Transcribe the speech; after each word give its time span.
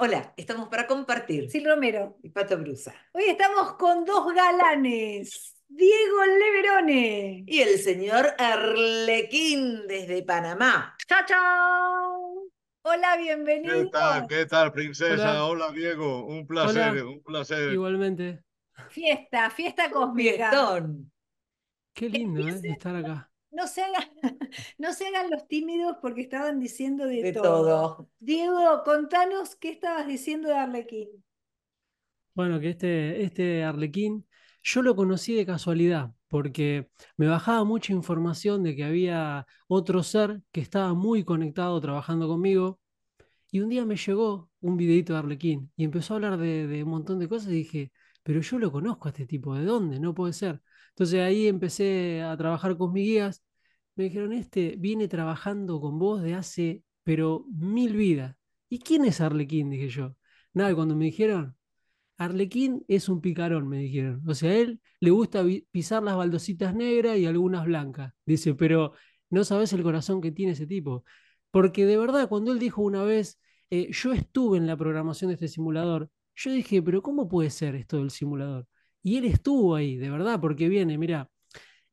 Hola, 0.00 0.32
estamos 0.36 0.68
para 0.68 0.86
compartir. 0.86 1.50
Sil 1.50 1.66
Romero. 1.66 2.18
Y 2.22 2.30
Pato 2.30 2.56
Brusa. 2.56 2.94
Hoy 3.12 3.24
estamos 3.24 3.72
con 3.72 4.04
dos 4.04 4.32
galanes. 4.32 5.56
Diego 5.66 6.24
Leverone. 6.24 7.42
Y 7.44 7.60
el 7.60 7.80
señor 7.80 8.32
Arlequín 8.38 9.88
desde 9.88 10.22
Panamá. 10.22 10.96
¡Chao, 11.08 11.18
chao! 11.26 12.48
Hola, 12.82 13.16
bienvenido. 13.16 13.74
¿Qué 13.74 13.90
tal? 13.90 14.26
¿Qué 14.28 14.46
tal, 14.46 14.70
princesa? 14.70 15.44
Hola, 15.44 15.72
Diego. 15.72 16.26
Un 16.26 16.46
placer, 16.46 16.90
Hola. 16.90 17.04
un 17.04 17.22
placer. 17.24 17.72
Igualmente. 17.72 18.44
Fiesta, 18.90 19.50
fiesta 19.50 19.90
cósmica. 19.90 20.50
Fiestón. 20.50 21.10
Qué 21.92 22.08
lindo, 22.08 22.48
¿eh? 22.48 22.60
Estar 22.62 22.94
acá. 22.94 23.28
No 23.58 23.66
se, 23.66 23.82
hagan, 23.82 24.08
no 24.78 24.92
se 24.92 25.08
hagan 25.08 25.30
los 25.30 25.48
tímidos 25.48 25.96
porque 26.00 26.22
estaban 26.22 26.60
diciendo 26.60 27.06
de, 27.06 27.24
De 27.24 27.32
todo. 27.32 27.96
todo. 27.96 28.08
Diego, 28.20 28.82
contanos 28.84 29.56
qué 29.56 29.70
estabas 29.70 30.06
diciendo 30.06 30.48
de 30.48 30.54
Arlequín. 30.56 31.08
Bueno, 32.34 32.60
que 32.60 32.70
este, 32.70 33.22
este 33.24 33.64
Arlequín, 33.64 34.26
yo 34.62 34.82
lo 34.82 34.94
conocí 34.94 35.34
de 35.34 35.44
casualidad, 35.46 36.12
porque 36.28 36.88
me 37.16 37.26
bajaba 37.26 37.64
mucha 37.64 37.92
información 37.92 38.62
de 38.62 38.76
que 38.76 38.84
había 38.84 39.46
otro 39.66 40.02
ser 40.04 40.40
que 40.52 40.60
estaba 40.60 40.94
muy 40.94 41.24
conectado 41.24 41.80
trabajando 41.80 42.28
conmigo, 42.28 42.80
y 43.50 43.60
un 43.60 43.68
día 43.70 43.84
me 43.86 43.96
llegó 43.96 44.50
un 44.60 44.76
videito 44.76 45.12
de 45.14 45.20
Arlequín 45.20 45.72
y 45.76 45.84
empezó 45.84 46.14
a 46.14 46.16
hablar 46.16 46.38
de, 46.38 46.66
de 46.66 46.84
un 46.84 46.90
montón 46.90 47.18
de 47.18 47.28
cosas 47.28 47.50
y 47.50 47.56
dije, 47.56 47.92
pero 48.22 48.40
yo 48.40 48.58
lo 48.58 48.72
conozco 48.72 49.08
a 49.08 49.10
este 49.12 49.26
tipo, 49.26 49.54
¿de 49.56 49.64
dónde? 49.64 50.00
No 50.00 50.14
puede 50.14 50.32
ser. 50.34 50.62
Entonces 50.90 51.20
ahí 51.20 51.46
empecé 51.48 52.22
a 52.22 52.36
trabajar 52.36 52.76
con 52.76 52.92
mis 52.92 53.04
guías, 53.06 53.44
me 53.98 54.04
dijeron, 54.04 54.32
este 54.32 54.76
viene 54.78 55.08
trabajando 55.08 55.80
con 55.80 55.98
vos 55.98 56.22
de 56.22 56.34
hace, 56.34 56.84
pero 57.04 57.44
mil 57.50 57.96
vidas. 57.96 58.36
¿Y 58.68 58.78
quién 58.78 59.04
es 59.04 59.20
Arlequín? 59.20 59.70
Dije 59.70 59.88
yo. 59.88 60.16
Nada, 60.54 60.74
cuando 60.74 60.94
me 60.96 61.06
dijeron, 61.06 61.56
Arlequín 62.16 62.84
es 62.88 63.08
un 63.08 63.20
picarón, 63.20 63.68
me 63.68 63.78
dijeron. 63.78 64.22
O 64.26 64.34
sea, 64.34 64.50
a 64.50 64.54
él 64.54 64.80
le 65.00 65.10
gusta 65.10 65.44
pisar 65.70 66.02
las 66.02 66.16
baldositas 66.16 66.74
negras 66.74 67.18
y 67.18 67.26
algunas 67.26 67.64
blancas. 67.66 68.12
Dice, 68.24 68.54
pero 68.54 68.92
no 69.30 69.44
sabes 69.44 69.72
el 69.72 69.82
corazón 69.82 70.20
que 70.20 70.32
tiene 70.32 70.52
ese 70.52 70.66
tipo. 70.66 71.04
Porque 71.50 71.84
de 71.86 71.96
verdad, 71.96 72.28
cuando 72.28 72.52
él 72.52 72.58
dijo 72.60 72.82
una 72.82 73.02
vez, 73.02 73.40
eh, 73.70 73.90
yo 73.92 74.12
estuve 74.12 74.58
en 74.58 74.66
la 74.66 74.76
programación 74.76 75.28
de 75.28 75.34
este 75.34 75.48
simulador, 75.48 76.10
yo 76.36 76.52
dije, 76.52 76.82
pero 76.82 77.02
¿cómo 77.02 77.28
puede 77.28 77.50
ser 77.50 77.74
esto 77.74 77.98
del 77.98 78.10
simulador? 78.10 78.68
Y 79.02 79.16
él 79.16 79.24
estuvo 79.24 79.74
ahí, 79.74 79.96
de 79.96 80.10
verdad, 80.10 80.40
porque 80.40 80.68
viene, 80.68 80.98
mira, 80.98 81.30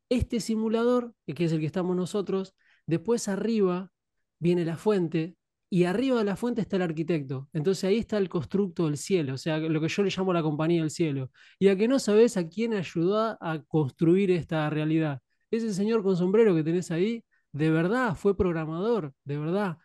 este 0.09 0.39
simulador, 0.39 1.13
que 1.25 1.45
es 1.45 1.51
el 1.51 1.59
que 1.59 1.65
estamos 1.65 1.95
nosotros, 1.95 2.55
después 2.85 3.27
arriba 3.27 3.91
viene 4.39 4.65
la 4.65 4.77
fuente 4.77 5.35
y 5.69 5.85
arriba 5.85 6.19
de 6.19 6.25
la 6.25 6.35
fuente 6.35 6.61
está 6.61 6.75
el 6.77 6.83
arquitecto. 6.83 7.49
Entonces 7.53 7.83
ahí 7.85 7.97
está 7.97 8.17
el 8.17 8.29
constructo 8.29 8.85
del 8.85 8.97
cielo, 8.97 9.33
o 9.33 9.37
sea, 9.37 9.57
lo 9.59 9.81
que 9.81 9.87
yo 9.89 10.03
le 10.03 10.09
llamo 10.15 10.33
la 10.33 10.43
compañía 10.43 10.81
del 10.81 10.91
cielo. 10.91 11.31
Y 11.59 11.67
a 11.69 11.75
que 11.75 11.87
no 11.87 11.99
sabes 11.99 12.37
a 12.37 12.47
quién 12.47 12.73
ayudó 12.73 13.37
a 13.41 13.63
construir 13.67 14.31
esta 14.31 14.69
realidad. 14.69 15.21
Ese 15.51 15.73
señor 15.73 16.03
con 16.03 16.17
sombrero 16.17 16.55
que 16.55 16.63
tenés 16.63 16.91
ahí, 16.91 17.23
de 17.51 17.69
verdad, 17.71 18.15
fue 18.15 18.37
programador, 18.37 19.13
de 19.23 19.37
verdad. 19.37 19.77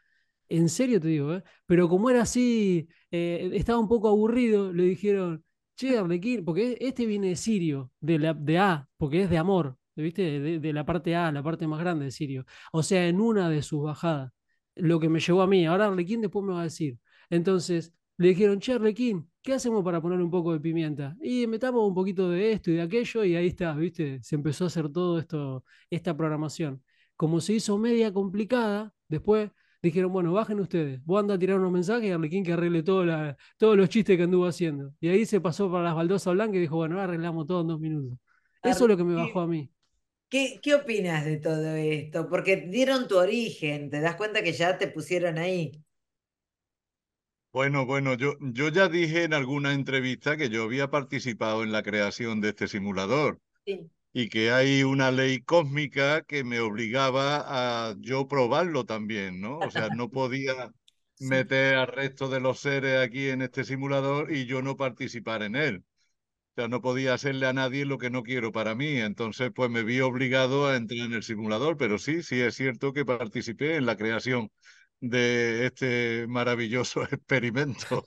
En 0.48 0.68
serio 0.68 1.00
te 1.00 1.08
digo, 1.08 1.34
¿eh? 1.34 1.44
Pero 1.66 1.88
como 1.88 2.10
era 2.10 2.22
así, 2.22 2.88
eh, 3.10 3.50
estaba 3.54 3.78
un 3.78 3.88
poco 3.88 4.08
aburrido, 4.08 4.72
le 4.72 4.84
dijeron, 4.84 5.44
che, 5.76 5.96
porque 6.44 6.76
este 6.80 7.06
viene 7.06 7.28
de 7.28 7.36
Sirio, 7.36 7.90
de, 8.00 8.34
de 8.38 8.58
A, 8.58 8.88
porque 8.96 9.22
es 9.22 9.30
de 9.30 9.38
amor, 9.38 9.78
¿viste? 9.96 10.40
De, 10.40 10.58
de 10.60 10.72
la 10.72 10.84
parte 10.84 11.14
A, 11.16 11.32
la 11.32 11.42
parte 11.42 11.66
más 11.66 11.80
grande 11.80 12.06
de 12.06 12.10
Sirio. 12.10 12.44
O 12.72 12.82
sea, 12.82 13.06
en 13.08 13.20
una 13.20 13.48
de 13.48 13.62
sus 13.62 13.82
bajadas 13.82 14.32
lo 14.76 15.00
que 15.00 15.08
me 15.08 15.20
llevó 15.20 15.42
a 15.42 15.46
mí. 15.46 15.66
Ahora 15.66 15.86
Arlequín 15.86 16.20
después 16.20 16.44
me 16.44 16.52
va 16.52 16.60
a 16.60 16.64
decir. 16.64 16.98
Entonces 17.28 17.92
le 18.16 18.28
dijeron, 18.28 18.60
che, 18.60 18.72
Arlequín, 18.74 19.30
¿qué 19.42 19.54
hacemos 19.54 19.84
para 19.84 20.00
poner 20.00 20.20
un 20.20 20.30
poco 20.30 20.52
de 20.52 20.60
pimienta? 20.60 21.16
Y 21.22 21.46
metamos 21.46 21.86
un 21.86 21.94
poquito 21.94 22.28
de 22.30 22.52
esto 22.52 22.70
y 22.70 22.74
de 22.74 22.82
aquello 22.82 23.24
y 23.24 23.36
ahí 23.36 23.48
está, 23.48 23.74
¿viste? 23.74 24.20
Se 24.22 24.34
empezó 24.34 24.64
a 24.64 24.66
hacer 24.68 24.90
todo 24.90 25.18
esto, 25.18 25.64
esta 25.88 26.16
programación. 26.16 26.82
Como 27.16 27.40
se 27.40 27.54
hizo 27.54 27.78
media 27.78 28.12
complicada, 28.12 28.92
después 29.08 29.50
dijeron, 29.82 30.12
bueno, 30.12 30.32
bajen 30.32 30.60
ustedes, 30.60 31.02
vos 31.04 31.20
anda 31.20 31.34
a 31.34 31.38
tirar 31.38 31.58
unos 31.58 31.72
mensajes 31.72 32.08
y 32.08 32.12
Arlequín 32.12 32.44
que 32.44 32.52
arregle 32.52 32.82
todo 32.82 33.04
la, 33.04 33.36
todos 33.56 33.76
los 33.76 33.88
chistes 33.88 34.16
que 34.16 34.24
anduvo 34.24 34.46
haciendo. 34.46 34.92
Y 35.00 35.08
ahí 35.08 35.24
se 35.24 35.40
pasó 35.40 35.70
para 35.70 35.84
las 35.84 35.94
baldosas 35.94 36.34
blancas 36.34 36.56
y 36.56 36.60
dijo, 36.60 36.76
bueno, 36.76 37.00
arreglamos 37.00 37.46
todo 37.46 37.62
en 37.62 37.68
dos 37.68 37.80
minutos. 37.80 38.18
Eso 38.62 38.84
es 38.84 38.88
lo 38.90 38.96
que 38.96 39.04
me 39.04 39.14
bajó 39.14 39.40
a 39.40 39.46
mí. 39.46 39.70
¿Qué, 40.30 40.60
¿Qué 40.62 40.74
opinas 40.74 41.24
de 41.26 41.36
todo 41.38 41.74
esto? 41.76 42.28
Porque 42.30 42.56
dieron 42.56 43.06
tu 43.08 43.18
origen, 43.18 43.90
te 43.90 44.00
das 44.00 44.16
cuenta 44.16 44.42
que 44.42 44.52
ya 44.54 44.78
te 44.78 44.88
pusieron 44.88 45.36
ahí. 45.38 45.72
Bueno, 47.52 47.84
bueno, 47.86 48.14
yo, 48.14 48.34
yo 48.40 48.68
ya 48.68 48.88
dije 48.88 49.24
en 49.24 49.34
alguna 49.34 49.72
entrevista 49.72 50.36
que 50.36 50.48
yo 50.50 50.62
había 50.64 50.90
participado 50.90 51.62
en 51.64 51.72
la 51.72 51.82
creación 51.82 52.40
de 52.40 52.50
este 52.50 52.68
simulador 52.68 53.40
Sí. 53.66 53.90
y 54.12 54.28
que 54.30 54.52
hay 54.52 54.84
una 54.84 55.10
ley 55.12 55.42
cósmica 55.42 56.22
que 56.24 56.44
me 56.44 56.60
obligaba 56.60 57.90
a 57.90 57.96
yo 58.00 58.28
probarlo 58.28 58.86
también, 58.86 59.40
¿no? 59.40 59.60
O 59.62 59.70
sea, 59.70 59.90
no 59.90 60.10
podía 60.10 60.72
meter 61.18 61.76
al 61.76 61.88
resto 61.88 62.28
de 62.28 62.40
los 62.40 62.60
seres 62.60 62.98
aquí 63.00 63.28
en 63.30 63.42
este 63.42 63.64
simulador 63.64 64.32
y 64.32 64.46
yo 64.46 64.62
no 64.62 64.76
participar 64.76 65.42
en 65.44 65.56
él. 65.56 65.84
No 66.68 66.80
podía 66.80 67.14
hacerle 67.14 67.46
a 67.46 67.52
nadie 67.52 67.84
lo 67.84 67.98
que 67.98 68.10
no 68.10 68.22
quiero 68.22 68.52
para 68.52 68.74
mí. 68.74 68.98
Entonces, 68.98 69.50
pues 69.54 69.70
me 69.70 69.82
vi 69.82 70.00
obligado 70.00 70.66
a 70.66 70.76
entrar 70.76 71.06
en 71.06 71.12
el 71.14 71.22
simulador. 71.22 71.76
Pero 71.76 71.98
sí, 71.98 72.22
sí 72.22 72.40
es 72.40 72.54
cierto 72.54 72.92
que 72.92 73.04
participé 73.04 73.76
en 73.76 73.86
la 73.86 73.96
creación 73.96 74.50
de 75.00 75.66
este 75.66 76.26
maravilloso 76.28 77.02
experimento. 77.10 78.04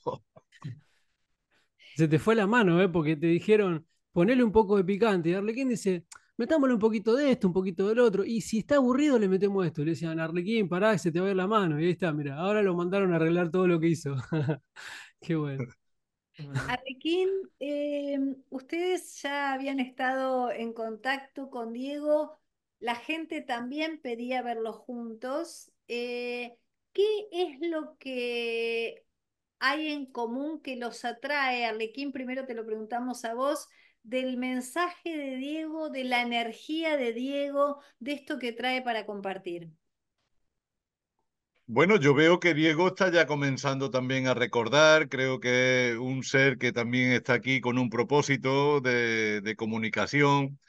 Se 1.95 2.07
te 2.07 2.19
fue 2.19 2.35
la 2.35 2.47
mano, 2.47 2.81
¿eh? 2.81 2.89
Porque 2.89 3.15
te 3.15 3.27
dijeron, 3.27 3.85
ponele 4.11 4.43
un 4.43 4.51
poco 4.51 4.77
de 4.77 4.83
picante. 4.83 5.29
Y 5.29 5.33
Arlequín 5.33 5.69
dice, 5.69 6.05
metámosle 6.37 6.73
un 6.73 6.79
poquito 6.79 7.15
de 7.15 7.31
esto, 7.31 7.47
un 7.47 7.53
poquito 7.53 7.87
del 7.87 7.99
otro. 7.99 8.23
Y 8.25 8.41
si 8.41 8.59
está 8.59 8.75
aburrido, 8.77 9.19
le 9.19 9.27
metemos 9.29 9.65
esto. 9.65 9.83
Le 9.83 9.91
decían, 9.91 10.19
Arlequín, 10.19 10.67
pará, 10.69 10.97
se 10.97 11.11
te 11.11 11.19
va 11.19 11.27
a 11.27 11.29
ir 11.31 11.35
la 11.35 11.47
mano. 11.47 11.79
Y 11.79 11.85
ahí 11.85 11.91
está, 11.91 12.11
mira, 12.13 12.37
ahora 12.37 12.61
lo 12.63 12.75
mandaron 12.75 13.13
a 13.13 13.17
arreglar 13.17 13.51
todo 13.51 13.67
lo 13.67 13.79
que 13.79 13.89
hizo. 13.89 14.15
Qué 15.21 15.35
bueno. 15.35 15.65
Arlequín, 16.67 17.29
eh, 17.59 18.19
ustedes 18.49 19.21
ya 19.21 19.53
habían 19.53 19.79
estado 19.79 20.51
en 20.51 20.73
contacto 20.73 21.49
con 21.49 21.73
Diego, 21.73 22.37
la 22.79 22.95
gente 22.95 23.41
también 23.41 24.01
pedía 24.01 24.41
verlos 24.41 24.77
juntos. 24.77 25.71
Eh, 25.87 26.57
¿qué 26.91 27.27
es 27.31 27.59
lo 27.61 27.97
que 27.97 29.05
hay 29.59 29.91
en 29.91 30.05
común 30.05 30.61
que 30.61 30.75
los 30.75 31.05
atrae? 31.05 31.65
Arlequín, 31.65 32.11
primero 32.11 32.45
te 32.45 32.53
lo 32.53 32.65
preguntamos 32.65 33.25
a 33.25 33.33
vos, 33.33 33.67
del 34.03 34.37
mensaje 34.37 35.17
de 35.17 35.37
Diego, 35.37 35.89
de 35.89 36.03
la 36.03 36.21
energía 36.21 36.97
de 36.97 37.13
Diego, 37.13 37.81
de 37.99 38.13
esto 38.13 38.39
que 38.39 38.51
trae 38.51 38.81
para 38.81 39.05
compartir. 39.05 39.71
Bueno, 41.65 41.97
yo 41.97 42.13
veo 42.13 42.39
que 42.39 42.53
Diego 42.53 42.87
está 42.89 43.09
ya 43.11 43.25
comenzando 43.25 43.89
también 43.89 44.27
a 44.27 44.33
recordar. 44.33 45.07
Creo 45.09 45.39
que 45.39 45.91
es 45.91 45.97
un 45.97 46.23
ser 46.23 46.57
que 46.57 46.71
también 46.73 47.11
está 47.11 47.33
aquí 47.33 47.61
con 47.61 47.77
un 47.77 47.89
propósito 47.89 48.81
de, 48.81 49.55
comunicación, 49.57 50.59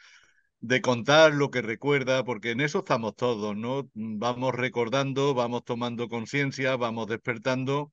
de 0.61 0.81
contar 0.83 1.35
lo 1.35 1.51
que 1.51 1.63
recuerda, 1.63 2.25
porque 2.25 2.53
en 2.53 2.61
eso 2.63 2.81
estamos 2.81 3.17
todos, 3.17 3.57
¿no? 3.57 3.91
Vamos 3.95 4.55
recordando, 4.55 5.35
vamos 5.35 5.65
tomando 5.65 6.09
conciencia, 6.09 6.77
vamos 6.77 7.09
despertando 7.09 7.93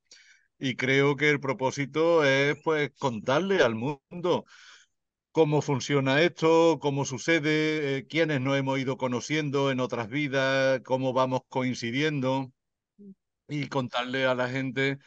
y 0.59 0.75
creo 0.75 1.15
que 1.17 1.29
el 1.31 1.39
propósito 1.39 2.23
es 2.25 2.57
pues 2.63 2.91
contarle 2.99 3.61
al 3.63 3.75
mundo 3.75 4.45
cómo 5.31 5.61
funciona 5.61 6.21
esto, 6.21 6.79
cómo 6.81 7.05
sucede, 7.05 7.97
eh, 7.99 8.07
quiénes 8.07 8.41
nos 8.41 8.57
hemos 8.57 8.79
ido 8.79 8.97
conociendo 8.97 9.71
en 9.71 9.79
otras 9.79 10.09
vidas, 10.09 10.81
cómo 10.85 11.13
vamos 11.13 11.41
coincidiendo 11.49 12.51
y 13.51 13.67
contarle 13.69 14.25
a 14.25 14.35
la 14.35 14.49
gente 14.49 14.97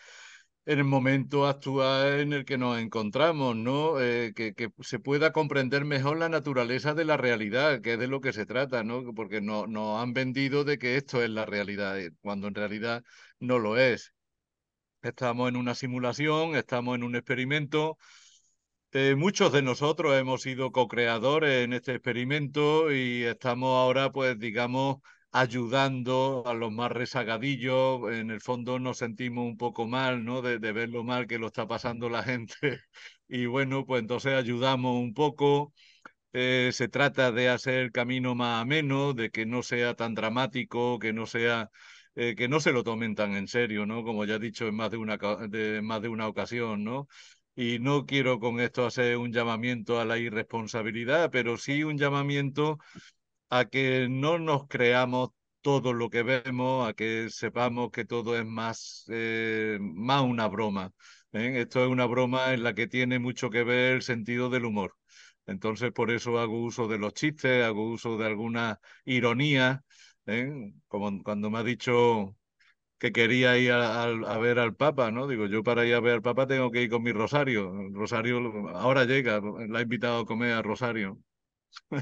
en 0.66 0.78
el 0.78 0.84
momento 0.84 1.47
actual 1.47 2.20
en 2.20 2.32
el 2.32 2.44
que 2.44 2.58
nos 2.58 2.79
encontramos, 2.81 3.56
¿no? 3.56 4.00
Eh, 4.00 4.32
que, 4.35 4.55
que 4.55 4.70
se 4.82 4.99
pueda 5.00 5.32
comprender 5.32 5.85
mejor 5.85 6.19
la 6.19 6.29
naturaleza 6.31 6.94
de 6.94 7.05
la 7.06 7.17
realidad, 7.19 7.81
que 7.82 7.94
es 7.94 7.99
de 7.99 8.08
lo 8.08 8.20
que 8.20 8.32
se 8.32 8.46
trata, 8.46 8.85
¿no? 8.85 9.14
Porque 9.14 9.41
no- 9.43 9.67
nos 9.67 10.02
han 10.02 10.12
vendido 10.14 10.64
de 10.64 10.79
que 10.79 10.96
esto 10.96 11.23
es 11.23 11.31
la 11.31 11.46
realidad, 11.46 11.99
eh, 12.00 12.11
cuando 12.23 12.49
en 12.49 12.55
realidad 12.55 13.02
no 13.41 13.58
lo 13.58 13.79
es. 13.79 14.12
Estamos 15.02 15.49
en 15.50 15.56
una 15.56 15.75
simulación, 15.75 16.56
estamos 16.56 16.97
en 16.97 17.05
un 17.05 17.17
experimento. 17.17 17.99
Eh, 18.93 19.14
muchos 19.17 19.52
de 19.52 19.61
nosotros 19.62 20.14
hemos 20.17 20.43
sido 20.43 20.70
co-creadores 20.73 21.64
en 21.64 21.73
este 21.73 21.93
experimento 21.94 22.93
y 22.93 23.25
estamos 23.25 23.70
ahora, 23.76 24.12
pues, 24.12 24.38
digamos, 24.38 24.99
ayudando 25.34 26.44
a 26.46 26.54
los 26.54 26.72
más 26.72 26.92
rezagadillos. 26.92 28.12
En 28.12 28.31
el 28.31 28.40
fondo 28.40 28.78
nos 28.78 28.98
sentimos 28.98 29.44
un 29.46 29.56
poco 29.58 29.86
mal, 29.86 30.25
¿no? 30.25 30.42
De, 30.42 30.58
de 30.60 30.72
ver 30.72 30.90
lo 30.90 31.04
mal 31.04 31.26
que 31.26 31.38
lo 31.38 31.48
está 31.48 31.66
pasando 31.66 32.08
la 32.08 32.22
gente. 32.22 32.54
Y 33.28 33.46
bueno, 33.46 33.86
pues 33.86 34.02
entonces 34.02 34.34
ayudamos 34.34 34.96
un 35.02 35.14
poco. 35.14 35.72
Eh, 36.32 36.70
se 36.72 36.88
trata 36.88 37.32
de 37.32 37.48
hacer 37.48 37.75
el 37.81 37.92
camino 37.92 38.34
más 38.34 38.62
ameno, 38.62 39.12
de 39.14 39.31
que 39.31 39.46
no 39.46 39.62
sea 39.62 39.94
tan 39.94 40.14
dramático, 40.14 40.98
que 40.98 41.12
no 41.12 41.26
sea 41.26 41.70
eh, 42.16 42.34
que 42.37 42.48
no 42.48 42.60
se 42.60 42.72
lo 42.72 42.84
tomen 42.84 43.14
tan 43.14 43.34
en 43.37 43.48
serio, 43.48 43.87
¿no? 43.87 44.04
Como 44.04 44.25
ya 44.25 44.37
he 44.37 44.38
dicho 44.40 44.66
en 44.69 44.75
más 44.76 44.90
de 44.90 44.96
una, 44.98 45.16
de, 45.48 45.80
más 45.82 46.02
de 46.02 46.08
una 46.08 46.28
ocasión, 46.28 46.84
¿no? 46.84 47.08
Y 47.56 47.78
no 47.78 48.04
quiero 48.06 48.40
con 48.40 48.60
esto 48.60 48.84
hacer 48.87 49.16
un 49.16 49.32
llamamiento 49.32 50.00
a 50.00 50.04
la 50.04 50.19
irresponsabilidad, 50.19 51.30
pero 51.30 51.56
sí 51.56 51.84
un 51.84 51.98
llamamiento 51.98 52.78
a 53.50 53.67
que 53.67 54.08
no 54.08 54.38
nos 54.38 54.67
creamos 54.69 55.31
todo 55.61 55.94
lo 55.94 56.11
que 56.11 56.23
vemos, 56.23 56.88
a 56.88 56.93
que 56.93 57.29
sepamos 57.31 57.91
que 57.91 58.05
todo 58.05 58.38
es 58.38 58.44
más, 58.44 59.06
eh, 59.08 59.79
más 59.81 60.23
una 60.23 60.46
broma. 60.49 60.93
¿eh? 61.32 61.61
Esto 61.62 61.85
es 61.85 61.91
una 61.91 62.06
broma 62.06 62.52
en 62.52 62.62
la 62.62 62.75
que 62.75 62.87
tiene 62.87 63.19
mucho 63.19 63.50
que 63.50 63.64
ver 63.64 63.94
el 63.94 64.02
sentido 64.02 64.50
del 64.50 64.67
humor. 64.67 64.94
Entonces, 65.46 65.93
por 65.93 66.11
eso 66.11 66.38
hago 66.38 66.61
uso 66.62 66.88
de 66.88 66.99
los 66.99 67.14
chistes, 67.14 67.64
hago 67.64 67.91
uso 67.91 68.19
de 68.19 68.26
alguna 68.26 68.79
ironía, 69.05 69.82
¿eh? 70.26 70.73
como 70.88 71.23
cuando 71.23 71.50
me 71.50 71.58
ha 71.58 71.62
dicho 71.62 72.37
que 72.99 73.12
quería 73.12 73.58
ir 73.58 73.73
a, 73.73 74.38
ver 74.38 74.58
al 74.58 74.75
Papa, 74.76 75.11
¿no? 75.11 75.26
Digo, 75.26 75.47
yo 75.47 75.62
para 75.62 75.87
ir 75.87 75.94
a 75.94 76.00
ver 76.00 76.14
al 76.14 76.23
Papa 76.23 76.47
tengo 76.47 76.70
que 76.70 76.82
ir 76.82 76.90
con 76.90 77.02
mi 77.02 77.12
Rosario. 77.12 77.73
Rosario 77.93 78.69
ahora 78.76 79.05
llega, 79.05 79.40
la 79.69 79.81
he 79.81 79.82
invitado 79.82 80.20
a 80.20 80.26
comer 80.26 80.52
a 80.52 80.62
Rosario. 80.62 81.19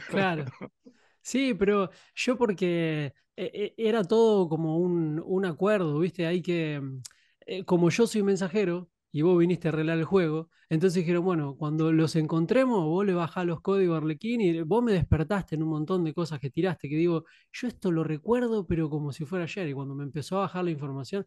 Claro. 0.08 0.44
Sí, 1.22 1.54
pero 1.54 1.90
yo 2.14 2.36
porque 2.36 3.12
eh, 3.36 3.74
era 3.76 4.04
todo 4.04 4.48
como 4.48 4.78
un, 4.78 5.22
un 5.24 5.44
acuerdo, 5.44 5.98
¿viste? 6.00 6.26
Hay 6.26 6.42
que, 6.42 6.80
mm, 6.80 7.62
como 7.64 7.90
yo 7.90 8.06
soy 8.06 8.22
mensajero, 8.22 8.88
y 9.14 9.20
vos 9.22 9.38
viniste 9.38 9.68
a 9.68 9.72
arreglar 9.72 9.98
el 9.98 10.04
juego. 10.04 10.48
Entonces 10.70 10.94
dijeron, 11.02 11.22
bueno, 11.24 11.54
cuando 11.58 11.92
los 11.92 12.16
encontremos, 12.16 12.82
vos 12.86 13.04
le 13.04 13.12
bajás 13.12 13.44
los 13.44 13.60
códigos 13.60 13.94
a 13.94 13.98
Arlequín 13.98 14.40
y 14.40 14.62
vos 14.62 14.82
me 14.82 14.92
despertaste 14.92 15.54
en 15.54 15.62
un 15.62 15.68
montón 15.68 16.02
de 16.04 16.14
cosas 16.14 16.40
que 16.40 16.48
tiraste, 16.50 16.88
que 16.88 16.96
digo, 16.96 17.24
yo 17.52 17.68
esto 17.68 17.90
lo 17.92 18.04
recuerdo, 18.04 18.66
pero 18.66 18.88
como 18.88 19.12
si 19.12 19.26
fuera 19.26 19.44
ayer. 19.44 19.68
Y 19.68 19.74
cuando 19.74 19.94
me 19.94 20.04
empezó 20.04 20.38
a 20.38 20.40
bajar 20.42 20.64
la 20.64 20.70
información, 20.70 21.26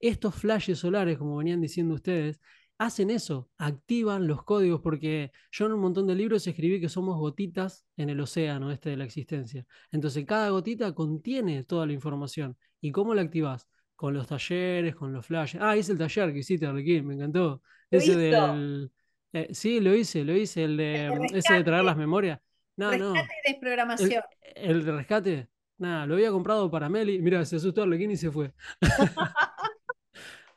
estos 0.00 0.34
flashes 0.34 0.78
solares, 0.78 1.18
como 1.18 1.36
venían 1.36 1.60
diciendo 1.60 1.94
ustedes, 1.94 2.40
hacen 2.78 3.10
eso, 3.10 3.50
activan 3.58 4.26
los 4.26 4.44
códigos, 4.44 4.80
porque 4.80 5.32
yo 5.50 5.66
en 5.66 5.72
un 5.72 5.80
montón 5.80 6.06
de 6.06 6.14
libros 6.14 6.46
escribí 6.46 6.80
que 6.80 6.88
somos 6.88 7.16
gotitas 7.18 7.86
en 7.96 8.10
el 8.10 8.20
océano 8.20 8.70
este 8.70 8.90
de 8.90 8.96
la 8.96 9.04
existencia. 9.04 9.66
Entonces 9.92 10.24
cada 10.26 10.50
gotita 10.50 10.94
contiene 10.94 11.64
toda 11.64 11.86
la 11.86 11.92
información. 11.92 12.56
¿Y 12.80 12.92
cómo 12.92 13.14
la 13.14 13.22
activás? 13.22 13.68
con 13.96 14.14
los 14.14 14.26
talleres, 14.26 14.94
con 14.94 15.12
los 15.12 15.24
flashes. 15.24 15.60
Ah, 15.62 15.76
hice 15.76 15.92
el 15.92 15.98
taller 15.98 16.32
que 16.32 16.40
hiciste, 16.40 16.66
Arlequín, 16.66 17.06
me 17.06 17.14
encantó. 17.14 17.62
Ese 17.90 18.16
del. 18.16 18.90
Eh, 19.32 19.48
sí, 19.52 19.80
lo 19.80 19.94
hice, 19.94 20.24
lo 20.24 20.36
hice, 20.36 20.64
el 20.64 20.76
de, 20.76 21.10
mm, 21.10 21.34
ese 21.36 21.54
de 21.54 21.64
traer 21.64 21.84
las 21.84 21.96
memorias. 21.96 22.38
No, 22.76 22.90
rescate 22.90 23.12
no. 23.12 23.16
y 23.16 23.52
desprogramación. 23.52 24.22
El, 24.54 24.84
de 24.84 24.92
rescate, 24.92 25.48
nada, 25.78 26.06
lo 26.06 26.14
había 26.14 26.30
comprado 26.30 26.70
para 26.70 26.88
Meli. 26.88 27.20
Mira, 27.20 27.44
se 27.44 27.56
asustó 27.56 27.82
Arlequín 27.82 28.10
y 28.10 28.16
se 28.16 28.30
fue. 28.30 28.52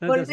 no 0.00 0.24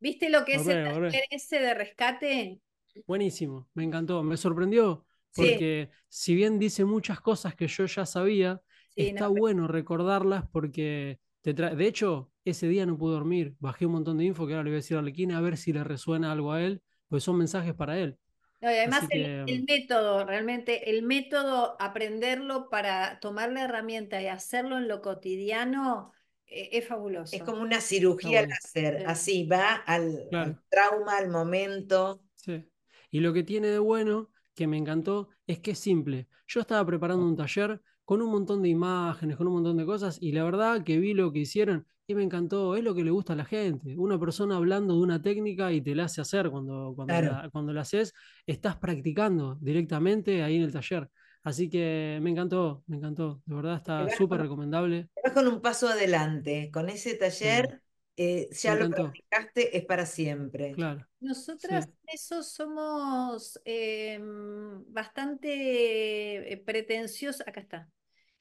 ¿Viste 0.00 0.30
lo 0.30 0.44
que 0.44 0.54
es 0.54 0.66
el 0.66 0.84
taller 0.84 1.24
ese 1.30 1.60
de 1.60 1.74
rescate? 1.74 2.60
Buenísimo, 3.06 3.68
me 3.74 3.84
encantó, 3.84 4.22
me 4.22 4.36
sorprendió. 4.36 5.06
Porque 5.32 5.90
si 6.08 6.34
bien 6.34 6.58
dice 6.58 6.84
muchas 6.84 7.20
cosas 7.20 7.54
que 7.54 7.68
yo 7.68 7.86
ya 7.86 8.04
sabía, 8.04 8.60
está 8.96 9.28
bueno 9.28 9.68
recordarlas 9.68 10.44
porque 10.50 11.20
de 11.42 11.86
hecho, 11.86 12.30
ese 12.44 12.68
día 12.68 12.86
no 12.86 12.98
pude 12.98 13.14
dormir. 13.14 13.54
Bajé 13.60 13.86
un 13.86 13.92
montón 13.92 14.18
de 14.18 14.24
info 14.24 14.46
que 14.46 14.52
ahora 14.52 14.64
le 14.64 14.70
voy 14.70 14.76
a 14.76 14.82
decir 14.82 14.96
a 14.96 15.00
Arlequina 15.00 15.38
a 15.38 15.40
ver 15.40 15.56
si 15.56 15.72
le 15.72 15.84
resuena 15.84 16.32
algo 16.32 16.52
a 16.52 16.62
él, 16.62 16.82
pues 17.08 17.24
son 17.24 17.38
mensajes 17.38 17.74
para 17.74 17.98
él. 17.98 18.18
y 18.60 18.66
además 18.66 19.06
el, 19.10 19.64
método, 19.66 20.24
realmente 20.26 20.90
el 20.90 21.02
método, 21.02 21.76
aprenderlo 21.80 22.68
para 22.68 23.20
tomar 23.20 23.52
la 23.52 23.64
herramienta 23.64 24.20
y 24.20 24.26
hacerlo 24.26 24.76
en 24.76 24.86
lo 24.86 25.00
cotidiano, 25.00 26.12
es 26.50 26.86
fabuloso. 26.86 27.34
Es 27.34 27.42
como 27.42 27.62
una 27.62 27.80
cirugía 27.80 28.40
al 28.40 28.52
hacer, 28.52 29.04
así 29.06 29.46
va 29.46 29.74
al, 29.74 30.28
al, 30.32 30.60
trauma, 30.68 31.16
al 31.16 31.30
momento. 31.30 32.22
Sí. 32.34 32.64
Y 33.10 33.20
lo 33.20 33.32
que 33.32 33.42
tiene 33.42 33.68
de 33.68 33.78
bueno, 33.78 34.30
que 34.54 34.66
me 34.66 34.76
encantó, 34.76 35.28
es 35.46 35.60
que 35.60 35.72
es 35.72 35.78
simple. 35.78 36.28
Yo 36.46 36.60
estaba 36.60 36.84
preparando 36.84 37.24
un 37.24 37.36
taller 37.36 37.80
con 38.04 38.22
un 38.22 38.30
montón 38.30 38.62
de 38.62 38.68
imágenes, 38.68 39.36
con 39.36 39.46
un 39.46 39.54
montón 39.54 39.76
de 39.76 39.86
cosas, 39.86 40.18
y 40.20 40.32
la 40.32 40.44
verdad 40.44 40.82
que 40.82 40.98
vi 40.98 41.14
lo 41.14 41.32
que 41.32 41.40
hicieron 41.40 41.86
y 42.10 42.14
me 42.14 42.24
encantó, 42.24 42.74
es 42.74 42.82
lo 42.82 42.92
que 42.92 43.04
le 43.04 43.12
gusta 43.12 43.34
a 43.34 43.36
la 43.36 43.44
gente. 43.44 43.96
Una 43.96 44.18
persona 44.18 44.56
hablando 44.56 44.94
de 44.94 45.00
una 45.00 45.22
técnica 45.22 45.72
y 45.72 45.80
te 45.80 45.94
la 45.94 46.06
hace 46.06 46.20
hacer 46.20 46.50
cuando, 46.50 46.92
cuando, 46.96 47.14
la, 47.14 47.48
cuando 47.52 47.72
la 47.72 47.82
haces, 47.82 48.12
estás 48.46 48.76
practicando 48.76 49.56
directamente 49.60 50.42
ahí 50.42 50.56
en 50.56 50.62
el 50.62 50.72
taller. 50.72 51.08
Así 51.42 51.70
que 51.70 52.18
me 52.20 52.30
encantó, 52.30 52.84
me 52.86 52.96
encantó, 52.96 53.42
de 53.46 53.54
verdad 53.54 53.76
está 53.76 54.08
súper 54.10 54.42
recomendable. 54.42 55.08
Vas 55.24 55.32
con 55.32 55.48
un 55.48 55.60
paso 55.60 55.88
adelante, 55.88 56.70
con 56.70 56.88
ese 56.88 57.14
taller 57.14 57.82
eh, 58.16 58.48
ya 58.52 58.74
lo 58.74 58.90
practicaste, 58.90 59.76
es 59.78 59.84
para 59.86 60.04
siempre. 60.04 60.72
Claro. 60.72 61.06
Nosotras 61.20 61.88
eso 62.06 62.42
somos 62.42 63.58
em, 63.64 64.84
bastante 64.92 66.52
eh, 66.52 66.56
pretenciosos, 66.58 67.40
acá 67.46 67.60
está, 67.60 67.88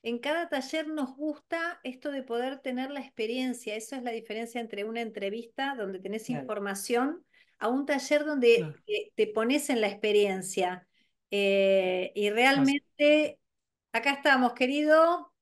en 0.02 0.20
cada 0.20 0.48
taller 0.48 0.88
nos 0.88 1.16
gusta 1.16 1.80
esto 1.84 2.12
de 2.12 2.24
poder 2.24 2.60
tener 2.60 2.90
la 2.90 3.02
experiencia. 3.02 3.76
Eso 3.76 3.96
es 3.96 4.04
la 4.04 4.12
diferencia 4.12 4.62
entre 4.62 4.86
una 4.86 5.02
entrevista 5.02 5.76
donde 5.78 6.00
tenés 6.00 6.30
información 6.30 7.26
a 7.58 7.68
un 7.68 7.86
taller 7.86 8.24
donde 8.24 8.74
te, 9.16 9.28
pones 9.28 9.70
en 9.70 9.82
la 9.82 9.88
experiencia. 9.88 10.88
Eh, 11.32 12.12
y 12.16 12.30
realmente, 12.32 13.40
acá 13.94 14.14
estamos, 14.14 14.54
querido. 14.54 15.34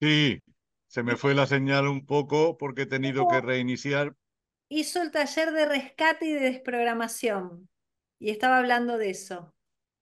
Sí, 0.00 0.40
se 0.88 1.02
me 1.02 1.16
fue 1.16 1.34
la 1.34 1.46
señal 1.46 1.86
un 1.88 2.06
poco 2.06 2.56
porque 2.58 2.82
he 2.82 2.86
tenido 2.86 3.26
que 3.28 3.40
reiniciar. 3.40 4.14
Hizo 4.68 5.02
el 5.02 5.10
taller 5.10 5.52
de 5.52 5.66
rescate 5.66 6.26
y 6.26 6.32
de 6.32 6.40
desprogramación. 6.40 7.68
Y 8.18 8.30
estaba 8.30 8.58
hablando 8.58 8.98
de 8.98 9.10
eso. 9.10 9.54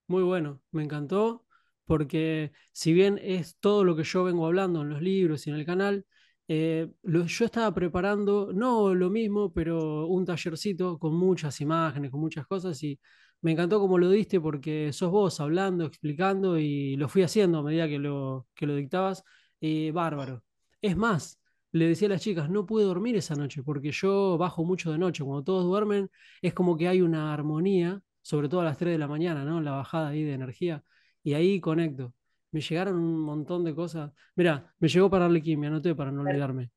Muy 0.06 0.22
bueno, 0.22 0.60
me 0.70 0.82
encantó 0.84 1.46
porque 1.86 2.52
si 2.72 2.92
bien 2.92 3.18
es 3.22 3.56
todo 3.58 3.84
lo 3.84 3.96
que 3.96 4.04
yo 4.04 4.24
vengo 4.24 4.46
hablando 4.46 4.82
en 4.82 4.88
los 4.90 5.02
libros 5.02 5.46
y 5.46 5.50
en 5.50 5.56
el 5.56 5.66
canal, 5.66 6.06
eh, 6.48 6.88
yo 7.02 7.44
estaba 7.44 7.74
preparando, 7.74 8.50
no 8.52 8.94
lo 8.94 9.10
mismo, 9.10 9.52
pero 9.52 10.06
un 10.06 10.24
tallercito 10.24 10.98
con 10.98 11.14
muchas 11.14 11.60
imágenes, 11.60 12.10
con 12.10 12.20
muchas 12.20 12.46
cosas, 12.46 12.82
y 12.82 12.98
me 13.44 13.52
encantó 13.52 13.78
como 13.78 13.98
lo 13.98 14.08
diste 14.10 14.40
porque 14.40 14.90
sos 14.94 15.10
vos 15.10 15.38
hablando, 15.38 15.84
explicando, 15.84 16.58
y 16.58 16.96
lo 16.96 17.08
fui 17.10 17.22
haciendo 17.22 17.58
a 17.58 17.62
medida 17.62 17.86
que 17.86 17.98
lo, 17.98 18.46
que 18.54 18.66
lo 18.66 18.74
dictabas, 18.74 19.22
y 19.60 19.90
bárbaro. 19.90 20.42
Es 20.80 20.96
más, 20.96 21.38
le 21.72 21.86
decía 21.88 22.08
a 22.08 22.12
las 22.12 22.22
chicas, 22.22 22.48
no 22.48 22.64
pude 22.64 22.84
dormir 22.84 23.16
esa 23.16 23.34
noche 23.34 23.62
porque 23.62 23.92
yo 23.92 24.38
bajo 24.38 24.64
mucho 24.64 24.92
de 24.92 24.98
noche, 24.98 25.24
cuando 25.24 25.44
todos 25.44 25.64
duermen 25.64 26.10
es 26.40 26.54
como 26.54 26.76
que 26.78 26.88
hay 26.88 27.02
una 27.02 27.34
armonía, 27.34 28.00
sobre 28.22 28.48
todo 28.48 28.62
a 28.62 28.64
las 28.64 28.78
3 28.78 28.92
de 28.92 28.98
la 28.98 29.08
mañana, 29.08 29.44
¿no? 29.44 29.60
La 29.60 29.72
bajada 29.72 30.08
ahí 30.08 30.22
de 30.22 30.32
energía 30.34 30.82
y 31.22 31.34
ahí 31.34 31.60
conecto. 31.60 32.14
Me 32.50 32.60
llegaron 32.62 32.96
un 32.96 33.20
montón 33.20 33.62
de 33.64 33.74
cosas. 33.74 34.10
Mira, 34.36 34.74
me 34.78 34.88
llegó 34.88 35.10
para 35.10 35.26
Arlequín, 35.26 35.60
me 35.60 35.66
anoté 35.66 35.94
para 35.94 36.10
no 36.12 36.22
olvidarme. 36.22 36.70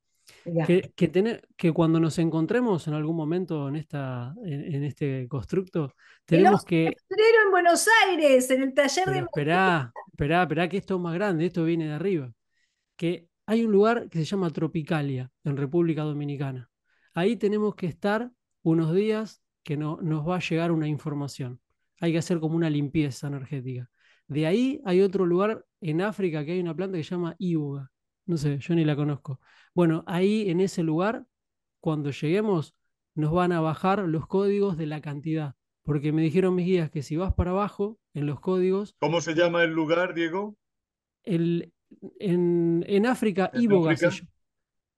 Que, 0.66 0.92
que, 0.96 1.42
que 1.56 1.72
cuando 1.74 2.00
nos 2.00 2.18
encontremos 2.20 2.88
en 2.88 2.94
algún 2.94 3.16
momento 3.16 3.68
en, 3.68 3.76
esta, 3.76 4.34
en, 4.46 4.84
este 4.84 5.28
constructo, 5.28 5.94
tenemos 6.26 6.64
que. 6.64 6.88
en 6.88 7.52
Buenos 7.52 7.88
Aires, 8.06 8.50
en 8.52 8.64
el 8.64 8.74
taller 8.74 9.06
de. 9.08 9.20
Esperá, 9.20 9.92
esperá, 10.12 10.44
esperá, 10.44 10.70
que 10.70 10.78
esto 10.78 10.96
es 10.96 11.02
más 11.02 11.14
grande, 11.14 11.46
esto 11.46 11.64
viene 11.64 11.88
de 11.88 11.94
arriba. 11.94 12.32
Que 12.96 13.28
hay 13.46 13.66
un 13.66 13.72
lugar 13.72 14.10
que 14.10 14.20
se 14.20 14.26
llama 14.26 14.50
Tropicalia, 14.50 15.32
en 15.44 15.58
República 15.58 16.04
Dominicana. 16.04 16.70
Ahí 17.14 17.36
tenemos 17.36 17.76
que 17.76 17.88
estar 17.88 18.32
unos 18.64 18.94
días 18.94 19.42
que 19.64 19.76
no, 19.76 20.00
nos 20.02 20.28
va 20.28 20.38
a 20.38 20.40
llegar 20.40 20.72
una 20.72 20.88
información. 20.88 21.60
Hay 22.00 22.12
que 22.12 22.20
hacer 22.20 22.40
como 22.40 22.56
una 22.56 22.70
limpieza 22.70 23.28
energética. 23.28 23.90
De 24.28 24.46
ahí 24.46 24.82
hay 24.86 25.02
otro 25.02 25.26
lugar 25.26 25.66
en 25.82 26.02
África 26.02 26.46
que 26.46 26.54
hay 26.54 26.60
una 26.60 26.76
planta 26.76 26.98
que 26.98 27.04
se 27.04 27.12
llama 27.12 27.36
Iboga. 27.40 27.92
No 28.28 28.38
sé, 28.38 28.60
yo 28.60 28.76
ni 28.76 28.86
la 28.86 28.96
conozco. 28.96 29.40
Bueno, 29.74 30.04
ahí 30.06 30.50
en 30.50 30.60
ese 30.60 30.84
lugar, 30.84 31.26
cuando 31.80 32.12
lleguemos, 32.12 32.76
nos 33.16 33.32
van 33.32 33.52
a 33.52 33.62
bajar 33.62 34.00
los 34.00 34.28
códigos 34.28 34.78
de 34.78 34.86
la 34.86 35.02
cantidad. 35.02 35.56
Porque 35.84 36.12
me 36.12 36.22
dijeron 36.22 36.54
mis 36.54 36.66
guías 36.66 36.92
que 36.92 37.02
si 37.02 37.16
vas 37.16 37.34
para 37.34 37.52
abajo, 37.52 37.98
en 38.14 38.26
los 38.26 38.40
códigos. 38.42 38.96
¿Cómo 39.00 39.22
se 39.22 39.34
llama 39.34 39.64
el 39.64 39.72
lugar, 39.72 40.14
Diego? 40.14 40.58
El, 41.24 41.72
en, 42.20 42.84
en 42.88 43.06
África, 43.06 43.50
Iboga. 43.54 43.96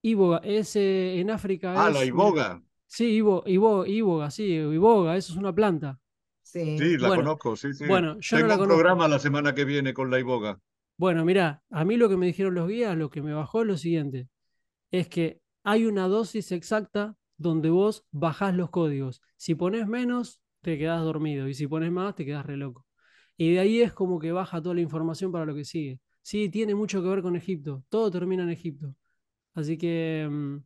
Iboga, 0.01 0.41
es 0.43 0.75
en 0.75 1.29
África. 1.29 1.85
Ah, 1.85 1.91
la 1.91 2.03
Iboga. 2.03 2.63
Sí, 2.87 3.05
Ibo, 3.11 3.43
Iboga, 3.45 4.31
sí, 4.31 4.45
Iboga, 4.55 5.15
eso 5.15 5.33
es 5.33 5.37
una 5.37 5.53
planta. 5.53 5.99
Sí, 6.41 6.97
la 6.97 7.09
conozco, 7.09 7.55
sí, 7.55 7.73
sí. 7.73 7.85
Bueno, 7.85 8.17
yo 8.19 8.37
Tengo 8.37 8.49
no 8.49 8.55
la 8.55 8.61
un 8.63 8.67
programa 8.67 9.07
la 9.07 9.19
semana 9.19 9.53
que 9.53 9.65
viene 9.65 9.93
con 9.93 10.09
la 10.09 10.17
iboga. 10.17 10.59
Bueno, 10.99 11.23
mira, 11.23 11.63
a 11.69 11.85
mí 11.85 11.95
lo 11.95 12.09
que 12.09 12.17
me 12.17 12.25
dijeron 12.25 12.55
los 12.55 12.67
guías, 12.67 12.97
lo 12.97 13.09
que 13.09 13.21
me 13.21 13.33
bajó 13.33 13.61
es 13.61 13.67
lo 13.67 13.77
siguiente, 13.77 14.27
es 14.91 15.09
que 15.09 15.41
hay 15.63 15.85
una 15.85 16.07
dosis 16.09 16.51
exacta 16.51 17.15
donde 17.37 17.69
vos 17.69 18.05
bajás 18.11 18.55
los 18.55 18.69
códigos. 18.71 19.21
Si 19.37 19.55
pones 19.55 19.87
menos, 19.87 20.41
te 20.61 20.77
quedás 20.77 21.01
dormido, 21.03 21.47
y 21.49 21.55
si 21.55 21.67
pones 21.67 21.91
más, 21.91 22.15
te 22.15 22.25
quedás 22.25 22.45
re 22.45 22.57
loco. 22.57 22.85
Y 23.37 23.53
de 23.53 23.59
ahí 23.61 23.81
es 23.81 23.93
como 23.93 24.19
que 24.19 24.33
baja 24.33 24.61
toda 24.61 24.75
la 24.75 24.81
información 24.81 25.31
para 25.31 25.45
lo 25.45 25.55
que 25.55 25.65
sigue. 25.65 26.01
Sí, 26.21 26.49
tiene 26.49 26.75
mucho 26.75 27.01
que 27.03 27.09
ver 27.09 27.21
con 27.23 27.35
Egipto, 27.37 27.83
todo 27.89 28.11
termina 28.11 28.43
en 28.43 28.49
Egipto. 28.51 28.95
Así 29.55 29.77
que 29.77 30.27
mm, 30.29 30.57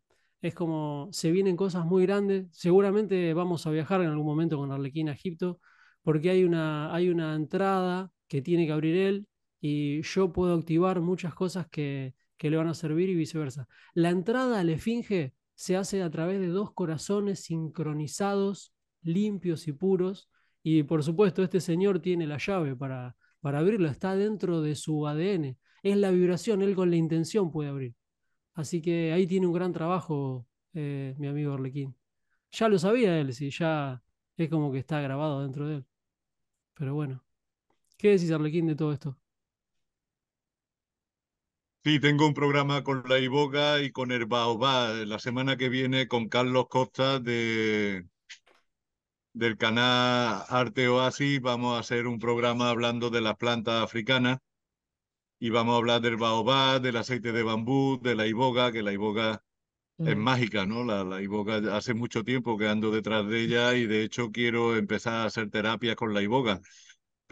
es 0.42 0.56
como, 0.56 1.10
se 1.12 1.32
vienen 1.32 1.58
cosas 1.58 1.86
muy 1.86 2.04
grandes. 2.06 2.48
Seguramente 2.52 3.34
vamos 3.36 3.68
a 3.68 3.72
viajar 3.72 4.02
en 4.02 4.10
algún 4.10 4.26
momento 4.28 4.58
con 4.58 4.72
Arlequín 4.72 5.10
a 5.10 5.14
Egipto, 5.14 5.60
porque 6.04 6.30
hay 6.32 6.44
una, 6.46 6.94
hay 6.94 7.10
una 7.10 7.36
entrada 7.36 8.12
que 8.28 8.42
tiene 8.42 8.66
que 8.68 8.74
abrir 8.74 8.96
él 8.98 9.28
y 9.66 10.02
yo 10.02 10.34
puedo 10.34 10.56
activar 10.56 11.00
muchas 11.00 11.34
cosas 11.34 11.68
que, 11.70 12.16
que 12.36 12.50
le 12.50 12.58
van 12.58 12.68
a 12.68 12.74
servir 12.74 13.08
y 13.08 13.16
viceversa. 13.16 13.66
La 13.94 14.10
entrada 14.10 14.60
a 14.60 14.64
la 14.66 14.74
Esfinge 14.74 15.34
se 15.56 15.78
hace 15.78 16.02
a 16.04 16.10
través 16.10 16.42
de 16.42 16.48
dos 16.48 16.74
corazones 16.74 17.46
sincronizados, 17.46 18.74
limpios 19.04 19.70
y 19.70 19.72
puros. 19.72 20.30
Y 20.64 20.84
por 20.84 21.02
supuesto, 21.02 21.44
este 21.44 21.62
señor 21.62 22.02
tiene 22.02 22.28
la 22.28 22.40
llave 22.40 22.76
para, 22.76 23.16
para 23.40 23.60
abrirlo, 23.60 23.88
está 23.88 24.18
dentro 24.18 24.60
de 24.62 24.76
su 24.76 25.08
ADN. 25.08 25.58
Es 25.82 25.96
la 25.96 26.12
vibración, 26.12 26.62
él 26.62 26.76
con 26.76 26.90
la 26.90 26.98
intención 26.98 27.50
puede 27.50 27.70
abrir. 27.70 27.96
Así 28.56 28.82
que 28.82 29.14
ahí 29.14 29.26
tiene 29.28 29.48
un 29.48 29.54
gran 29.54 29.72
trabajo 29.72 30.46
eh, 30.74 31.16
mi 31.18 31.28
amigo 31.28 31.54
Arlequín. 31.54 31.96
Ya 32.52 32.68
lo 32.68 32.78
sabía 32.78 33.18
él, 33.18 33.34
sí, 33.34 33.50
ya 33.50 34.04
es 34.36 34.50
como 34.50 34.74
que 34.74 34.80
está 34.80 35.00
grabado 35.00 35.42
dentro 35.42 35.68
de 35.70 35.76
él. 35.78 35.86
Pero 36.74 36.96
bueno, 36.96 37.24
¿qué 37.98 38.10
decís 38.10 38.32
Arlequín 38.32 38.68
de 38.68 38.76
todo 38.76 38.92
esto? 38.92 39.18
Sí, 41.86 42.00
tengo 42.00 42.26
un 42.28 42.34
programa 42.34 42.84
con 42.84 43.04
la 43.10 43.20
Iboga 43.20 43.82
y 43.82 43.92
con 43.92 44.12
el 44.12 44.26
Baobá 44.26 44.90
la 45.06 45.20
semana 45.20 45.56
que 45.58 45.68
viene 45.70 46.08
con 46.08 46.28
Carlos 46.30 46.68
Costa 46.70 47.20
de, 47.20 48.06
del 49.34 49.58
canal 49.58 50.44
Arte 50.50 50.88
Oasis. 50.88 51.40
Vamos 51.42 51.76
a 51.78 51.80
hacer 51.80 52.08
un 52.08 52.20
programa 52.20 52.70
hablando 52.70 53.10
de 53.12 53.22
las 53.22 53.36
plantas 53.38 53.84
africanas 53.84 54.40
y 55.40 55.50
vamos 55.50 55.74
a 55.76 55.78
hablar 55.78 56.02
del 56.02 56.18
baobá, 56.18 56.80
del 56.80 56.98
aceite 56.98 57.32
de 57.32 57.44
bambú, 57.44 58.00
de 58.02 58.16
la 58.16 58.28
iboga, 58.28 58.72
que 58.72 58.82
la 58.84 58.94
iboga 58.94 59.44
es 60.04 60.16
Mm. 60.16 60.18
mágica, 60.18 60.66
¿no? 60.66 60.84
La, 60.86 61.04
la 61.06 61.22
iboga 61.22 61.78
hace 61.78 61.94
mucho 61.96 62.24
tiempo 62.24 62.58
que 62.58 62.68
ando 62.70 62.92
detrás 62.92 63.28
de 63.28 63.42
ella 63.44 63.76
y 63.76 63.88
de 63.88 64.04
hecho 64.04 64.32
quiero 64.32 64.78
empezar 64.78 65.16
a 65.16 65.26
hacer 65.26 65.50
terapias 65.52 65.96
con 65.98 66.14
la 66.14 66.22
iboga. 66.22 66.62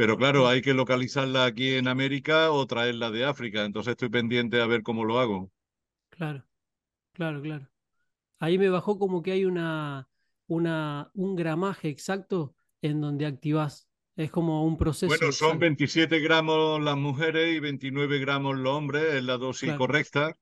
Pero 0.02 0.18
claro, 0.18 0.48
hay 0.50 0.62
que 0.62 0.74
localizarla 0.74 1.46
aquí 1.46 1.76
en 1.76 1.88
América 1.88 2.52
o 2.52 2.68
traerla 2.68 3.10
de 3.10 3.24
África, 3.24 3.64
entonces 3.64 3.92
estoy 3.92 4.10
pendiente 4.10 4.62
a 4.62 4.66
ver 4.68 4.84
cómo 4.84 5.06
lo 5.06 5.20
hago. 5.20 5.50
Claro, 6.10 6.46
claro, 7.14 7.42
claro. 7.42 7.70
Ahí 8.40 8.58
me 8.60 8.70
bajó 8.70 9.00
como 9.00 9.24
que 9.24 9.32
hay 9.34 9.46
una, 9.46 10.10
una, 10.48 11.12
un 11.16 11.36
gramaje 11.36 11.90
exacto 11.90 12.56
en 12.82 13.02
donde 13.02 13.26
activás. 13.26 13.90
Es 14.16 14.32
como 14.32 14.66
un 14.66 14.78
proceso 14.78 15.16
Bueno, 15.16 15.32
son 15.32 15.60
exacto. 15.60 15.60
27 15.60 16.20
gramos 16.20 16.82
las 16.82 16.96
mujeres 16.98 17.54
y 17.56 17.60
29 17.60 18.20
gramos 18.20 18.58
los 18.58 18.74
hombres, 18.76 19.14
es 19.16 19.24
la 19.24 19.38
dosis 19.38 19.74
Claro. 19.74 19.76
correcta, 19.76 20.36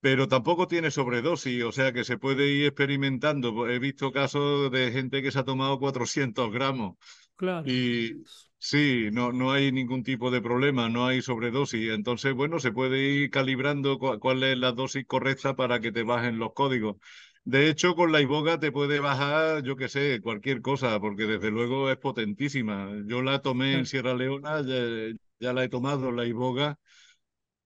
pero 0.00 0.28
tampoco 0.28 0.66
tiene 0.68 0.90
sobredosis, 0.90 1.64
o 1.64 1.72
sea 1.72 1.92
que 1.92 2.04
se 2.04 2.18
puede 2.18 2.46
ir 2.48 2.66
experimentando. 2.66 3.68
He 3.68 3.78
visto 3.78 4.12
casos 4.12 4.70
de 4.70 4.92
gente 4.92 5.22
que 5.22 5.30
se 5.32 5.38
ha 5.40 5.44
tomado 5.44 5.78
400 5.78 6.52
gramos 6.52 6.96
Claro. 7.36 7.64
y 7.64 8.22
sí, 8.58 9.08
no, 9.12 9.32
no 9.32 9.52
hay 9.52 9.72
ningún 9.72 10.02
tipo 10.02 10.30
de 10.30 10.40
problema, 10.42 10.88
no 10.88 11.06
hay 11.06 11.22
sobredosis. 11.22 11.90
Entonces, 11.90 12.34
bueno, 12.34 12.58
se 12.60 12.72
puede 12.72 12.98
ir 13.00 13.30
calibrando 13.30 13.98
cu- 13.98 14.18
cuál 14.18 14.42
es 14.44 14.56
la 14.58 14.72
dosis 14.72 15.04
correcta 15.06 15.56
para 15.56 15.80
que 15.80 15.92
te 15.92 16.02
bajen 16.02 16.38
los 16.38 16.52
códigos. 16.54 16.96
De 17.44 17.68
hecho, 17.68 17.94
con 17.94 18.12
la 18.12 18.20
iboga 18.20 18.58
te 18.60 18.72
puede 18.72 19.00
bajar, 19.00 19.62
yo 19.62 19.76
qué 19.76 19.88
sé, 19.88 20.20
cualquier 20.22 20.60
cosa, 20.60 21.00
porque 21.00 21.24
desde 21.24 21.50
luego 21.50 21.90
es 21.90 21.96
potentísima. 21.96 22.90
Yo 23.06 23.22
la 23.22 23.40
tomé 23.40 23.78
en. 23.78 23.86
Sierra 23.86 24.14
Leona, 24.14 24.60
ya, 24.62 25.14
ya 25.40 25.52
la 25.52 25.64
he 25.64 25.68
tomado, 25.68 26.12
la 26.12 26.26
iboga, 26.26 26.78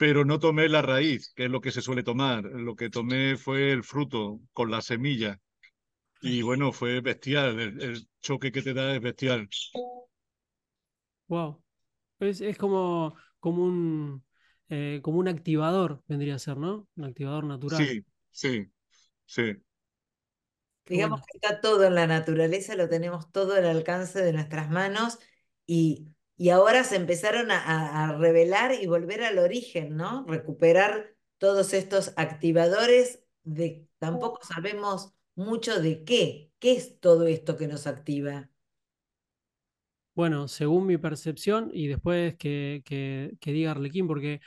pero 0.02 0.24
no 0.24 0.40
tomé 0.40 0.68
la 0.68 0.82
raíz, 0.82 1.32
que 1.32 1.44
es 1.44 1.50
lo 1.50 1.60
que 1.60 1.70
se 1.70 1.80
suele 1.80 2.02
tomar. 2.02 2.42
Lo 2.42 2.74
que 2.74 2.90
tomé 2.90 3.36
fue 3.36 3.70
el 3.70 3.84
fruto 3.84 4.40
con 4.52 4.68
la 4.68 4.82
semilla. 4.82 5.38
Y 6.20 6.42
bueno, 6.42 6.72
fue 6.72 7.00
bestial, 7.00 7.60
el, 7.60 7.80
el 7.80 8.08
choque 8.20 8.50
que 8.50 8.62
te 8.62 8.74
da 8.74 8.96
es 8.96 9.00
bestial. 9.00 9.48
Wow. 11.28 11.62
Es, 12.18 12.40
es 12.40 12.58
como, 12.58 13.14
como 13.38 13.62
un, 13.62 14.24
eh, 14.70 14.98
como 15.04 15.18
un 15.18 15.28
activador, 15.28 16.02
vendría 16.08 16.34
a 16.34 16.40
ser, 16.40 16.56
¿no? 16.56 16.88
Un 16.96 17.04
activador 17.04 17.44
natural. 17.44 17.86
Sí, 17.86 18.04
sí, 18.32 18.66
sí. 19.24 19.54
Qué 20.84 20.94
Digamos 20.94 21.20
bueno. 21.20 21.26
que 21.30 21.38
está 21.38 21.60
todo 21.60 21.84
en 21.84 21.94
la 21.94 22.08
naturaleza, 22.08 22.74
lo 22.74 22.88
tenemos 22.88 23.30
todo 23.30 23.54
al 23.54 23.66
alcance 23.66 24.20
de 24.20 24.32
nuestras 24.32 24.68
manos 24.68 25.20
y, 25.64 26.08
y 26.42 26.50
ahora 26.50 26.82
se 26.82 26.96
empezaron 26.96 27.52
a, 27.52 28.16
revelar 28.18 28.72
y 28.74 28.88
volver 28.88 29.22
al 29.22 29.38
origen, 29.38 29.96
¿no? 29.96 30.24
Recuperar 30.26 31.14
todos 31.38 31.72
estos 31.72 32.14
activadores 32.16 33.22
de, 33.44 33.86
tampoco 34.00 34.40
sabemos 34.42 35.14
mucho 35.36 35.80
de 35.80 36.02
qué, 36.02 36.50
qué 36.58 36.72
es 36.72 36.98
todo 36.98 37.28
esto 37.28 37.56
que 37.56 37.68
nos 37.68 37.86
activa. 37.86 38.50
Bueno, 40.16 40.48
según 40.48 40.88
mi 40.88 40.98
percepción, 40.98 41.70
y 41.72 41.86
después 41.86 42.34
que, 42.34 42.82
que, 42.84 43.36
que 43.38 43.52
diga 43.52 43.70
Arlequín, 43.70 44.08
porque, 44.08 44.40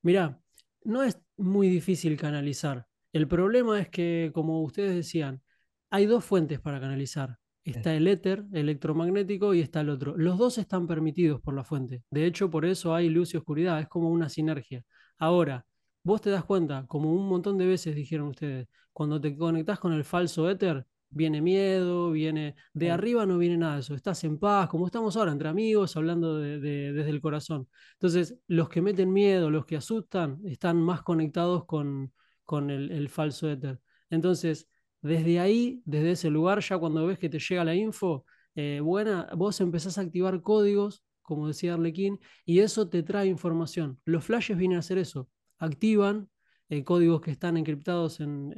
mira, 0.00 0.40
no 0.84 1.02
es 1.02 1.18
muy 1.36 1.68
difícil 1.68 2.16
canalizar. 2.16 2.86
El 3.12 3.28
problema 3.28 3.78
es 3.78 3.90
que, 3.90 4.30
como 4.32 4.62
ustedes 4.62 4.94
decían, 4.94 5.42
hay 5.90 6.06
dos 6.06 6.24
fuentes 6.24 6.60
para 6.60 6.80
canalizar. 6.80 7.41
Está 7.64 7.94
el 7.94 8.08
éter 8.08 8.44
electromagnético 8.52 9.54
y 9.54 9.60
está 9.60 9.82
el 9.82 9.90
otro. 9.90 10.16
Los 10.16 10.36
dos 10.36 10.58
están 10.58 10.86
permitidos 10.86 11.40
por 11.40 11.54
la 11.54 11.62
fuente. 11.62 12.02
De 12.10 12.26
hecho, 12.26 12.50
por 12.50 12.64
eso 12.64 12.94
hay 12.94 13.08
luz 13.08 13.34
y 13.34 13.36
oscuridad. 13.36 13.80
Es 13.80 13.88
como 13.88 14.10
una 14.10 14.28
sinergia. 14.28 14.84
Ahora, 15.18 15.64
vos 16.02 16.20
te 16.20 16.30
das 16.30 16.44
cuenta, 16.44 16.84
como 16.88 17.12
un 17.12 17.28
montón 17.28 17.58
de 17.58 17.66
veces 17.66 17.94
dijeron 17.94 18.28
ustedes, 18.28 18.66
cuando 18.92 19.20
te 19.20 19.36
conectás 19.36 19.78
con 19.78 19.92
el 19.92 20.02
falso 20.04 20.50
éter, 20.50 20.84
viene 21.10 21.40
miedo, 21.40 22.10
viene... 22.10 22.56
De 22.72 22.86
Sí. 22.86 22.90
arriba 22.90 23.26
no 23.26 23.38
viene 23.38 23.56
nada 23.58 23.74
de 23.74 23.80
eso. 23.80 23.94
Estás 23.94 24.24
en 24.24 24.38
paz, 24.38 24.68
como 24.68 24.86
estamos 24.86 25.16
ahora, 25.16 25.30
entre 25.30 25.48
amigos, 25.48 25.96
hablando 25.96 26.38
de- 26.38 26.58
de- 26.58 26.92
desde 26.92 27.10
el 27.10 27.20
corazón. 27.20 27.68
Entonces, 27.92 28.36
los 28.48 28.68
que 28.68 28.82
meten 28.82 29.12
miedo, 29.12 29.50
los 29.50 29.66
que 29.66 29.76
asustan, 29.76 30.40
están 30.44 30.78
más 30.82 31.02
conectados 31.02 31.64
con, 31.66 32.12
con 32.44 32.70
el, 32.70 32.90
el 32.90 33.08
falso 33.08 33.48
éter. 33.50 33.78
Entonces, 34.10 34.68
desde 35.02 35.40
ahí, 35.40 35.82
desde 35.84 36.12
ese 36.12 36.30
lugar, 36.30 36.60
ya 36.60 36.78
cuando 36.78 37.06
ves 37.06 37.18
que 37.18 37.28
te 37.28 37.38
llega 37.38 37.64
la 37.64 37.74
info, 37.74 38.24
eh, 38.54 38.80
buena, 38.82 39.28
vos 39.36 39.60
empezás 39.60 39.98
a 39.98 40.02
activar 40.02 40.42
códigos, 40.42 41.04
como 41.22 41.48
decía 41.48 41.74
Arlequín, 41.74 42.20
y 42.44 42.60
eso 42.60 42.88
te 42.88 43.02
trae 43.02 43.26
información. 43.26 44.00
Los 44.04 44.24
flashes 44.24 44.56
vienen 44.56 44.76
a 44.76 44.80
hacer 44.80 44.98
eso, 44.98 45.28
activan 45.58 46.28
eh, 46.68 46.84
códigos 46.84 47.20
que 47.20 47.30
están 47.32 47.56
encriptados 47.56 48.20
en, 48.20 48.52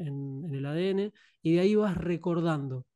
el 0.52 0.66
ADN 0.66 1.12
y 1.42 1.54
de 1.54 1.60
ahí 1.60 1.74
vas 1.74 1.96
recordando. 1.96 2.86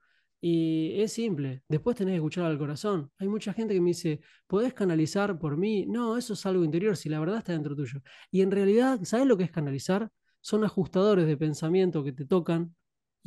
Y 0.40 1.00
es 1.00 1.12
simple, 1.12 1.62
después 1.68 1.96
tenés 1.96 2.12
que 2.12 2.16
escuchar 2.16 2.44
al 2.44 2.58
corazón. 2.58 3.10
Hay 3.18 3.28
mucha 3.28 3.52
gente 3.52 3.74
que 3.74 3.80
me 3.80 3.88
dice, 3.90 4.20
¿podés 4.46 4.74
canalizar 4.74 5.38
por 5.38 5.56
mí? 5.56 5.86
No, 5.86 6.16
eso 6.16 6.34
es 6.34 6.46
algo 6.46 6.64
interior, 6.64 6.96
si 6.96 7.08
la 7.08 7.18
verdad 7.18 7.38
está 7.38 7.52
dentro 7.52 7.74
tuyo. 7.74 8.00
Y 8.30 8.42
en 8.42 8.50
realidad, 8.52 9.00
¿sabes 9.04 9.26
lo 9.26 9.36
que 9.36 9.44
es 9.44 9.50
canalizar? 9.50 10.10
Son 10.40 10.64
ajustadores 10.64 11.26
de 11.26 11.36
pensamiento 11.36 12.04
que 12.04 12.12
te 12.12 12.24
tocan 12.24 12.76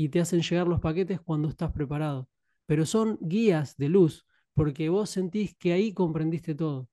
y 0.05 0.09
te 0.09 0.19
hacen 0.19 0.41
llegar 0.41 0.67
los 0.67 0.79
paquetes 0.79 1.19
cuando 1.21 1.49
estás 1.49 1.71
preparado. 1.71 2.27
Pero 2.65 2.85
son 2.85 3.17
guías 3.21 3.75
de 3.77 3.89
luz, 3.89 4.25
porque 4.53 4.89
vos 4.89 5.09
sentís 5.09 5.55
que 5.57 5.73
ahí 5.73 5.93
comprendiste 5.93 6.55
todo. 6.55 6.87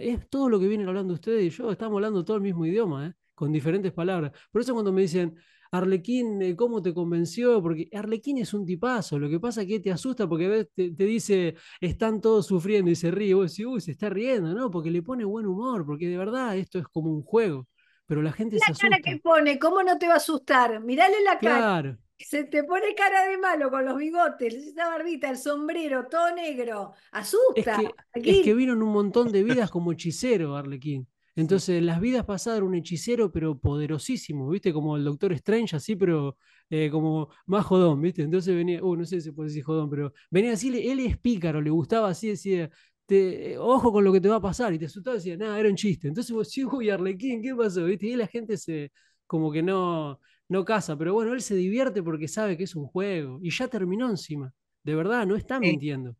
Es 0.00 0.28
todo 0.28 0.48
lo 0.48 0.60
que 0.60 0.68
vienen 0.68 0.88
hablando 0.88 1.14
ustedes 1.14 1.44
y 1.44 1.50
yo, 1.50 1.70
estamos 1.72 1.96
hablando 1.96 2.24
todo 2.24 2.36
el 2.36 2.42
mismo 2.42 2.64
idioma, 2.66 3.08
¿eh? 3.08 3.12
con 3.34 3.50
diferentes 3.52 3.92
palabras. 3.92 4.32
Por 4.50 4.62
eso 4.62 4.74
cuando 4.74 4.92
me 4.92 5.02
dicen, 5.02 5.34
Arlequín, 5.72 6.40
eh, 6.42 6.54
¿cómo 6.54 6.82
te 6.82 6.94
convenció? 6.94 7.60
Porque 7.62 7.88
Arlequín 7.92 8.38
es 8.38 8.54
un 8.54 8.64
tipazo, 8.66 9.18
lo 9.18 9.28
que 9.28 9.40
pasa 9.40 9.62
es 9.62 9.68
que 9.68 9.80
te 9.80 9.90
asusta 9.90 10.28
porque 10.28 10.46
ves, 10.48 10.68
te, 10.74 10.90
te 10.92 11.04
dice, 11.04 11.56
están 11.80 12.20
todos 12.20 12.46
sufriendo 12.46 12.90
y 12.90 12.94
se 12.96 13.10
ríe, 13.10 13.28
y 13.30 13.32
vos 13.32 13.50
decís, 13.50 13.66
uy, 13.66 13.80
se 13.80 13.92
está 13.92 14.08
riendo, 14.10 14.54
¿no? 14.54 14.70
Porque 14.70 14.90
le 14.90 15.02
pone 15.02 15.24
buen 15.24 15.46
humor, 15.46 15.84
porque 15.86 16.08
de 16.08 16.18
verdad 16.18 16.56
esto 16.56 16.78
es 16.78 16.86
como 16.88 17.10
un 17.12 17.22
juego, 17.22 17.66
pero 18.06 18.22
la 18.22 18.32
gente 18.32 18.60
se 18.60 18.64
La 18.68 18.76
cara 18.78 18.96
asusta. 18.96 19.02
que 19.02 19.18
pone, 19.18 19.58
¿cómo 19.58 19.82
no 19.82 19.98
te 19.98 20.06
va 20.08 20.14
a 20.14 20.16
asustar? 20.16 20.80
Mirale 20.82 21.22
la 21.24 21.40
cara. 21.40 21.66
Claro, 21.66 21.98
Se 22.22 22.44
te 22.44 22.64
pone 22.64 22.94
cara 22.94 23.28
de 23.28 23.38
malo 23.38 23.70
con 23.70 23.84
los 23.84 23.96
bigotes, 23.96 24.54
esa 24.54 24.88
barbita, 24.88 25.30
el 25.30 25.38
sombrero, 25.38 26.06
todo 26.08 26.34
negro. 26.34 26.92
Asusta. 27.10 27.80
es 28.14 28.22
que, 28.22 28.30
es 28.30 28.44
que 28.44 28.54
vino 28.54 28.72
en 28.72 28.82
un 28.82 28.92
montón 28.92 29.32
de 29.32 29.42
vidas 29.42 29.70
como 29.70 29.92
hechicero, 29.92 30.56
Arlequín. 30.56 31.08
Entonces, 31.34 31.78
en 31.78 31.86
las 31.86 32.00
vidas 32.00 32.24
pasadas 32.26 32.58
era 32.58 32.66
un 32.66 32.74
hechicero, 32.74 33.32
pero 33.32 33.58
poderosísimo, 33.58 34.50
¿viste? 34.50 34.72
Como 34.72 34.96
el 34.96 35.04
Doctor 35.04 35.32
Strange, 35.32 35.76
así, 35.76 35.96
pero 35.96 36.36
eh, 36.68 36.90
como 36.90 37.30
más 37.46 37.64
jodón, 37.64 38.00
¿viste? 38.02 38.22
Entonces 38.22 38.54
venía, 38.54 38.82
uh, 38.84 38.96
no 38.96 39.04
sé 39.06 39.16
si 39.16 39.28
se 39.28 39.32
puede 39.32 39.48
decir 39.48 39.62
jodón, 39.64 39.88
pero 39.88 40.12
venía 40.30 40.52
así, 40.52 40.68
él 40.68 41.00
es 41.00 41.18
pícaro, 41.18 41.62
le 41.62 41.70
gustaba 41.70 42.10
así, 42.10 42.28
decía, 42.28 42.70
te, 43.06 43.52
eh, 43.52 43.58
ojo 43.58 43.92
con 43.92 44.04
lo 44.04 44.12
que 44.12 44.20
te 44.20 44.28
va 44.28 44.36
a 44.36 44.40
pasar, 44.42 44.74
y 44.74 44.78
te 44.78 44.86
asustaba 44.86 45.16
decía, 45.16 45.36
nada, 45.36 45.58
era 45.58 45.68
un 45.70 45.76
chiste. 45.76 46.08
Entonces 46.08 46.32
vos, 46.32 46.50
sí, 46.50 46.64
uy, 46.64 46.90
Arlequín, 46.90 47.42
¿qué 47.42 47.54
pasó? 47.54 47.84
¿Viste? 47.84 48.06
Y 48.08 48.16
la 48.16 48.26
gente 48.26 48.58
se, 48.58 48.92
como 49.26 49.50
que 49.50 49.62
no, 49.62 50.20
no 50.52 50.64
casa, 50.64 50.96
pero 50.96 51.14
bueno, 51.14 51.32
él 51.32 51.42
se 51.42 51.56
divierte 51.56 52.02
porque 52.02 52.28
sabe 52.28 52.56
que 52.56 52.64
es 52.64 52.76
un 52.76 52.86
juego, 52.86 53.38
y 53.42 53.50
ya 53.50 53.68
terminó 53.68 54.08
encima, 54.08 54.52
de 54.84 54.94
verdad, 54.94 55.26
no 55.26 55.36
está 55.36 55.58
mintiendo 55.58 56.16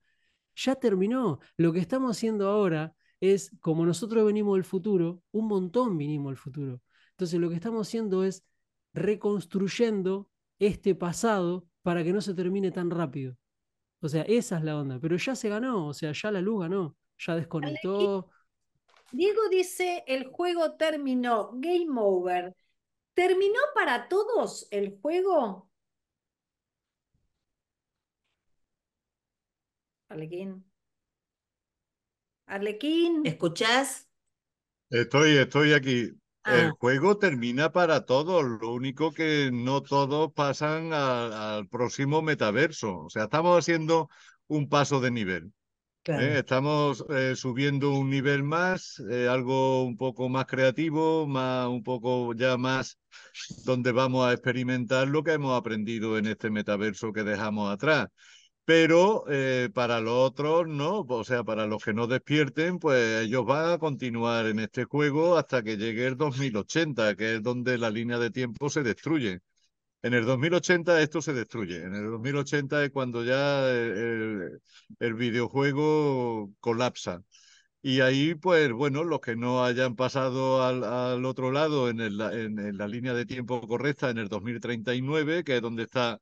ya 0.54 0.74
terminó. 0.76 1.40
Lo 1.56 1.72
que 1.72 1.80
estamos 1.80 2.16
haciendo 2.16 2.48
ahora 2.48 2.94
es, 3.20 3.50
como 3.60 3.86
nosotros 3.86 4.24
venimos 4.24 4.56
del 4.56 4.64
futuro, 4.64 5.22
un 5.32 5.46
montón 5.46 5.96
vinimos 5.96 6.30
del 6.30 6.36
futuro. 6.36 6.80
Entonces 7.10 7.40
lo 7.40 7.48
que 7.48 7.54
estamos 7.56 7.86
haciendo 7.86 8.24
es 8.24 8.44
reconstruyendo 8.94 10.28
este 10.58 10.94
pasado 10.94 11.66
para 11.82 12.04
que 12.04 12.12
no 12.12 12.20
se 12.20 12.34
termine 12.34 12.70
tan 12.70 12.90
rápido. 12.90 13.36
O 14.00 14.08
sea, 14.08 14.22
esa 14.22 14.58
es 14.58 14.64
la 14.64 14.78
onda, 14.78 14.98
pero 15.00 15.16
ya 15.16 15.34
se 15.34 15.48
ganó, 15.48 15.86
o 15.88 15.94
sea, 15.94 16.12
ya 16.12 16.30
la 16.30 16.40
luz 16.40 16.62
ganó, 16.62 16.96
ya 17.18 17.36
desconectó. 17.36 18.28
Diego 19.12 19.48
dice, 19.50 20.02
el 20.06 20.26
juego 20.26 20.72
terminó, 20.72 21.50
game 21.54 21.92
over. 21.96 22.56
¿Terminó 23.14 23.58
para 23.74 24.06
todos 24.08 24.68
el 24.70 24.98
juego? 25.00 25.70
Arlequín. 30.10 30.64
Arlequín. 32.46 33.26
¿Escuchás? 33.26 34.08
Estoy, 34.90 35.36
estoy 35.38 35.72
aquí. 35.72 36.10
El 36.46 36.70
Ah, 36.70 36.72
juego 36.72 37.16
termina 37.18 37.70
para 37.72 38.04
todos, 38.04 38.44
lo 38.44 38.72
único 38.74 39.12
que 39.12 39.50
no 39.52 39.82
todos 39.82 40.32
pasan 40.34 40.92
al, 40.92 41.32
al 41.32 41.68
próximo 41.68 42.20
metaverso. 42.22 42.98
O 43.04 43.10
sea, 43.10 43.24
estamos 43.24 43.58
haciendo 43.58 44.08
un 44.48 44.68
paso 44.68 45.00
de 45.00 45.10
nivel. 45.10 45.52
¿Eh? 46.06 46.38
Estamos 46.38 47.04
eh, 47.10 47.34
subiendo 47.36 47.92
un 47.94 48.10
nivel 48.10 48.42
más, 48.42 49.00
eh, 49.10 49.28
algo 49.28 49.84
un 49.84 49.96
poco 49.96 50.28
más 50.28 50.46
creativo, 50.46 51.26
más, 51.26 51.68
un 51.68 51.82
poco 51.82 52.34
ya 52.34 52.56
más 52.56 52.98
donde 53.64 53.92
vamos 53.92 54.26
a 54.26 54.32
experimentar 54.32 55.08
lo 55.08 55.22
que 55.22 55.32
hemos 55.32 55.58
aprendido 55.58 56.18
en 56.18 56.26
este 56.26 56.50
metaverso 56.50 57.12
que 57.12 57.22
dejamos 57.22 57.72
atrás. 57.72 58.08
Pero 58.64 59.24
para 59.74 60.00
los 60.00 60.14
otros 60.14 60.68
no, 60.68 61.00
o 61.00 61.24
sea, 61.24 61.42
para 61.42 61.66
los 61.66 61.82
que 61.84 61.92
no 61.92 62.06
despierten, 62.06 62.78
pues 62.78 63.24
ellos 63.24 63.44
van 63.44 63.72
a 63.72 63.78
continuar 63.78 64.46
en 64.46 64.60
este 64.60 64.84
juego 64.84 65.36
hasta 65.36 65.62
que 65.64 65.76
llegue 65.76 66.06
el 66.06 66.16
2080, 66.16 67.16
que 67.16 67.36
es 67.36 67.42
donde 67.42 67.76
la 67.76 67.90
línea 67.90 68.18
de 68.18 68.30
tiempo 68.30 68.70
se 68.70 68.84
destruye. 68.84 69.40
En 70.02 70.14
el 70.14 70.24
2080 70.26 71.00
esto 71.00 71.22
se 71.22 71.32
destruye. 71.32 71.76
En 71.84 71.94
el 71.94 72.10
2080 72.10 72.84
es 72.84 72.90
cuando 72.90 73.24
ya 73.24 73.68
el, 73.70 74.60
videojuego 75.14 76.52
colapsa. 76.60 77.22
Y 77.82 78.00
ahí, 78.00 78.34
pues 78.34 78.72
bueno, 78.72 79.04
los 79.04 79.20
que 79.20 79.36
no 79.36 79.64
hayan 79.64 79.96
pasado 79.96 80.64
al, 80.64 81.24
otro 81.24 81.52
lado 81.52 81.88
en, 81.90 81.98
la 82.16 82.88
línea 82.88 83.14
de 83.14 83.26
tiempo 83.26 83.66
correcta 83.68 84.10
en 84.10 84.18
el 84.18 84.28
2039, 84.28 85.44
que 85.44 85.56
es 85.56 85.62
donde 85.62 85.84
está 85.84 86.20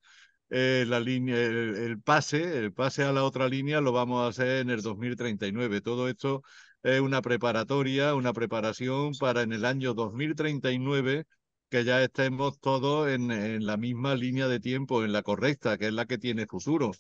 eh, 0.51 0.85
la 0.87 1.01
línea, 1.01 1.37
el 1.37 2.01
pase, 2.03 2.59
el 2.59 2.73
pase 2.73 3.05
a 3.05 3.13
la 3.13 3.25
otra 3.25 3.49
línea 3.49 3.81
lo 3.81 3.93
vamos 3.93 4.25
a 4.25 4.29
hacer 4.29 4.61
en 4.63 4.71
el 4.71 4.83
2039. 4.83 5.81
Todo 5.81 6.09
esto 6.09 6.43
es 6.83 7.01
una 7.01 7.23
preparatoria, 7.23 8.15
una 8.15 8.33
preparación 8.33 9.13
para 9.19 9.43
en 9.43 9.53
el 9.53 9.65
año 9.65 9.95
2039 9.95 11.25
que 11.71 11.85
ya 11.85 12.03
estemos 12.03 12.59
todos 12.61 13.09
en, 13.11 13.31
en 13.31 13.67
la 13.67 13.77
misma 13.77 14.15
línea 14.15 14.49
de 14.49 14.61
tiempo, 14.61 15.05
en 15.05 15.13
la 15.13 15.23
correcta, 15.23 15.79
que 15.79 15.87
es 15.89 15.93
la 15.93 16.07
que 16.07 16.19
tiene 16.19 16.47
futuro. 16.47 16.93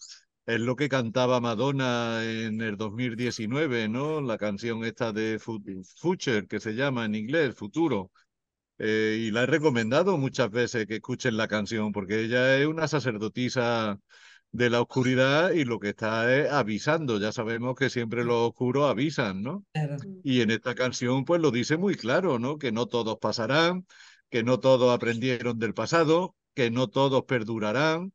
Es 0.46 0.60
lo 0.60 0.76
que 0.76 0.88
cantaba 0.88 1.40
Madonna 1.40 2.22
en 2.24 2.60
el 2.62 2.76
2019, 2.76 3.88
¿no? 3.88 4.20
La 4.20 4.38
canción 4.38 4.84
esta 4.84 5.12
de 5.12 5.38
Fu- 5.38 5.62
Future, 5.98 6.46
que 6.46 6.60
se 6.60 6.72
llama 6.74 7.04
en 7.04 7.14
inglés, 7.14 7.54
Futuro. 7.54 8.10
Eh, 8.78 9.18
y 9.28 9.30
la 9.30 9.42
he 9.42 9.46
recomendado 9.46 10.16
muchas 10.18 10.50
veces 10.50 10.86
que 10.86 10.96
escuchen 10.96 11.36
la 11.36 11.48
canción, 11.48 11.92
porque 11.92 12.20
ella 12.24 12.56
es 12.58 12.66
una 12.66 12.88
sacerdotisa 12.88 13.98
de 14.52 14.70
la 14.70 14.80
oscuridad 14.80 15.52
y 15.52 15.64
lo 15.64 15.78
que 15.78 15.90
está 15.90 16.34
es 16.34 16.50
avisando. 16.50 17.18
Ya 17.20 17.30
sabemos 17.32 17.74
que 17.76 17.90
siempre 17.90 18.24
los 18.24 18.48
oscuros 18.50 18.90
avisan, 18.90 19.42
¿no? 19.42 19.64
claro. 19.72 19.96
Y 20.22 20.40
en 20.42 20.50
esta 20.50 20.74
canción, 20.74 21.24
pues 21.24 21.40
lo 21.40 21.50
dice 21.50 21.76
muy 21.78 21.94
claro, 21.96 22.38
¿no? 22.38 22.58
Que 22.58 22.72
no 22.72 22.86
todos 22.86 23.18
pasarán, 23.20 23.86
que 24.30 24.42
no 24.42 24.60
todos 24.60 24.94
aprendieron 24.94 25.58
del 25.58 25.74
pasado, 25.74 26.36
que 26.54 26.70
no 26.70 26.88
todos 26.88 27.24
perdurarán. 27.24 28.12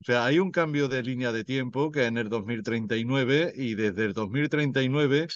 O 0.00 0.04
sea, 0.04 0.24
hay 0.26 0.38
un 0.38 0.50
cambio 0.52 0.88
de 0.88 1.02
línea 1.02 1.32
de 1.32 1.44
tiempo 1.44 1.90
que 1.90 2.06
en 2.06 2.18
el 2.18 2.28
2039 2.28 3.52
y 3.56 3.74
desde 3.74 4.04
el 4.06 4.12
2039 4.12 5.28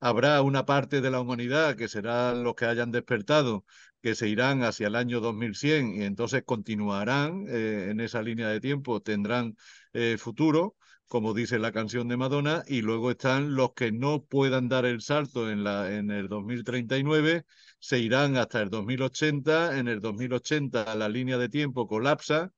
habrá 0.00 0.42
una 0.42 0.64
parte 0.66 1.00
de 1.00 1.10
la 1.10 1.20
humanidad 1.20 1.76
que 1.76 1.88
serán 1.88 2.44
los 2.44 2.54
que 2.54 2.66
hayan 2.66 2.90
despertado, 2.90 3.64
que 4.02 4.14
se 4.14 4.28
irán 4.28 4.62
hacia 4.62 4.88
el 4.88 4.96
año 4.96 5.20
2100 5.20 5.94
y 5.94 6.04
entonces 6.04 6.42
continuarán 6.44 7.44
eh, 7.48 7.88
en 7.90 8.00
esa 8.00 8.22
línea 8.22 8.48
de 8.48 8.60
tiempo, 8.60 9.00
tendrán 9.00 9.56
eh, 9.92 10.16
futuro, 10.18 10.76
como 11.08 11.34
dice 11.34 11.58
la 11.58 11.72
canción 11.72 12.08
de 12.08 12.16
Madonna, 12.16 12.62
y 12.66 12.82
luego 12.82 13.10
están 13.10 13.54
los 13.54 13.72
que 13.74 13.92
no 13.92 14.24
puedan 14.24 14.68
dar 14.68 14.84
el 14.86 15.00
salto 15.00 15.50
en, 15.50 15.64
la, 15.64 15.92
en 15.94 16.10
el 16.10 16.28
2039, 16.28 17.44
se 17.80 17.98
irán 17.98 18.36
hasta 18.36 18.60
el 18.62 18.70
2080, 18.70 19.78
en 19.78 19.88
el 19.88 20.00
2080 20.00 20.94
la 20.94 21.08
línea 21.08 21.38
de 21.38 21.48
tiempo 21.48 21.86
colapsa 21.88 22.52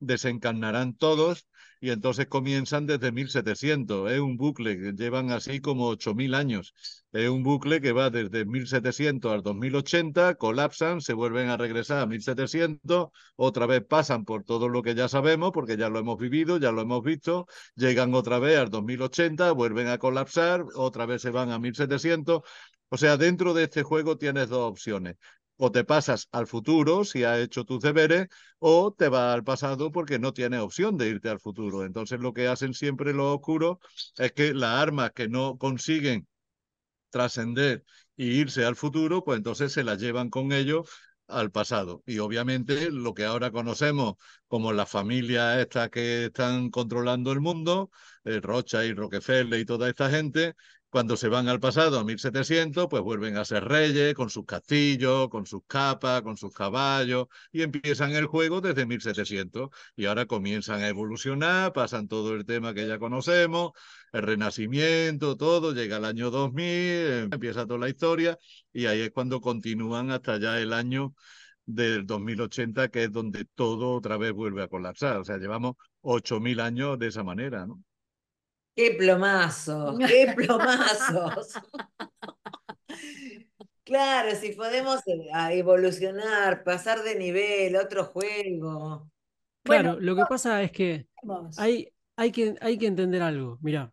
desencarnarán 0.00 0.96
todos 0.96 1.46
y 1.82 1.90
entonces 1.90 2.28
comienzan 2.28 2.86
desde 2.86 3.10
1700. 3.10 4.12
Es 4.12 4.20
un 4.20 4.36
bucle 4.36 4.78
que 4.78 4.92
llevan 4.92 5.32
así 5.32 5.60
como 5.60 5.88
8000 5.88 6.34
años. 6.34 6.74
Es 7.12 7.28
un 7.28 7.42
bucle 7.42 7.80
que 7.80 7.90
va 7.90 8.08
desde 8.08 8.44
1700 8.46 9.32
al 9.32 9.42
2080, 9.42 10.36
colapsan, 10.36 11.00
se 11.00 11.12
vuelven 11.12 11.48
a 11.48 11.56
regresar 11.56 11.98
a 11.98 12.06
1700, 12.06 13.08
otra 13.34 13.66
vez 13.66 13.82
pasan 13.84 14.24
por 14.24 14.44
todo 14.44 14.68
lo 14.68 14.82
que 14.82 14.94
ya 14.94 15.08
sabemos, 15.08 15.50
porque 15.52 15.76
ya 15.76 15.88
lo 15.88 15.98
hemos 15.98 16.18
vivido, 16.18 16.56
ya 16.58 16.70
lo 16.70 16.82
hemos 16.82 17.02
visto, 17.02 17.46
llegan 17.74 18.14
otra 18.14 18.38
vez 18.38 18.58
al 18.58 18.70
2080, 18.70 19.50
vuelven 19.50 19.88
a 19.88 19.98
colapsar, 19.98 20.64
otra 20.76 21.04
vez 21.06 21.20
se 21.22 21.30
van 21.30 21.50
a 21.50 21.58
1700. 21.58 22.42
O 22.90 22.96
sea, 22.96 23.16
dentro 23.16 23.54
de 23.54 23.64
este 23.64 23.82
juego 23.82 24.18
tienes 24.18 24.48
dos 24.48 24.70
opciones. 24.70 25.16
O 25.64 25.70
te 25.70 25.84
pasas 25.84 26.28
al 26.32 26.46
futuro 26.48 27.04
si 27.04 27.22
has 27.24 27.38
hecho 27.38 27.64
tus 27.64 27.80
deberes, 27.80 28.26
o 28.58 28.92
te 28.92 29.08
vas 29.08 29.32
al 29.34 29.44
pasado 29.44 29.92
porque 29.92 30.18
no 30.18 30.32
tienes 30.32 30.60
opción 30.60 30.96
de 30.98 31.08
irte 31.08 31.28
al 31.28 31.38
futuro. 31.40 31.84
Entonces 31.84 32.18
lo 32.20 32.32
que 32.32 32.48
hacen 32.48 32.74
siempre 32.74 33.12
los 33.14 33.36
oscuros 33.36 33.78
es 34.16 34.32
que 34.32 34.54
las 34.54 34.80
armas 34.82 35.12
que 35.12 35.28
no 35.28 35.58
consiguen 35.58 36.26
trascender 37.10 37.84
y 38.16 38.26
irse 38.40 38.64
al 38.64 38.76
futuro, 38.76 39.24
pues 39.24 39.38
entonces 39.38 39.72
se 39.72 39.84
las 39.84 39.98
llevan 40.00 40.30
con 40.30 40.52
ellos 40.52 40.88
al 41.28 41.50
pasado. 41.50 42.02
Y 42.06 42.18
obviamente 42.18 42.90
lo 42.90 43.14
que 43.14 43.24
ahora 43.24 43.50
conocemos 43.52 44.14
como 44.48 44.72
las 44.72 44.90
familias 44.90 45.58
estas 45.60 45.90
que 45.90 46.26
están 46.26 46.70
controlando 46.70 47.32
el 47.32 47.40
mundo, 47.40 47.90
eh, 48.24 48.40
Rocha 48.40 48.84
y 48.84 48.94
Rockefeller 48.94 49.60
y 49.60 49.64
toda 49.64 49.88
esta 49.88 50.10
gente, 50.10 50.54
cuando 50.92 51.16
se 51.16 51.28
van 51.28 51.48
al 51.48 51.58
pasado, 51.58 51.98
a 51.98 52.04
1700, 52.04 52.86
pues 52.90 53.02
vuelven 53.02 53.38
a 53.38 53.46
ser 53.46 53.64
reyes 53.64 54.12
con 54.14 54.28
sus 54.28 54.44
castillos, 54.44 55.30
con 55.30 55.46
sus 55.46 55.62
capas, 55.66 56.20
con 56.20 56.36
sus 56.36 56.52
caballos, 56.52 57.28
y 57.50 57.62
empiezan 57.62 58.10
el 58.12 58.26
juego 58.26 58.60
desde 58.60 58.84
1700. 58.84 59.70
Y 59.96 60.04
ahora 60.04 60.26
comienzan 60.26 60.82
a 60.82 60.88
evolucionar, 60.88 61.72
pasan 61.72 62.08
todo 62.08 62.34
el 62.34 62.44
tema 62.44 62.74
que 62.74 62.86
ya 62.86 62.98
conocemos, 62.98 63.72
el 64.12 64.22
renacimiento, 64.22 65.38
todo, 65.38 65.72
llega 65.72 65.96
el 65.96 66.04
año 66.04 66.30
2000, 66.30 67.32
empieza 67.32 67.66
toda 67.66 67.78
la 67.78 67.88
historia, 67.88 68.38
y 68.70 68.84
ahí 68.84 69.00
es 69.00 69.12
cuando 69.12 69.40
continúan 69.40 70.10
hasta 70.10 70.38
ya 70.38 70.60
el 70.60 70.74
año 70.74 71.14
del 71.64 72.06
2080, 72.06 72.88
que 72.90 73.04
es 73.04 73.12
donde 73.12 73.46
todo 73.54 73.92
otra 73.94 74.18
vez 74.18 74.32
vuelve 74.32 74.62
a 74.62 74.68
colapsar. 74.68 75.16
O 75.18 75.24
sea, 75.24 75.38
llevamos 75.38 75.76
8.000 76.02 76.60
años 76.60 76.98
de 76.98 77.06
esa 77.06 77.22
manera, 77.24 77.66
¿no? 77.66 77.82
¡Qué 78.74 78.92
plomazos! 78.92 79.98
¡Qué 79.98 80.32
plomazos! 80.36 81.54
Claro, 83.84 84.34
si 84.36 84.52
podemos 84.52 85.00
eh, 85.06 85.58
evolucionar, 85.58 86.62
pasar 86.64 87.02
de 87.02 87.16
nivel, 87.16 87.76
otro 87.76 88.04
juego. 88.04 89.10
Bueno, 89.64 89.94
Claro, 89.94 90.00
lo 90.00 90.16
que 90.16 90.24
pasa 90.28 90.62
es 90.62 90.72
que 90.72 91.06
hay, 91.58 91.88
hay 92.16 92.32
que, 92.32 92.54
hay 92.60 92.78
que 92.78 92.86
entender 92.86 93.22
algo. 93.22 93.58
Mira, 93.60 93.92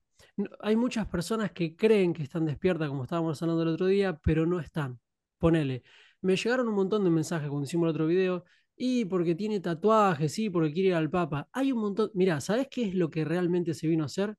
hay 0.62 0.76
muchas 0.76 1.08
personas 1.08 1.52
que 1.52 1.76
creen 1.76 2.14
que 2.14 2.24
están 2.24 2.46
despiertas, 2.46 2.88
como 2.88 3.04
estábamos 3.04 3.42
hablando 3.42 3.64
el 3.64 3.70
otro 3.70 3.88
día, 3.88 4.18
pero 4.24 4.46
no 4.46 4.60
están. 4.60 5.00
Ponele. 5.38 5.84
Me 6.22 6.36
llegaron 6.36 6.68
un 6.68 6.76
montón 6.76 7.04
de 7.04 7.10
mensajes 7.10 7.50
cuando 7.50 7.66
hicimos 7.66 7.86
el 7.86 7.92
otro 7.92 8.08
video. 8.08 8.46
Y 8.76 9.04
porque 9.06 9.36
tiene 9.36 9.60
tatuajes, 9.60 10.34
sí, 10.34 10.50
porque 10.50 10.72
quiere 10.72 10.90
ir 10.90 10.96
al 10.96 11.10
Papa. 11.10 11.50
Hay 11.52 11.72
un 11.74 11.82
montón. 11.82 12.12
Mira, 12.14 12.40
¿sabes 12.40 12.68
qué 12.72 12.84
es 12.88 12.96
lo 12.96 13.10
que 13.10 13.26
realmente 13.26 13.74
se 13.74 13.88
vino 13.88 14.04
a 14.04 14.06
hacer? 14.06 14.36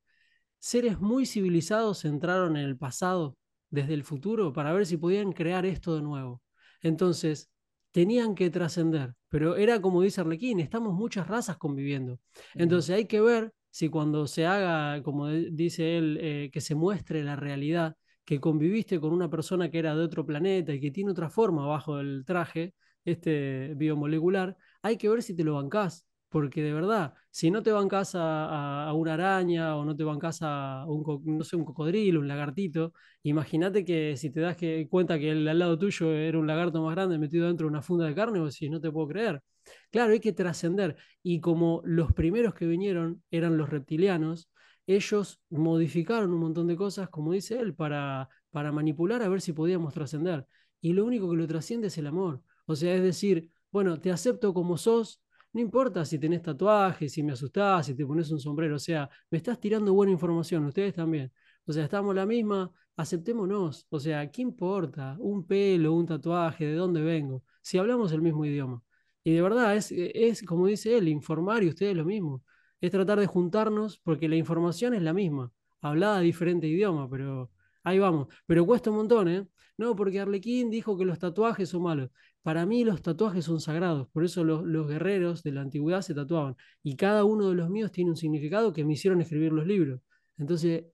Seres 0.61 1.01
muy 1.01 1.27
civilizados 1.27 2.05
entraron 2.05 2.57
en 2.57 2.64
el 2.64 2.77
pasado 2.77 3.37
desde 3.70 3.94
el 3.94 4.05
futuro 4.05 4.53
para 4.53 4.73
ver 4.73 4.87
si 4.87 4.96
podían 4.96 5.33
crear 5.33 5.66
esto 5.66 5.96
de 5.96 6.03
nuevo. 6.03 6.42
Entonces, 6.83 7.51
tenían 7.92 8.35
que 8.35 8.51
trascender, 8.51 9.14
pero 9.29 9.57
era 9.57 9.81
como 9.81 10.03
dice 10.03 10.20
Arlequín, 10.20 10.61
estamos 10.61 10.94
muchas 10.94 11.27
razas 11.27 11.57
conviviendo. 11.57 12.20
Entonces 12.55 12.94
hay 12.94 13.07
que 13.07 13.20
ver 13.20 13.53
si 13.70 13.88
cuando 13.88 14.27
se 14.27 14.46
haga, 14.46 15.03
como 15.03 15.29
dice 15.29 15.96
él, 15.99 16.18
eh, 16.20 16.51
que 16.53 16.61
se 16.61 16.75
muestre 16.75 17.25
la 17.25 17.37
realidad, 17.37 17.96
que 18.25 18.40
conviviste 18.40 19.01
con 19.01 19.12
una 19.12 19.31
persona 19.31 19.70
que 19.70 19.79
era 19.79 19.94
de 19.96 20.03
otro 20.03 20.27
planeta 20.27 20.73
y 20.75 20.81
que 20.81 20.90
tiene 20.90 21.11
otra 21.11 21.31
forma 21.31 21.66
bajo 21.66 22.01
el 22.01 22.25
traje, 22.27 22.75
este 23.05 23.75
biomolecular, 23.77 24.57
hay 24.83 24.96
que 24.96 25.09
ver 25.09 25.23
si 25.23 25.35
te 25.35 25.42
lo 25.44 25.55
bancás. 25.55 26.07
Porque 26.30 26.62
de 26.62 26.72
verdad, 26.72 27.14
si 27.30 27.50
no 27.50 27.62
te 27.62 27.72
bancas 27.72 28.14
a, 28.14 28.88
a, 28.88 28.94
una 28.94 29.14
araña 29.14 29.76
o 29.76 29.84
no 29.84 29.94
te 29.96 30.04
bancas 30.04 30.38
a 30.42 30.84
un, 30.86 31.22
no 31.24 31.44
sé, 31.44 31.56
un 31.56 31.64
cocodrilo, 31.64 32.20
un 32.20 32.28
lagartito, 32.28 32.94
imagínate 33.24 33.84
que 33.84 34.16
si 34.16 34.30
te 34.30 34.40
das 34.40 34.56
que, 34.56 34.88
cuenta 34.88 35.18
que 35.18 35.30
el 35.30 35.46
al 35.48 35.58
lado 35.58 35.78
tuyo 35.78 36.12
era 36.12 36.38
un 36.38 36.46
lagarto 36.46 36.82
más 36.82 36.94
grande 36.94 37.18
metido 37.18 37.46
dentro 37.48 37.66
de 37.66 37.70
una 37.70 37.82
funda 37.82 38.06
de 38.06 38.14
carne, 38.14 38.40
o 38.40 38.50
si 38.50 38.70
no 38.70 38.80
te 38.80 38.90
puedo 38.90 39.08
creer. 39.08 39.42
Claro, 39.90 40.12
hay 40.12 40.20
que 40.20 40.32
trascender. 40.32 40.96
Y 41.22 41.40
como 41.40 41.82
los 41.84 42.12
primeros 42.12 42.54
que 42.54 42.66
vinieron 42.66 43.22
eran 43.30 43.56
los 43.56 43.68
reptilianos, 43.70 44.48
ellos 44.86 45.40
modificaron 45.50 46.32
un 46.32 46.40
montón 46.40 46.66
de 46.66 46.76
cosas, 46.76 47.08
como 47.08 47.32
dice 47.32 47.58
él, 47.60 47.74
para, 47.74 48.28
para 48.50 48.72
manipular 48.72 49.22
a 49.22 49.28
ver 49.28 49.40
si 49.40 49.52
podíamos 49.52 49.94
trascender. 49.94 50.46
Y 50.80 50.92
lo 50.94 51.04
único 51.04 51.30
que 51.30 51.36
lo 51.36 51.46
trasciende 51.46 51.88
es 51.88 51.98
el 51.98 52.06
amor. 52.06 52.42
O 52.66 52.76
sea, 52.76 52.94
es 52.94 53.02
decir, 53.02 53.50
bueno, 53.70 54.00
te 54.00 54.10
acepto 54.10 54.54
como 54.54 54.76
sos, 54.78 55.20
no 55.52 55.60
importa 55.60 56.04
si 56.04 56.18
tenés 56.18 56.42
tatuajes, 56.42 57.12
si 57.12 57.22
me 57.22 57.32
asustás, 57.32 57.86
si 57.86 57.94
te 57.94 58.06
pones 58.06 58.30
un 58.30 58.38
sombrero, 58.40 58.76
o 58.76 58.78
sea, 58.78 59.08
me 59.30 59.38
estás 59.38 59.58
tirando 59.60 59.92
buena 59.92 60.12
información, 60.12 60.64
ustedes 60.66 60.94
también. 60.94 61.32
O 61.66 61.72
sea, 61.72 61.84
estamos 61.84 62.14
la 62.14 62.26
misma, 62.26 62.70
aceptémonos. 62.96 63.86
O 63.90 63.98
sea, 64.00 64.30
¿qué 64.30 64.42
importa? 64.42 65.16
Un 65.18 65.46
pelo, 65.46 65.92
un 65.94 66.06
tatuaje, 66.06 66.66
de 66.66 66.74
dónde 66.74 67.00
vengo, 67.02 67.42
si 67.62 67.78
hablamos 67.78 68.12
el 68.12 68.22
mismo 68.22 68.44
idioma. 68.44 68.82
Y 69.24 69.34
de 69.34 69.42
verdad, 69.42 69.76
es, 69.76 69.92
es 69.92 70.42
como 70.42 70.66
dice 70.66 70.96
él, 70.96 71.08
informar 71.08 71.62
y 71.62 71.68
ustedes 71.68 71.96
lo 71.96 72.04
mismo. 72.04 72.42
Es 72.80 72.90
tratar 72.90 73.20
de 73.20 73.26
juntarnos 73.26 73.98
porque 73.98 74.28
la 74.28 74.36
información 74.36 74.94
es 74.94 75.02
la 75.02 75.12
misma, 75.12 75.52
hablada 75.80 76.20
diferente 76.20 76.66
idioma, 76.66 77.08
pero 77.10 77.50
ahí 77.84 77.98
vamos. 77.98 78.28
Pero 78.46 78.64
cuesta 78.66 78.90
un 78.90 78.96
montón, 78.96 79.28
¿eh? 79.28 79.46
No, 79.76 79.96
porque 79.96 80.20
Arlequín 80.20 80.70
dijo 80.70 80.96
que 80.96 81.04
los 81.04 81.18
tatuajes 81.18 81.68
son 81.70 81.82
malos. 81.82 82.10
Para 82.42 82.64
mí 82.66 82.85
los 82.85 83.03
tatuajes 83.03 83.44
son 83.44 83.61
sagrados, 83.61 84.09
por 84.09 84.24
eso 84.24 84.44
los, 84.44 84.64
los, 84.64 84.88
guerreros 84.88 85.42
de 85.42 85.53
la 85.53 85.61
antigüedad 85.61 86.00
se 86.00 86.14
tatuaban. 86.14 86.57
Y 86.83 86.96
cada 86.96 87.24
uno 87.24 87.48
de 87.50 87.55
los 87.55 87.68
míos 87.68 87.92
tiene 87.92 88.11
un 88.11 88.16
significado 88.16 88.72
que 88.72 88.85
me 88.85 88.94
hicieron 88.94 89.20
escribir 89.20 89.53
los 89.53 89.66
libros. 89.66 90.00
Entonces, 90.38 90.85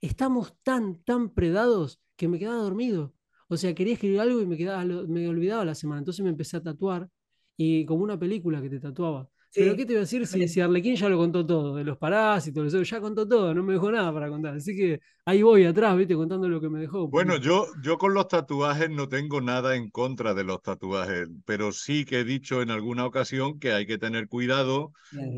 estamos 0.00 0.54
tan, 0.62 1.02
tan 1.04 1.30
predados 1.30 2.00
que 2.16 2.28
me 2.28 2.38
quedaba 2.38 2.62
dormido. 2.62 3.14
O 3.48 3.56
sea, 3.56 3.74
quería 3.74 3.94
escribir 3.94 4.20
algo 4.20 4.40
y 4.40 4.46
me, 4.46 4.56
quedaba, 4.56 4.84
me 4.84 5.28
olvidaba 5.28 5.64
la 5.64 5.74
semana. 5.74 6.00
Entonces 6.00 6.22
me 6.22 6.30
empecé 6.30 6.56
a 6.56 6.62
tatuar 6.62 7.08
y 7.56 7.84
como 7.84 8.04
una 8.04 8.18
película 8.18 8.62
que 8.62 8.70
te 8.70 8.80
tatuaba. 8.80 9.28
Pero 9.54 9.74
¿qué 9.74 9.86
te 9.86 9.92
iba 9.92 10.00
a 10.00 10.02
decir 10.02 10.26
si, 10.26 10.46
si, 10.46 10.60
Arlequín 10.60 10.94
ya 10.94 11.08
lo 11.08 11.16
contó 11.16 11.44
todo? 11.44 11.76
De 11.76 11.84
los 11.84 11.96
parásitos, 11.96 12.88
ya 12.88 13.00
contó 13.00 13.26
todo, 13.26 13.54
no 13.54 13.62
me 13.62 13.72
dejó 13.72 13.90
nada 13.90 14.12
para 14.12 14.28
contar. 14.28 14.54
Así 14.54 14.76
que 14.76 15.00
ahí 15.28 15.42
voy 15.42 15.66
atrás, 15.66 15.94
viste, 15.94 16.14
contando 16.14 16.48
lo 16.48 16.58
que 16.58 16.70
me 16.70 16.80
dejó. 16.80 17.06
Bueno, 17.06 17.36
yo, 17.36 17.66
yo 17.82 17.98
con 17.98 18.14
los 18.14 18.28
tatuajes 18.28 18.88
no 18.88 19.08
tengo 19.08 19.42
nada 19.42 19.76
en 19.76 19.90
contra 19.90 20.32
de 20.32 20.42
los 20.42 20.62
tatuajes, 20.62 21.28
pero 21.44 21.70
sí 21.70 22.06
que 22.06 22.20
he 22.20 22.24
dicho 22.24 22.62
en 22.62 22.70
alguna 22.70 23.04
ocasión 23.04 23.58
que 23.58 23.72
hay 23.72 23.86
que 23.86 23.98
tener 23.98 24.28
cuidado 24.28 24.92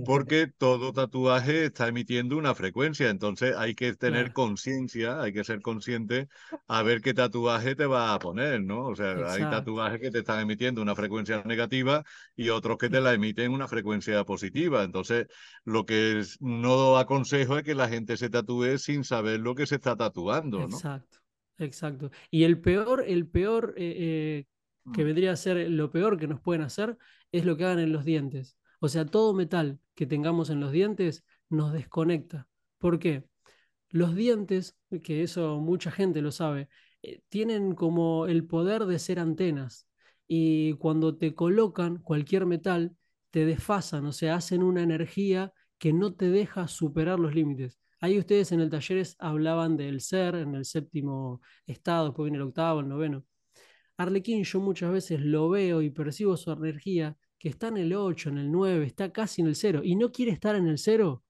porque 0.06 0.46
todo 0.46 0.92
tatuaje 0.92 1.64
está 1.64 1.88
emitiendo 1.88 2.36
una 2.36 2.54
frecuencia, 2.54 3.10
entonces 3.10 3.56
hay 3.56 3.74
que 3.74 3.92
tener 3.94 4.32
conciencia, 4.32 5.20
hay 5.20 5.32
que 5.32 5.42
ser 5.42 5.60
consciente 5.60 6.28
a 6.68 6.84
ver 6.84 7.00
qué 7.00 7.12
tatuaje 7.12 7.74
te 7.74 7.86
va 7.86 8.14
a 8.14 8.18
poner, 8.20 8.62
¿no? 8.62 8.86
O 8.86 8.94
sea, 8.94 9.16
hay 9.32 9.42
tatuajes 9.42 10.00
que 10.00 10.12
te 10.12 10.20
están 10.20 10.38
emitiendo 10.38 10.82
una 10.82 10.94
frecuencia 10.94 11.42
negativa 11.44 12.04
y 12.36 12.50
otros 12.50 12.78
que 12.78 12.88
te 12.88 13.00
la 13.00 13.12
emiten 13.12 13.52
una 13.52 13.66
frecuencia 13.66 14.22
positiva. 14.24 14.84
Entonces, 14.84 15.26
lo 15.64 15.84
que 15.84 16.22
no 16.38 16.96
aconsejo 16.96 17.58
es 17.58 17.64
que 17.64 17.74
la 17.74 17.88
gente 17.88 18.16
se 18.16 18.30
tatúe 18.30 18.78
sin 18.78 19.02
saber 19.02 19.40
lo 19.40 19.56
que 19.56 19.66
se 19.66 19.79
está 19.80 19.96
tatuando, 19.96 20.58
¿no? 20.58 20.66
Exacto, 20.66 21.18
exacto. 21.58 22.10
Y 22.30 22.44
el 22.44 22.60
peor, 22.60 23.04
el 23.06 23.26
peor 23.26 23.74
eh, 23.76 23.96
eh, 23.98 24.46
que 24.92 25.02
mm. 25.02 25.06
vendría 25.06 25.32
a 25.32 25.36
ser 25.36 25.68
lo 25.70 25.90
peor 25.90 26.18
que 26.18 26.28
nos 26.28 26.40
pueden 26.40 26.62
hacer 26.62 26.96
es 27.32 27.44
lo 27.44 27.56
que 27.56 27.64
hagan 27.64 27.80
en 27.80 27.92
los 27.92 28.04
dientes. 28.04 28.56
O 28.80 28.88
sea, 28.88 29.06
todo 29.06 29.34
metal 29.34 29.80
que 29.94 30.06
tengamos 30.06 30.50
en 30.50 30.60
los 30.60 30.72
dientes 30.72 31.24
nos 31.48 31.72
desconecta. 31.72 32.48
¿Por 32.78 32.98
qué? 32.98 33.24
Los 33.88 34.14
dientes, 34.14 34.76
que 35.02 35.22
eso 35.22 35.58
mucha 35.60 35.90
gente 35.90 36.22
lo 36.22 36.32
sabe, 36.32 36.68
eh, 37.02 37.22
tienen 37.28 37.74
como 37.74 38.26
el 38.26 38.46
poder 38.46 38.86
de 38.86 38.98
ser 38.98 39.18
antenas. 39.18 39.86
Y 40.26 40.74
cuando 40.74 41.16
te 41.16 41.34
colocan 41.34 41.98
cualquier 41.98 42.46
metal, 42.46 42.96
te 43.30 43.44
desfasan, 43.44 44.06
o 44.06 44.12
sea, 44.12 44.36
hacen 44.36 44.62
una 44.62 44.82
energía 44.82 45.52
que 45.78 45.92
no 45.92 46.14
te 46.14 46.30
deja 46.30 46.68
superar 46.68 47.18
los 47.18 47.34
límites. 47.34 47.80
Ahí 48.00 48.18
ustedes 48.18 48.52
en 48.52 48.60
el 48.60 48.70
taller 48.70 49.06
hablaban 49.18 49.76
del 49.76 50.00
ser, 50.00 50.34
en 50.36 50.54
el 50.54 50.64
séptimo 50.64 51.40
estado, 51.66 52.06
después 52.06 52.24
viene 52.24 52.38
el 52.38 52.48
octavo, 52.48 52.80
el 52.80 52.88
noveno. 52.88 53.24
Arlequín 53.96 54.44
yo 54.44 54.60
muchas 54.60 54.92
veces 54.92 55.20
lo 55.20 55.50
veo 55.50 55.82
y 55.82 55.90
percibo 55.90 56.36
su 56.36 56.50
energía 56.52 57.16
que 57.38 57.48
está 57.48 57.68
en 57.68 57.78
el 57.78 57.94
8, 57.94 58.30
en 58.30 58.38
el 58.38 58.50
9, 58.50 58.86
está 58.86 59.12
casi 59.12 59.42
en 59.42 59.48
el 59.48 59.56
0 59.56 59.82
y 59.84 59.96
no 59.96 60.12
quiere 60.12 60.32
estar 60.32 60.56
en 60.56 60.66
el 60.66 60.78
0, 60.78 61.22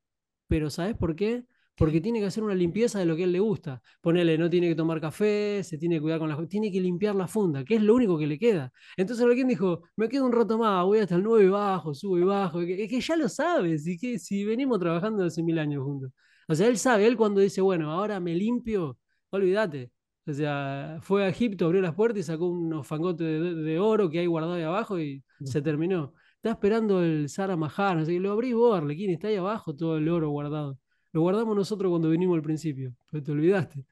pero 0.48 0.70
¿sabes 0.70 0.96
por 0.96 1.16
qué? 1.16 1.44
porque 1.80 2.02
tiene 2.02 2.20
que 2.20 2.26
hacer 2.26 2.44
una 2.44 2.54
limpieza 2.54 2.98
de 2.98 3.06
lo 3.06 3.16
que 3.16 3.22
a 3.22 3.24
él 3.24 3.32
le 3.32 3.40
gusta. 3.40 3.80
Ponele, 4.02 4.36
no 4.36 4.50
tiene 4.50 4.68
que 4.68 4.74
tomar 4.74 5.00
café, 5.00 5.62
se 5.64 5.78
tiene 5.78 5.94
que 5.94 6.02
cuidar 6.02 6.18
con 6.18 6.28
la 6.28 6.36
tiene 6.46 6.70
que 6.70 6.78
limpiar 6.78 7.14
la 7.14 7.26
funda, 7.26 7.64
que 7.64 7.76
es 7.76 7.82
lo 7.82 7.94
único 7.94 8.18
que 8.18 8.26
le 8.26 8.38
queda. 8.38 8.70
Entonces 8.98 9.24
alguien 9.24 9.48
dijo, 9.48 9.84
me 9.96 10.06
quedo 10.10 10.26
un 10.26 10.32
rato 10.32 10.58
más, 10.58 10.84
voy 10.84 10.98
hasta 10.98 11.14
el 11.14 11.22
9 11.22 11.46
y 11.46 11.48
bajo, 11.48 11.94
subo 11.94 12.18
y 12.18 12.22
bajo, 12.22 12.60
es 12.60 12.90
que, 12.90 13.00
ya 13.00 13.16
lo 13.16 13.30
sabes, 13.30 13.86
y 13.86 13.96
que 13.96 14.18
si 14.18 14.44
venimos 14.44 14.78
trabajando 14.78 15.24
hace 15.24 15.42
mil 15.42 15.58
años 15.58 15.82
juntos. 15.82 16.12
O 16.50 16.54
sea, 16.56 16.66
él 16.66 16.78
sabe, 16.78 17.06
él 17.06 17.16
cuando 17.16 17.40
dice, 17.40 17.60
bueno, 17.60 17.92
ahora 17.92 18.18
me 18.18 18.34
limpio, 18.34 18.98
olvídate. 19.30 19.92
O 20.26 20.32
sea, 20.32 20.98
fue 21.00 21.24
a 21.24 21.28
Egipto, 21.28 21.66
abrió 21.66 21.80
las 21.80 21.94
puertas 21.94 22.18
y 22.18 22.22
sacó 22.24 22.48
unos 22.48 22.84
fangotes 22.84 23.24
de, 23.64 23.78
oro 23.78 24.10
que 24.10 24.18
hay 24.18 24.26
guardado 24.26 24.54
ahí 24.54 24.64
abajo 24.64 24.98
y 24.98 25.22
se 25.44 25.62
terminó. 25.62 26.12
Está 26.34 26.50
esperando 26.50 27.04
el 27.04 27.28
Sara 27.28 27.56
Mahar, 27.56 27.98
así 27.98 28.14
que 28.14 28.18
lo 28.18 28.32
abrí 28.32 28.52
vos, 28.52 28.76
Arlequín, 28.76 29.10
está 29.10 29.28
ahí 29.28 29.36
abajo 29.36 29.76
todo 29.76 29.96
el 29.96 30.08
oro 30.08 30.30
guardado. 30.30 30.76
Lo 31.12 31.20
guardamos 31.20 31.54
nosotros 31.54 31.88
cuando 31.88 32.10
vinimos 32.10 32.34
al 32.34 32.42
principio, 32.42 32.96
pero 33.08 33.22
te 33.22 33.30
olvidaste. 33.30 33.84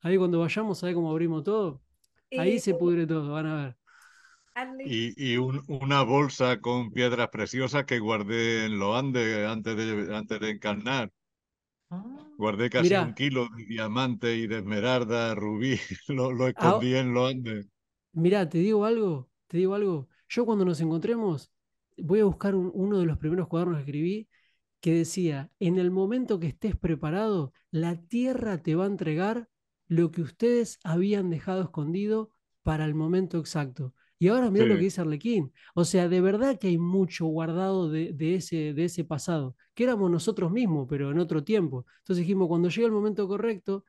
Ahí 0.00 0.16
cuando 0.16 0.38
vayamos, 0.38 0.78
¿sabes 0.78 0.94
cómo 0.94 1.10
abrimos 1.10 1.42
todo? 1.42 1.82
Ahí 2.38 2.60
se 2.60 2.74
pudre 2.74 3.08
todo, 3.08 3.32
van 3.32 3.46
a 3.46 3.56
ver. 3.56 3.76
Y, 4.84 5.32
y 5.32 5.36
una 5.36 6.02
bolsa 6.02 6.60
con 6.60 6.92
piedras 6.92 7.28
preciosas 7.30 7.86
que 7.86 7.98
guardé 7.98 8.66
en 8.66 8.78
los 8.78 8.96
Andes 8.96 9.48
antes 9.48 9.76
de, 9.76 10.14
antes 10.14 10.38
de 10.38 10.50
encarnar. 10.50 11.10
Ah. 11.96 12.04
Guardé 12.36 12.68
casi 12.70 12.94
un 12.96 13.14
kilo 13.14 13.48
de 13.56 13.64
diamante 13.66 14.36
y 14.36 14.46
de 14.46 14.58
esmeralda, 14.58 15.34
rubí, 15.34 15.78
lo, 16.08 16.32
lo 16.32 16.48
escondí 16.48 16.94
en 16.94 17.14
los 17.14 17.30
Andes. 17.30 17.66
Mira, 18.12 18.48
te 18.48 18.58
digo 18.58 18.84
algo, 18.84 19.30
te 19.46 19.58
digo 19.58 19.74
algo. 19.74 20.08
Yo 20.28 20.46
cuando 20.46 20.64
nos 20.64 20.80
encontremos, 20.80 21.50
voy 21.96 22.20
a 22.20 22.24
buscar 22.24 22.54
uno 22.54 22.98
de 22.98 23.06
los 23.06 23.18
primeros 23.18 23.48
cuadernos 23.48 23.78
que 23.78 23.82
escribí 23.84 24.28
que 24.80 24.94
decía, 24.94 25.50
en 25.60 25.78
el 25.78 25.90
momento 25.90 26.38
que 26.38 26.48
estés 26.48 26.76
preparado, 26.76 27.52
la 27.70 27.96
tierra 27.96 28.62
te 28.62 28.74
va 28.74 28.84
a 28.84 28.88
entregar 28.88 29.48
lo 29.88 30.10
que 30.10 30.20
ustedes 30.22 30.78
habían 30.84 31.30
dejado 31.30 31.62
escondido 31.62 32.30
para 32.62 32.84
el 32.84 32.94
momento 32.94 33.38
exacto. 33.38 33.94
Y 34.18 34.28
ahora 34.28 34.50
mira 34.50 34.66
lo 34.66 34.76
que 34.76 34.84
dice 34.84 35.00
Arlequín. 35.00 35.52
O 35.74 35.84
sea, 35.84 36.08
de 36.08 36.20
verdad 36.20 36.58
que 36.58 36.68
hay 36.68 36.78
mucho 36.78 37.26
guardado 37.26 37.90
de, 37.90 38.14
ese, 38.34 38.72
de 38.74 38.84
ese 38.84 39.04
pasado, 39.04 39.56
que 39.74 39.84
éramos 39.84 40.10
nosotros 40.10 40.50
mismos, 40.52 40.86
pero 40.88 41.10
en 41.10 41.18
otro 41.18 41.44
tiempo. 41.44 41.86
Entonces 41.98 42.18
dijimos, 42.24 42.48
cuando 42.48 42.68
llegue 42.68 42.86
el 42.86 42.92
momento 42.92 43.26
correcto, 43.28 43.84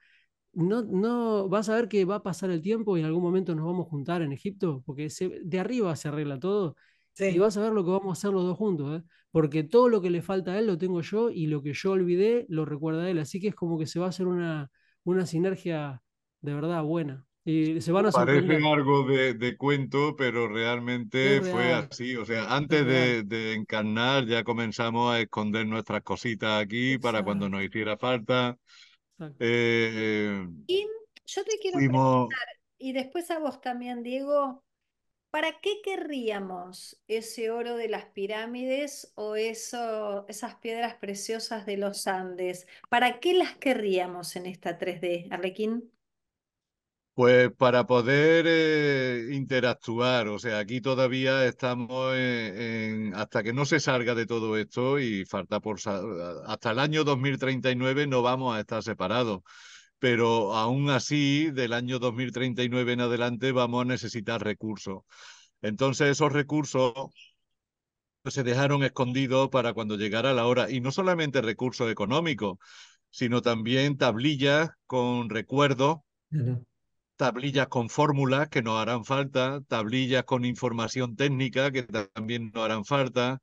no, 0.53 0.83
no 0.83 1.49
vas 1.49 1.69
a 1.69 1.75
ver 1.75 1.87
que 1.89 2.05
va 2.05 2.15
a 2.15 2.23
pasar 2.23 2.49
el 2.51 2.61
tiempo 2.61 2.97
y 2.97 3.01
en 3.01 3.05
algún 3.07 3.23
momento 3.23 3.55
nos 3.55 3.65
vamos 3.65 3.87
a 3.87 3.89
juntar 3.89 4.21
en 4.21 4.31
Egipto, 4.31 4.83
porque 4.85 5.09
de 5.43 5.59
arriba 5.59 5.95
se 5.95 6.07
arregla 6.07 6.39
todo 6.39 6.75
y 7.27 7.39
vas 7.39 7.57
a 7.57 7.61
ver 7.61 7.73
lo 7.73 7.83
que 7.83 7.91
vamos 7.91 8.09
a 8.09 8.19
hacer 8.19 8.31
los 8.31 8.43
dos 8.43 8.57
juntos, 8.57 8.99
¿eh? 9.01 9.03
porque 9.31 9.63
todo 9.63 9.89
lo 9.89 10.01
que 10.01 10.09
le 10.09 10.21
falta 10.21 10.51
a 10.53 10.59
él 10.59 10.67
lo 10.67 10.77
tengo 10.77 11.01
yo 11.01 11.29
y 11.29 11.47
lo 11.47 11.61
que 11.63 11.73
yo 11.73 11.91
olvidé 11.91 12.45
lo 12.49 12.65
recuerda 12.65 13.09
él. 13.09 13.19
Así 13.19 13.39
que 13.39 13.49
es 13.49 13.55
como 13.55 13.77
que 13.79 13.87
se 13.87 13.99
va 13.99 14.07
a 14.07 14.09
hacer 14.09 14.27
una, 14.27 14.71
una 15.03 15.25
sinergia 15.25 16.01
de 16.41 16.53
verdad 16.53 16.83
buena. 16.83 17.25
Y 17.47 17.79
se 17.79 17.91
van 17.91 18.07
a 18.07 18.11
Parece 18.11 18.55
algo 18.67 19.03
de, 19.03 19.55
cuento, 19.55 20.15
pero 20.15 20.47
realmente 20.47 21.41
fue 21.41 21.73
así. 21.73 22.15
O 22.15 22.25
sea, 22.25 22.55
antes 22.55 22.85
de, 22.85 23.53
encarnar 23.53 24.25
ya 24.25 24.43
comenzamos 24.43 25.13
a 25.13 25.21
esconder 25.21 25.67
nuestras 25.67 26.01
cositas 26.01 26.63
aquí 26.63 26.97
para 26.97 27.23
cuando 27.23 27.47
nos 27.47 27.61
hiciera 27.61 27.97
falta. 27.97 28.57
Eh, 29.39 30.45
y 30.65 30.87
yo 31.25 31.43
te 31.43 31.57
quiero 31.61 31.77
preguntar, 31.77 32.47
y 32.79 32.93
después 32.93 33.29
a 33.29 33.39
vos 33.39 33.61
también, 33.61 34.01
Diego, 34.01 34.65
¿Para 35.35 35.59
qué 35.59 35.81
querríamos 35.83 36.97
ese 37.09 37.51
oro 37.51 37.75
de 37.75 37.89
las 37.89 38.05
pirámides 38.05 39.11
o 39.15 39.35
eso, 39.35 40.25
esas 40.29 40.55
piedras 40.55 40.95
preciosas 40.95 41.65
de 41.65 41.75
los 41.75 42.07
Andes? 42.07 42.67
¿Para 42.87 43.19
qué 43.19 43.33
las 43.33 43.57
querríamos 43.57 44.37
en 44.37 44.45
esta 44.45 44.79
3D, 44.79 45.27
Arlequín? 45.31 45.91
Pues 47.15 47.49
para 47.53 47.87
poder 47.87 48.45
eh, 48.47 49.29
interactuar, 49.31 50.27
o 50.27 50.37
sea, 50.37 50.59
aquí 50.59 50.81
todavía 50.81 51.45
estamos 51.45 52.13
hasta 53.15 53.41
que 53.41 53.53
no 53.53 53.65
se 53.65 53.79
salga 53.79 54.13
de 54.15 54.25
todo 54.25 54.57
esto 54.57 54.99
y 54.99 55.25
falta 55.25 55.59
por 55.61 55.77
hasta 56.45 56.71
el 56.71 56.79
año 56.79 57.03
2039 57.05 58.05
no 58.07 58.21
vamos 58.21 58.55
a 58.55 58.59
estar 58.59 58.83
separados 58.83 59.41
pero 59.99 60.53
aún 60.53 60.89
así, 60.89 61.51
del 61.51 61.73
año 61.73 61.99
2039 61.99 62.93
en 62.93 63.01
adelante 63.01 63.51
vamos 63.51 63.81
a 63.81 63.85
necesitar 63.85 64.43
recursos. 64.43 64.99
Entonces, 65.61 66.09
esos 66.09 66.31
recursos 66.31 66.93
se 68.25 68.43
dejaron 68.43 68.83
escondidos 68.83 69.49
para 69.49 69.73
cuando 69.73 69.97
llegara 69.97 70.33
la 70.33 70.45
hora. 70.45 70.69
Y 70.69 70.81
no 70.81 70.91
solamente 70.91 71.41
recursos 71.41 71.89
económicos, 71.91 72.57
sino 73.09 73.41
también 73.41 73.97
tablillas 73.97 74.69
con 74.85 75.29
recuerdos, 75.29 75.97
tablillas 77.15 77.67
con 77.67 77.89
fórmulas 77.89 78.49
que 78.49 78.61
nos 78.61 78.79
harán 78.79 79.05
falta, 79.05 79.61
tablillas 79.67 80.23
con 80.25 80.45
información 80.45 81.15
técnica 81.15 81.71
que 81.71 81.83
también 81.83 82.51
nos 82.53 82.63
harán 82.65 82.85
falta. 82.85 83.41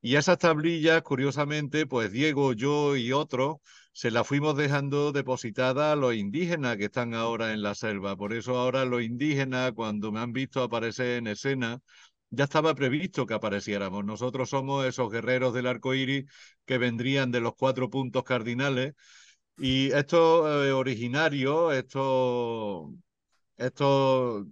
Y 0.00 0.16
esas 0.16 0.38
tablillas, 0.38 1.02
curiosamente, 1.02 1.86
pues 1.86 2.10
Diego, 2.12 2.52
yo 2.54 2.96
y 2.96 3.12
otros, 3.12 3.56
se 3.92 4.10
las 4.10 4.26
fuimos 4.26 4.56
dejando 4.56 5.12
depositadas 5.12 5.92
a 5.92 5.96
los 5.96 6.14
indígenas 6.14 6.76
que 6.76 6.86
están 6.86 7.14
ahora 7.14 7.52
en 7.52 7.62
la 7.62 7.74
selva. 7.74 8.16
Por 8.16 8.32
eso 8.32 8.56
ahora 8.58 8.84
los 8.84 9.02
indígenas, 9.02 9.72
cuando 9.72 10.10
me 10.12 10.20
han 10.20 10.32
visto 10.32 10.62
aparecer 10.62 11.18
en 11.18 11.28
escena, 11.28 11.80
ya 12.30 12.44
estaba 12.44 12.74
previsto 12.74 13.26
que 13.26 13.34
apareciéramos. 13.34 14.04
Nosotros 14.04 14.50
somos 14.50 14.86
esos 14.86 15.10
guerreros 15.10 15.54
del 15.54 15.66
arco 15.66 15.94
iris 15.94 16.24
que 16.64 16.78
vendrían 16.78 17.30
de 17.30 17.40
los 17.40 17.54
cuatro 17.54 17.90
puntos 17.90 18.24
cardinales. 18.24 18.94
Y 19.58 19.92
estos 19.92 20.66
eh, 20.66 20.72
originarios, 20.72 21.74
estos, 21.74 22.88
estos 23.66 24.46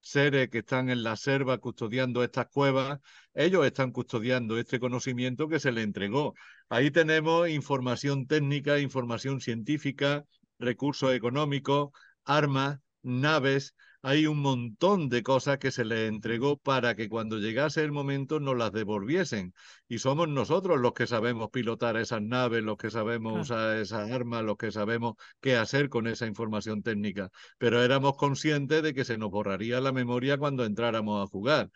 seres 0.00 0.48
que 0.50 0.58
están 0.58 0.90
en 0.90 1.02
la 1.02 1.16
selva 1.16 1.58
custodiando 1.58 2.24
estas 2.24 2.48
cuevas, 2.48 3.00
ellos 3.34 3.66
están 3.66 3.92
custodiando 3.92 4.58
este 4.58 4.80
conocimiento 4.80 5.48
que 5.48 5.60
se 5.60 5.72
le 5.72 5.82
entregó. 5.82 6.34
Ahí 6.68 6.90
tenemos 6.90 7.48
información 7.48 8.26
técnica, 8.26 8.78
información 8.78 9.40
científica, 9.40 10.24
recursos 10.58 11.12
económicos, 11.12 11.90
armas, 12.24 12.78
naves, 13.02 13.74
hay 14.02 14.26
un 14.26 14.38
montón 14.40 15.08
de 15.08 15.22
cosas 15.22 15.58
que 15.58 15.70
se 15.70 15.84
les 15.84 16.08
entregó 16.08 16.56
para 16.56 16.94
que 16.96 17.08
cuando 17.08 17.38
llegase 17.38 17.82
el 17.82 17.92
momento 17.92 18.40
nos 18.40 18.56
las 18.56 18.72
devolviesen. 18.72 19.52
Y 19.88 19.98
somos 19.98 20.28
nosotros 20.28 20.80
los 20.80 20.92
que 20.94 21.06
sabemos 21.06 21.50
pilotar 21.50 21.96
esas 21.96 22.22
naves, 22.22 22.62
los 22.62 22.76
que 22.78 22.90
sabemos 22.90 23.40
usar 23.42 23.76
esas 23.76 24.10
armas, 24.10 24.42
los 24.44 24.56
que 24.56 24.72
sabemos 24.72 25.14
qué 25.40 25.56
hacer 25.56 25.88
con 25.90 26.06
esa 26.06 26.26
información 26.26 26.82
técnica. 26.82 27.30
Pero 27.58 27.82
éramos 27.82 28.16
conscientes 28.16 28.82
de 28.82 28.94
que 28.94 29.04
se 29.04 29.18
nos 29.18 29.30
borraría 29.30 29.80
la 29.80 29.92
memoria 29.92 30.38
cuando 30.38 30.64
entráramos 30.64 31.22
a 31.22 31.30
jugar. 31.30 31.70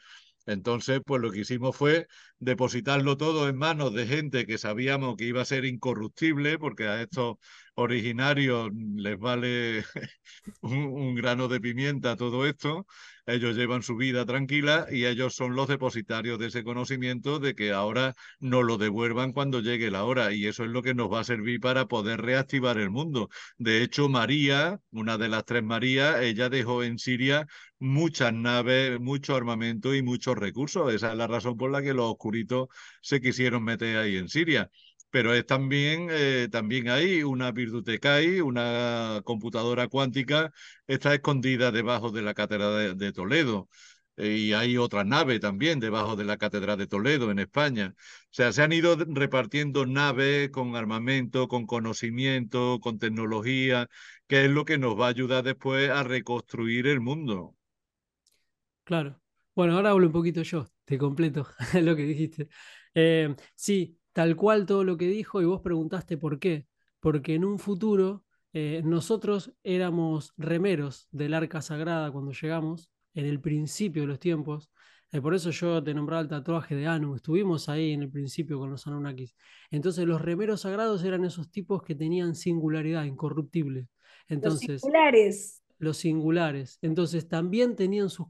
Entonces, 0.46 1.00
pues 1.04 1.22
lo 1.22 1.30
que 1.30 1.40
hicimos 1.40 1.76
fue 1.76 2.07
depositarlo 2.38 3.16
todo 3.16 3.48
en 3.48 3.57
manos 3.57 3.94
de 3.94 4.07
gente 4.07 4.46
que 4.46 4.59
sabíamos 4.59 5.16
que 5.16 5.24
iba 5.24 5.42
a 5.42 5.44
ser 5.44 5.64
incorruptible, 5.64 6.59
porque 6.59 6.87
a 6.87 7.00
estos 7.02 7.37
originarios 7.74 8.70
les 8.96 9.18
vale 9.18 9.85
un, 10.61 11.14
grano 11.14 11.48
de 11.48 11.61
pimienta 11.61 12.16
todo 12.16 12.46
esto. 12.46 12.87
Ellos 13.26 13.56
llevan 13.56 13.82
su 13.82 13.96
vida 13.96 14.26
tranquila 14.26 14.87
y 14.90 15.06
ellos 15.06 15.34
son 15.34 15.56
los 15.56 15.68
depositarios 15.68 16.38
de 16.38 16.48
ese 16.48 16.62
conocimiento 16.62 17.38
de 17.38 17.54
que 17.54 17.72
ahora 17.72 18.14
nos 18.38 18.64
lo 18.64 18.76
devuelvan 18.76 19.32
cuando 19.32 19.60
llegue 19.60 19.90
la 19.90 20.04
hora. 20.04 20.32
Y 20.32 20.46
eso 20.46 20.64
es 20.64 20.70
lo 20.70 20.82
que 20.82 20.94
nos 20.94 21.10
va 21.12 21.20
a 21.20 21.24
servir 21.24 21.60
para 21.60 21.87
poder 21.87 22.20
reactivar 22.20 22.78
el 22.78 22.90
mundo. 22.90 23.30
De 23.56 23.82
hecho, 23.82 24.08
María, 24.08 24.78
una 24.90 25.16
de 25.16 25.28
las 25.28 25.44
tres 25.44 25.62
Marías, 25.62 26.20
ella 26.20 26.48
dejó 26.50 26.82
en 26.84 26.98
Siria 26.98 27.46
muchas 27.78 28.32
naves, 28.32 29.00
mucho 29.00 29.34
armamento 29.37 29.94
y 29.94 30.02
muchos 30.02 30.37
recursos. 30.37 30.92
Esa 30.92 31.12
es 31.12 31.16
la 31.16 31.26
razón 31.26 31.56
por 31.56 31.70
la 31.70 31.82
que 31.82 31.94
los 31.94 32.10
oscuritos 32.10 32.68
se 33.00 33.20
quisieron 33.20 33.64
meter 33.64 33.96
ahí 33.96 34.16
en 34.16 34.28
Siria 34.28 34.70
pero 35.14 35.33
es 35.33 35.46
también, 35.46 36.09
eh, 36.11 36.48
también 36.50 36.88
hay 36.88 37.22
una 37.22 37.53
Virtutecai, 37.53 38.40
una 38.40 39.20
computadora 39.24 39.87
cuántica, 39.87 40.53
está 40.88 41.14
escondida 41.14 41.70
debajo 41.70 42.11
de 42.11 42.22
la 42.22 42.35
Catedral 42.35 42.98
de, 42.98 43.12
Toledo. 43.12 43.68
Eh, 44.16 44.31
y 44.38 44.53
hay 44.55 44.77
otra 44.77 45.05
nave 45.05 45.38
también 45.38 45.79
debajo 45.79 46.16
de 46.16 46.24
la 46.24 46.37
Catedral 46.37 46.79
de 46.79 46.88
Toledo, 46.88 47.31
en 47.31 47.38
España. 47.38 47.94
O 47.96 48.29
sea, 48.31 48.53
se 48.53 48.62
han 48.64 48.72
ido 48.72 48.96
repartiendo 48.96 49.87
naves 49.87 50.50
con 50.50 50.74
armamento, 50.74 51.46
con 51.46 51.64
conocimiento, 51.66 52.81
con 52.81 52.98
tecnología, 52.98 53.88
que 54.27 54.46
es 54.46 54.50
lo 54.50 54.64
que 54.64 54.79
nos 54.79 54.98
va 54.98 55.07
a 55.07 55.11
ayudar 55.11 55.44
después 55.44 55.90
a 55.90 56.03
reconstruir 56.03 56.88
el 56.88 57.00
mundo. 57.00 57.55
Claro. 58.83 59.20
Bueno, 59.55 59.77
ahora 59.77 59.90
hablo 59.90 60.09
un 60.09 60.12
poquito 60.12 60.42
yo, 60.42 60.66
te 60.85 60.98
completo 60.98 61.46
lo 61.81 61.94
que 61.94 62.03
dijiste. 62.03 62.48
Eh, 62.94 63.35
sí, 63.55 63.96
tal 64.14 64.37
cual 64.37 64.64
todo 64.64 64.85
lo 64.85 64.96
que 64.96 65.09
dijo 65.09 65.42
y 65.42 65.44
vos 65.44 65.61
preguntaste 65.61 66.16
por 66.16 66.38
qué. 66.38 66.66
Porque 67.00 67.35
en 67.35 67.44
un 67.44 67.59
futuro 67.59 68.24
eh, 68.55 68.81
nosotros 68.85 69.53
éramos 69.64 70.33
remeros 70.38 71.09
del 71.11 71.35
arca 71.35 71.61
sagrada 71.61 72.11
cuando 72.12 72.33
llegamos, 72.33 72.90
en 73.12 73.27
el 73.27 73.40
principio 73.40 74.03
de 74.03 74.09
los 74.09 74.18
tiempos. 74.20 74.70
Eh, 75.11 75.20
por 75.20 75.35
eso 75.35 75.50
yo 75.50 75.83
te 75.83 75.92
nombraba 75.94 76.22
el 76.22 76.29
tatuaje 76.29 76.77
de 76.77 76.87
Anu. 76.87 77.16
Estuvimos 77.16 77.68
ahí 77.68 77.92
en 77.92 78.03
el 78.03 78.11
principio 78.11 78.59
con 78.59 78.70
los 78.70 78.87
Anunnakis. 78.87 79.35
Entonces 79.70 80.07
los 80.07 80.22
remeros 80.22 80.62
sagrados 80.62 81.05
eran 81.05 81.24
esos 81.24 81.50
tipos 81.50 81.83
que 81.83 81.94
tenían 81.96 82.35
singularidad, 82.35 83.05
incorruptible. 83.05 83.88
Entonces, 84.29 84.68
los 84.68 84.81
singulares. 84.81 85.62
Los 85.79 85.96
singulares. 85.96 86.79
Entonces 86.83 87.29
también 87.29 87.74
tenían 87.74 88.11
sus, 88.11 88.27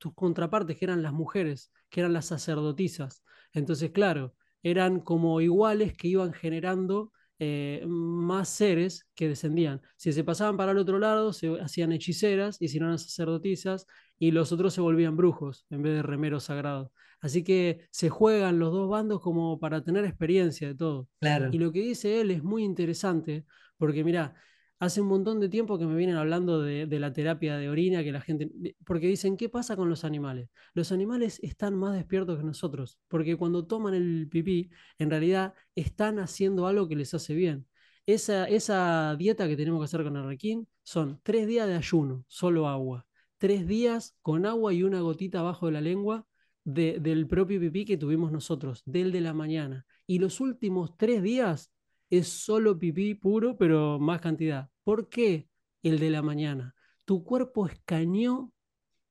sus 0.00 0.14
contrapartes, 0.14 0.78
que 0.78 0.84
eran 0.84 1.02
las 1.02 1.12
mujeres, 1.12 1.72
que 1.90 2.00
eran 2.00 2.12
las 2.12 2.26
sacerdotisas. 2.26 3.24
Entonces, 3.52 3.90
claro, 3.90 4.34
eran 4.70 5.00
como 5.00 5.40
iguales 5.40 5.96
que 5.96 6.08
iban 6.08 6.32
generando 6.32 7.12
eh, 7.38 7.84
más 7.86 8.48
seres 8.48 9.06
que 9.14 9.28
descendían. 9.28 9.80
Si 9.96 10.12
se 10.12 10.24
pasaban 10.24 10.56
para 10.56 10.72
el 10.72 10.78
otro 10.78 10.98
lado, 10.98 11.32
se 11.32 11.60
hacían 11.60 11.92
hechiceras 11.92 12.56
y 12.60 12.66
si 12.68 12.80
no 12.80 12.86
eran 12.86 12.98
sacerdotisas, 12.98 13.86
y 14.18 14.32
los 14.32 14.50
otros 14.50 14.74
se 14.74 14.80
volvían 14.80 15.16
brujos 15.16 15.66
en 15.70 15.82
vez 15.82 15.94
de 15.94 16.02
remeros 16.02 16.44
sagrados. 16.44 16.90
Así 17.20 17.44
que 17.44 17.86
se 17.90 18.08
juegan 18.08 18.58
los 18.58 18.72
dos 18.72 18.88
bandos 18.88 19.20
como 19.20 19.60
para 19.60 19.84
tener 19.84 20.04
experiencia 20.04 20.66
de 20.66 20.74
todo. 20.74 21.08
Y 21.52 21.58
lo 21.58 21.70
que 21.70 21.80
dice 21.82 22.20
él 22.20 22.32
es 22.32 22.42
muy 22.42 22.64
interesante, 22.64 23.44
porque 23.76 24.02
mira, 24.02 24.34
hace 24.78 25.00
un 25.00 25.08
montón 25.08 25.40
de 25.40 25.48
tiempo 25.48 25.78
que 25.78 25.86
me 25.86 25.96
vienen 25.96 26.16
hablando 26.16 26.60
de, 26.60 26.86
la 26.98 27.12
terapia 27.12 27.56
de 27.56 27.68
orina, 27.68 28.02
que 28.04 28.12
la 28.12 28.20
gente, 28.20 28.50
porque 28.84 29.06
dicen, 29.06 29.36
¿qué 29.36 29.48
pasa 29.48 29.76
con 29.76 29.88
los 29.88 30.04
animales? 30.04 30.48
Los 30.74 30.92
animales 30.92 31.40
están 31.42 31.74
más 31.74 31.94
despiertos 31.94 32.38
que 32.38 32.44
nosotros, 32.44 32.98
porque 33.08 33.36
cuando 33.36 33.66
toman 33.66 33.94
el 33.94 34.28
pipí, 34.30 34.70
en 34.98 35.10
realidad 35.10 35.54
están 35.74 36.18
haciendo 36.18 36.66
algo 36.66 36.88
que 36.88 36.96
les 36.96 37.14
hace 37.14 37.34
bien. 37.34 37.66
Esa, 38.06 38.48
esa 38.48 39.16
dieta 39.16 39.48
que 39.48 39.56
tenemos 39.56 39.80
que 39.80 39.86
hacer 39.86 40.04
con 40.04 40.16
el 40.16 40.26
requín 40.26 40.68
son 40.82 41.20
tres 41.22 41.46
días 41.46 41.66
de 41.66 41.74
ayuno, 41.74 42.24
solo 42.28 42.68
agua, 42.68 43.06
tres 43.38 43.66
días 43.66 44.16
con 44.22 44.46
agua 44.46 44.72
y 44.72 44.82
una 44.82 45.00
gotita 45.00 45.40
abajo 45.40 45.66
de 45.66 45.72
la 45.72 45.80
lengua 45.80 46.26
del 46.64 47.28
propio 47.28 47.60
pipí 47.60 47.84
que 47.84 47.96
tuvimos 47.96 48.32
nosotros, 48.32 48.82
del 48.86 49.12
de 49.12 49.20
la 49.20 49.32
mañana. 49.32 49.86
Y 50.06 50.18
los 50.18 50.40
últimos 50.40 50.96
tres 50.96 51.22
días 51.22 51.70
es 52.10 52.28
solo 52.28 52.78
pipí 52.78 53.14
puro, 53.14 53.56
pero 53.56 53.98
más 53.98 54.20
cantidad. 54.20 54.70
¿Por 54.84 55.08
qué 55.08 55.48
el 55.82 55.98
de 55.98 56.10
la 56.10 56.22
mañana? 56.22 56.74
Tu 57.04 57.24
cuerpo 57.24 57.66
escaneó 57.66 58.52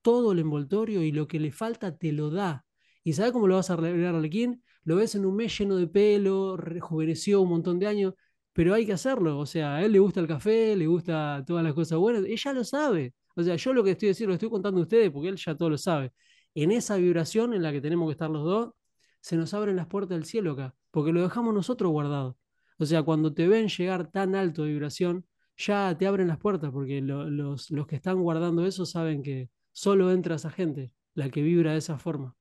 todo 0.01 0.33
el 0.33 0.39
envoltorio 0.39 1.03
y 1.03 1.11
lo 1.11 1.27
que 1.27 1.39
le 1.39 1.51
falta 1.51 1.97
te 1.97 2.11
lo 2.11 2.29
da. 2.29 2.65
¿Y 3.03 3.13
sabes 3.13 3.31
cómo 3.31 3.47
lo 3.47 3.55
vas 3.55 3.69
a 3.69 3.75
revelar 3.75 4.15
Arlequín? 4.15 4.63
Lo 4.83 4.97
ves 4.97 5.15
en 5.15 5.25
un 5.25 5.35
mes 5.35 5.57
lleno 5.57 5.77
de 5.77 5.87
pelo, 5.87 6.57
rejuveneció 6.57 7.41
un 7.41 7.49
montón 7.49 7.79
de 7.79 7.87
años, 7.87 8.13
pero 8.53 8.73
hay 8.73 8.85
que 8.85 8.93
hacerlo. 8.93 9.39
O 9.39 9.45
sea, 9.45 9.75
a 9.75 9.85
él 9.85 9.91
le 9.91 9.99
gusta 9.99 10.19
el 10.19 10.27
café, 10.27 10.75
le 10.75 10.87
gusta 10.87 11.43
todas 11.45 11.63
las 11.63 11.73
cosas 11.73 11.97
buenas, 11.97 12.23
ella 12.25 12.53
lo 12.53 12.63
sabe. 12.63 13.13
O 13.35 13.43
sea, 13.43 13.55
yo 13.55 13.73
lo 13.73 13.83
que 13.83 13.91
estoy 13.91 14.09
diciendo, 14.09 14.29
lo 14.29 14.35
estoy 14.35 14.49
contando 14.49 14.79
a 14.79 14.83
ustedes 14.83 15.11
porque 15.11 15.29
él 15.29 15.37
ya 15.37 15.55
todo 15.55 15.69
lo 15.71 15.77
sabe. 15.77 16.13
En 16.53 16.71
esa 16.71 16.97
vibración 16.97 17.53
en 17.53 17.63
la 17.63 17.71
que 17.71 17.81
tenemos 17.81 18.07
que 18.07 18.13
estar 18.13 18.29
los 18.29 18.43
dos, 18.43 18.73
se 19.21 19.35
nos 19.37 19.53
abren 19.53 19.75
las 19.75 19.87
puertas 19.87 20.17
del 20.17 20.25
cielo 20.25 20.51
acá, 20.53 20.75
porque 20.91 21.11
lo 21.11 21.21
dejamos 21.21 21.53
nosotros 21.53 21.91
guardado. 21.91 22.37
O 22.77 22.85
sea, 22.85 23.03
cuando 23.03 23.33
te 23.33 23.47
ven 23.47 23.67
llegar 23.67 24.11
tan 24.11 24.35
alto 24.35 24.63
de 24.63 24.71
vibración, 24.71 25.25
ya 25.57 25.95
te 25.97 26.07
abren 26.07 26.27
las 26.27 26.37
puertas, 26.37 26.71
porque 26.71 27.01
los, 27.01 27.71
los 27.71 27.87
que 27.87 27.95
están 27.95 28.21
guardando 28.21 28.65
eso 28.65 28.85
saben 28.85 29.23
que 29.23 29.49
solo 29.71 30.11
entra 30.11 30.35
esa 30.35 30.49
gente, 30.49 30.93
la 31.13 31.29
que 31.29 31.41
vibra 31.41 31.73
de 31.73 31.79
esa 31.79 31.97
forma. 31.97 32.35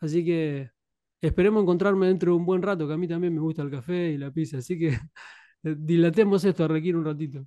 Así 0.00 0.24
que 0.24 0.70
esperemos 1.20 1.62
encontrarme 1.62 2.06
dentro 2.06 2.32
de 2.32 2.38
un 2.38 2.46
buen 2.46 2.62
rato, 2.62 2.86
que 2.86 2.94
a 2.94 2.98
mí 2.98 3.08
también 3.08 3.34
me 3.34 3.40
gusta 3.40 3.62
el 3.62 3.70
café 3.70 4.10
y 4.10 4.18
la 4.18 4.30
pizza. 4.30 4.58
Así 4.58 4.78
que 4.78 4.98
dilatemos 5.62 6.44
esto, 6.44 6.64
a 6.64 6.68
requiere 6.68 6.98
un 6.98 7.04
ratito. 7.04 7.46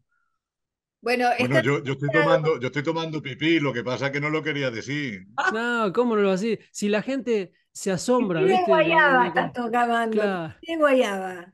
Bueno, 1.02 1.30
yo, 1.64 1.78
estoy 1.78 2.10
tomando, 2.14 2.60
yo 2.60 2.68
estoy 2.68 2.84
tomando 2.84 3.24
pipí, 3.24 3.60
lo 3.60 3.74
que 3.74 3.84
pasa 3.84 4.08
es 4.08 4.12
que 4.12 4.22
no 4.22 4.30
lo 4.30 4.44
quería 4.44 4.70
decir. 4.70 5.26
No, 5.52 5.92
¿cómo 5.94 6.16
no 6.16 6.22
lo 6.22 6.30
así? 6.30 6.60
Si 6.72 6.90
la 6.90 7.02
gente 7.02 7.54
se 7.72 7.92
asombra, 7.92 8.44
¿viste? 8.44 8.66
guayaba 8.68 9.28
estás 9.28 9.52
tocando. 9.52 10.54
guayaba. 10.78 11.54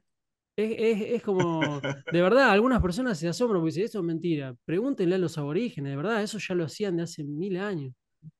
Es, 0.57 1.21
como, 1.21 1.61
de 2.11 2.21
verdad, 2.21 2.49
algunas 2.49 2.81
personas 2.81 3.19
se 3.19 3.27
asombran 3.27 3.61
porque 3.61 3.69
dicen, 3.69 3.85
eso 3.85 3.99
es 3.99 4.05
mentira. 4.05 4.55
Pregúntenle 4.65 5.15
a 5.15 5.19
los 5.19 5.37
aborígenes, 5.37 5.91
de 5.91 5.95
verdad, 5.95 6.23
eso 6.23 6.39
ya 6.39 6.55
lo 6.55 6.65
hacían 6.65 6.97
de 6.97 7.03
hace 7.03 7.23
mil 7.23 7.57
años. 7.57 7.93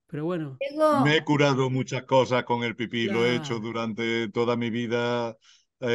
Pero 0.08 0.26
bueno. 0.26 0.58
Me 1.04 1.18
he 1.18 1.24
curado 1.24 1.70
muchas 1.70 2.04
cosas 2.06 2.44
con 2.44 2.64
el 2.64 2.76
pipí, 2.76 3.06
lo 3.06 3.26
he 3.26 3.36
hecho 3.36 3.60
durante 3.60 4.30
toda 4.30 4.56
mi 4.56 4.70
vida. 4.70 5.38
Eh, 5.80 5.86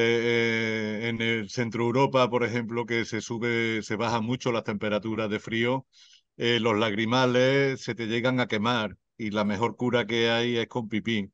eh, 1.04 1.08
en 1.08 1.20
el 1.20 1.50
centro 1.50 1.82
Europa, 1.82 2.30
por 2.30 2.44
ejemplo, 2.44 2.86
que 2.86 3.04
se 3.04 3.20
sube, 3.20 3.82
se 3.82 3.96
baja 3.96 4.20
mucho 4.20 4.52
las 4.52 4.62
temperaturas 4.62 5.28
de 5.28 5.40
frío, 5.40 5.86
eh, 6.36 6.60
los 6.60 6.78
lagrimales 6.78 7.82
se 7.82 7.96
te 7.96 8.06
llegan 8.06 8.38
a 8.38 8.46
quemar 8.46 8.96
y 9.18 9.30
la 9.30 9.44
mejor 9.44 9.76
cura 9.76 10.06
que 10.06 10.30
hay 10.30 10.56
es 10.56 10.68
con 10.68 10.88
pipí. 10.88 11.32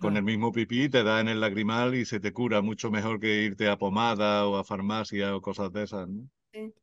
Con 0.00 0.16
el 0.16 0.22
mismo 0.24 0.50
pipí 0.52 0.88
te 0.88 1.02
da 1.04 1.20
en 1.20 1.28
el 1.28 1.40
lagrimal 1.40 1.94
y 1.94 2.04
se 2.04 2.20
te 2.20 2.32
cura 2.32 2.62
mucho 2.62 2.90
mejor 2.90 3.20
que 3.20 3.42
irte 3.44 3.68
a 3.68 3.78
pomada 3.78 4.46
o 4.48 4.56
a 4.56 4.64
farmacia 4.64 5.36
o 5.36 5.40
cosas 5.42 5.72
de 5.72 5.84
esas, 5.84 6.08
¿no? 6.08 6.28
Sí. 6.52 6.74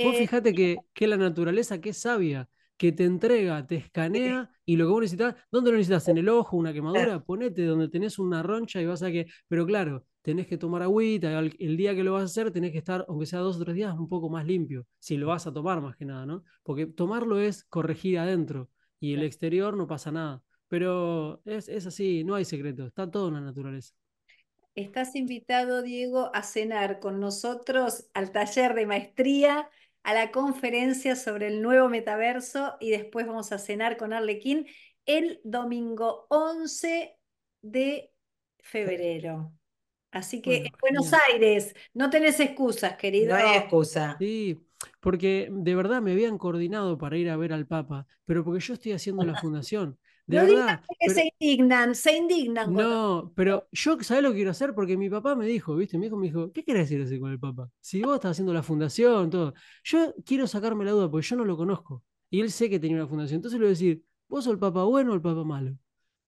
Vos 0.00 0.16
Eh, 0.16 0.18
fijate 0.18 0.54
que, 0.54 0.86
que 0.92 1.06
la 1.06 1.16
naturaleza, 1.16 1.80
que 1.80 1.90
es 1.90 1.98
sabia, 1.98 2.48
que 2.76 2.92
te 2.92 3.04
entrega, 3.04 3.66
te 3.66 3.76
escanea 3.76 4.50
y 4.64 4.76
lo 4.76 4.86
que 4.86 4.90
vos 4.92 5.00
necesitas, 5.02 5.36
¿dónde 5.50 5.70
lo 5.70 5.76
necesitas? 5.78 6.08
¿En 6.08 6.18
el 6.18 6.28
ojo, 6.28 6.56
una 6.56 6.72
quemadura? 6.72 7.20
Ponete 7.24 7.64
donde 7.64 7.88
tenés 7.88 8.18
una 8.18 8.42
roncha 8.42 8.80
y 8.80 8.86
vas 8.86 9.02
a 9.02 9.10
que. 9.10 9.26
Pero 9.48 9.66
claro, 9.66 10.06
tenés 10.22 10.46
que 10.46 10.58
tomar 10.58 10.82
agüita, 10.82 11.38
el, 11.38 11.56
el 11.58 11.76
día 11.76 11.94
que 11.94 12.04
lo 12.04 12.12
vas 12.14 12.22
a 12.22 12.24
hacer 12.26 12.50
tenés 12.52 12.72
que 12.72 12.78
estar, 12.78 13.04
aunque 13.08 13.26
sea 13.26 13.40
dos 13.40 13.56
o 13.56 13.64
tres 13.64 13.76
días, 13.76 13.94
un 13.98 14.08
poco 14.08 14.28
más 14.30 14.46
limpio, 14.46 14.86
si 14.98 15.16
lo 15.16 15.28
vas 15.28 15.46
a 15.46 15.52
tomar 15.52 15.80
más 15.80 15.96
que 15.96 16.04
nada, 16.04 16.26
¿no? 16.26 16.44
Porque 16.62 16.86
tomarlo 16.86 17.38
es 17.40 17.64
corregir 17.64 18.18
adentro 18.18 18.70
y 19.00 19.14
el 19.14 19.22
exterior 19.22 19.76
no 19.76 19.86
pasa 19.86 20.10
nada. 20.12 20.42
Pero 20.74 21.40
es, 21.44 21.68
es 21.68 21.86
así, 21.86 22.24
no 22.24 22.34
hay 22.34 22.44
secreto, 22.44 22.84
está 22.86 23.08
todo 23.08 23.28
en 23.28 23.34
la 23.34 23.40
naturaleza. 23.42 23.94
Estás 24.74 25.14
invitado, 25.14 25.82
Diego, 25.82 26.30
a 26.34 26.42
cenar 26.42 26.98
con 26.98 27.20
nosotros 27.20 28.08
al 28.12 28.32
taller 28.32 28.74
de 28.74 28.86
maestría, 28.86 29.70
a 30.02 30.14
la 30.14 30.32
conferencia 30.32 31.14
sobre 31.14 31.46
el 31.46 31.62
nuevo 31.62 31.88
metaverso 31.88 32.76
y 32.80 32.90
después 32.90 33.24
vamos 33.26 33.52
a 33.52 33.58
cenar 33.58 33.96
con 33.96 34.12
Arlequín 34.12 34.66
el 35.06 35.40
domingo 35.44 36.26
11 36.28 37.16
de 37.62 38.12
febrero. 38.60 39.52
Así 40.10 40.42
que 40.42 40.62
Bueno, 40.62 40.66
en 40.66 40.78
Buenos. 40.80 41.12
Aires, 41.30 41.74
no 41.94 42.10
tenés 42.10 42.40
excusas, 42.40 42.96
querido. 42.96 43.36
No 43.36 43.36
hay 43.36 43.58
excusa. 43.58 44.16
Sí, 44.18 44.64
porque 45.00 45.48
de 45.50 45.74
verdad 45.74 46.00
me 46.02 46.12
habían 46.12 46.38
coordinado 46.38 46.98
para 46.98 47.16
ir 47.18 47.30
a 47.30 47.36
ver 47.36 47.52
al 47.52 47.66
Papa, 47.66 48.06
pero 48.24 48.44
porque 48.44 48.60
yo 48.60 48.74
estoy 48.74 48.92
haciendo 48.92 49.24
la 49.24 49.36
fundación. 49.36 49.98
De 50.26 50.38
No 50.38 50.46
digas 50.46 50.64
verdad. 50.66 50.80
que 50.88 50.94
pero- 51.00 51.14
se 51.14 51.32
indignan, 51.38 51.94
se 51.94 52.16
indignan 52.16 52.72
cuando 52.72 52.82
No, 53.22 53.32
pero 53.36 53.68
yo, 53.72 54.00
¿sabés 54.02 54.22
lo 54.22 54.30
que 54.30 54.36
quiero 54.36 54.50
hacer? 54.52 54.74
Porque 54.74 54.96
mi 54.96 55.10
papá 55.10 55.34
me 55.34 55.46
dijo, 55.46 55.76
¿viste? 55.76 55.98
Mi 55.98 56.06
hijo 56.06 56.16
me 56.16 56.26
dijo, 56.28 56.50
¿qué 56.52 56.64
querés 56.64 56.90
ir 56.90 57.02
a 57.02 57.04
hacer 57.04 57.20
con 57.20 57.30
el 57.30 57.38
Papa? 57.38 57.68
Si 57.80 58.00
vos 58.02 58.14
estás 58.14 58.30
haciendo 58.32 58.54
la 58.54 58.62
fundación, 58.62 59.28
todo. 59.28 59.52
Yo 59.84 60.14
quiero 60.24 60.46
sacarme 60.46 60.84
la 60.86 60.92
duda 60.92 61.10
porque 61.10 61.26
yo 61.26 61.36
no 61.36 61.44
lo 61.44 61.56
conozco. 61.58 62.02
Y 62.30 62.40
él 62.40 62.50
sé 62.50 62.70
que 62.70 62.78
tenía 62.80 62.96
una 62.96 63.06
fundación. 63.06 63.36
Entonces 63.36 63.58
le 63.60 63.64
voy 63.66 63.70
a 63.70 63.76
decir, 63.76 64.02
¿vos 64.28 64.44
sos 64.44 64.54
el 64.54 64.58
Papa 64.58 64.84
bueno 64.84 65.12
o 65.12 65.14
el 65.14 65.20
Papa 65.20 65.44
malo? 65.44 65.76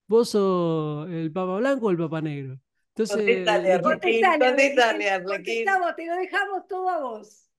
¿Vos 0.07 0.29
sos 0.29 1.09
el 1.09 1.31
Papa 1.31 1.57
blanco 1.57 1.87
o 1.87 1.89
el 1.91 1.97
Papa 1.97 2.21
negro? 2.21 2.59
Entonces, 2.95 3.15
Contestale, 3.17 3.63
le 3.63 3.69
quiero- 3.69 3.87
Arlequín, 3.89 4.11
Contestale, 4.21 4.45
contestale, 4.45 5.09
Arlequín, 5.09 5.31
Arlequín. 5.31 5.65
contestamos, 5.65 5.95
te 5.95 6.05
lo 6.05 6.15
dejamos 6.15 6.67
todo 6.67 6.89
a 6.89 7.01
vos. 7.01 7.49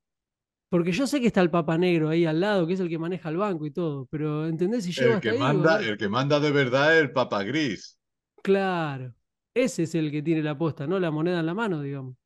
Porque 0.68 0.92
yo 0.92 1.06
sé 1.06 1.20
que 1.20 1.26
está 1.28 1.40
el 1.40 1.50
Papa 1.50 1.78
negro 1.78 2.08
ahí 2.10 2.24
al 2.26 2.40
lado, 2.40 2.66
que 2.66 2.74
es 2.74 2.80
el 2.80 2.88
que 2.88 2.98
maneja 2.98 3.28
el 3.30 3.36
banco 3.38 3.66
y 3.66 3.70
todo, 3.72 4.06
pero 4.10 4.46
¿entendés? 4.46 4.84
Si 4.84 4.92
El 4.96 5.18
que 5.20 5.32
ahí, 5.32 5.38
manda, 5.38 5.80
el 5.80 5.96
que 5.98 6.08
manda 6.08 6.38
de 6.40 6.50
verdad 6.52 6.94
es 6.96 7.02
el 7.02 7.12
Papa 7.12 7.42
Gris. 7.42 7.98
claro, 8.42 9.14
ese 9.54 9.84
es 9.84 9.94
el 9.94 10.10
que 10.10 10.22
tiene 10.22 10.42
la 10.42 10.56
posta, 10.58 10.86
no 10.86 10.98
la 11.00 11.10
moneda 11.10 11.40
en 11.40 11.46
la 11.46 11.54
mano, 11.54 11.82
digamos. 11.82 12.16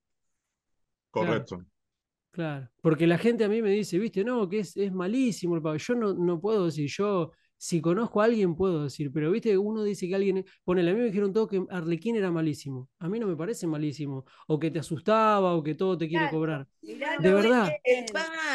Correcto. 1.11 1.65
Claro, 2.31 2.71
porque 2.81 3.07
la 3.07 3.19
gente 3.19 3.45
a 3.45 3.49
mí 3.49 3.61
me 3.61 3.71
dice, 3.71 3.99
viste, 3.99 4.25
no, 4.25 4.49
que 4.49 4.61
es, 4.61 4.75
es 4.77 4.91
malísimo 4.91 5.55
el 5.55 5.61
pavo. 5.63 5.77
Yo 5.77 5.95
no, 5.95 6.15
no 6.15 6.41
puedo 6.41 6.65
decir, 6.67 6.89
yo 6.89 7.31
si 7.63 7.81
conozco 7.81 8.21
a 8.21 8.25
alguien 8.25 8.57
puedo 8.57 8.83
decir, 8.83 9.13
pero 9.13 9.31
viste, 9.31 9.57
uno 9.57 9.85
dice 9.85 10.09
que 10.09 10.17
alguien, 10.17 10.45
ponele, 10.65 10.91
a 10.91 10.95
mí 10.95 10.99
me 10.99 11.07
dijeron 11.07 11.33
todo 11.33 11.47
que 11.47 11.65
Arlequín 11.71 12.17
era 12.17 12.29
malísimo. 12.33 12.89
A 12.99 13.09
mí 13.09 13.21
no 13.21 13.29
me 13.29 13.37
parece 13.37 13.69
malísimo, 13.69 14.25
o 14.49 14.59
que 14.59 14.73
te 14.73 14.81
asustaba, 14.81 15.55
o 15.55 15.63
que 15.63 15.77
todo 15.77 15.97
te 15.97 16.09
quiere 16.09 16.29
cobrar. 16.29 16.67
De 16.83 17.33
verdad. 17.33 17.71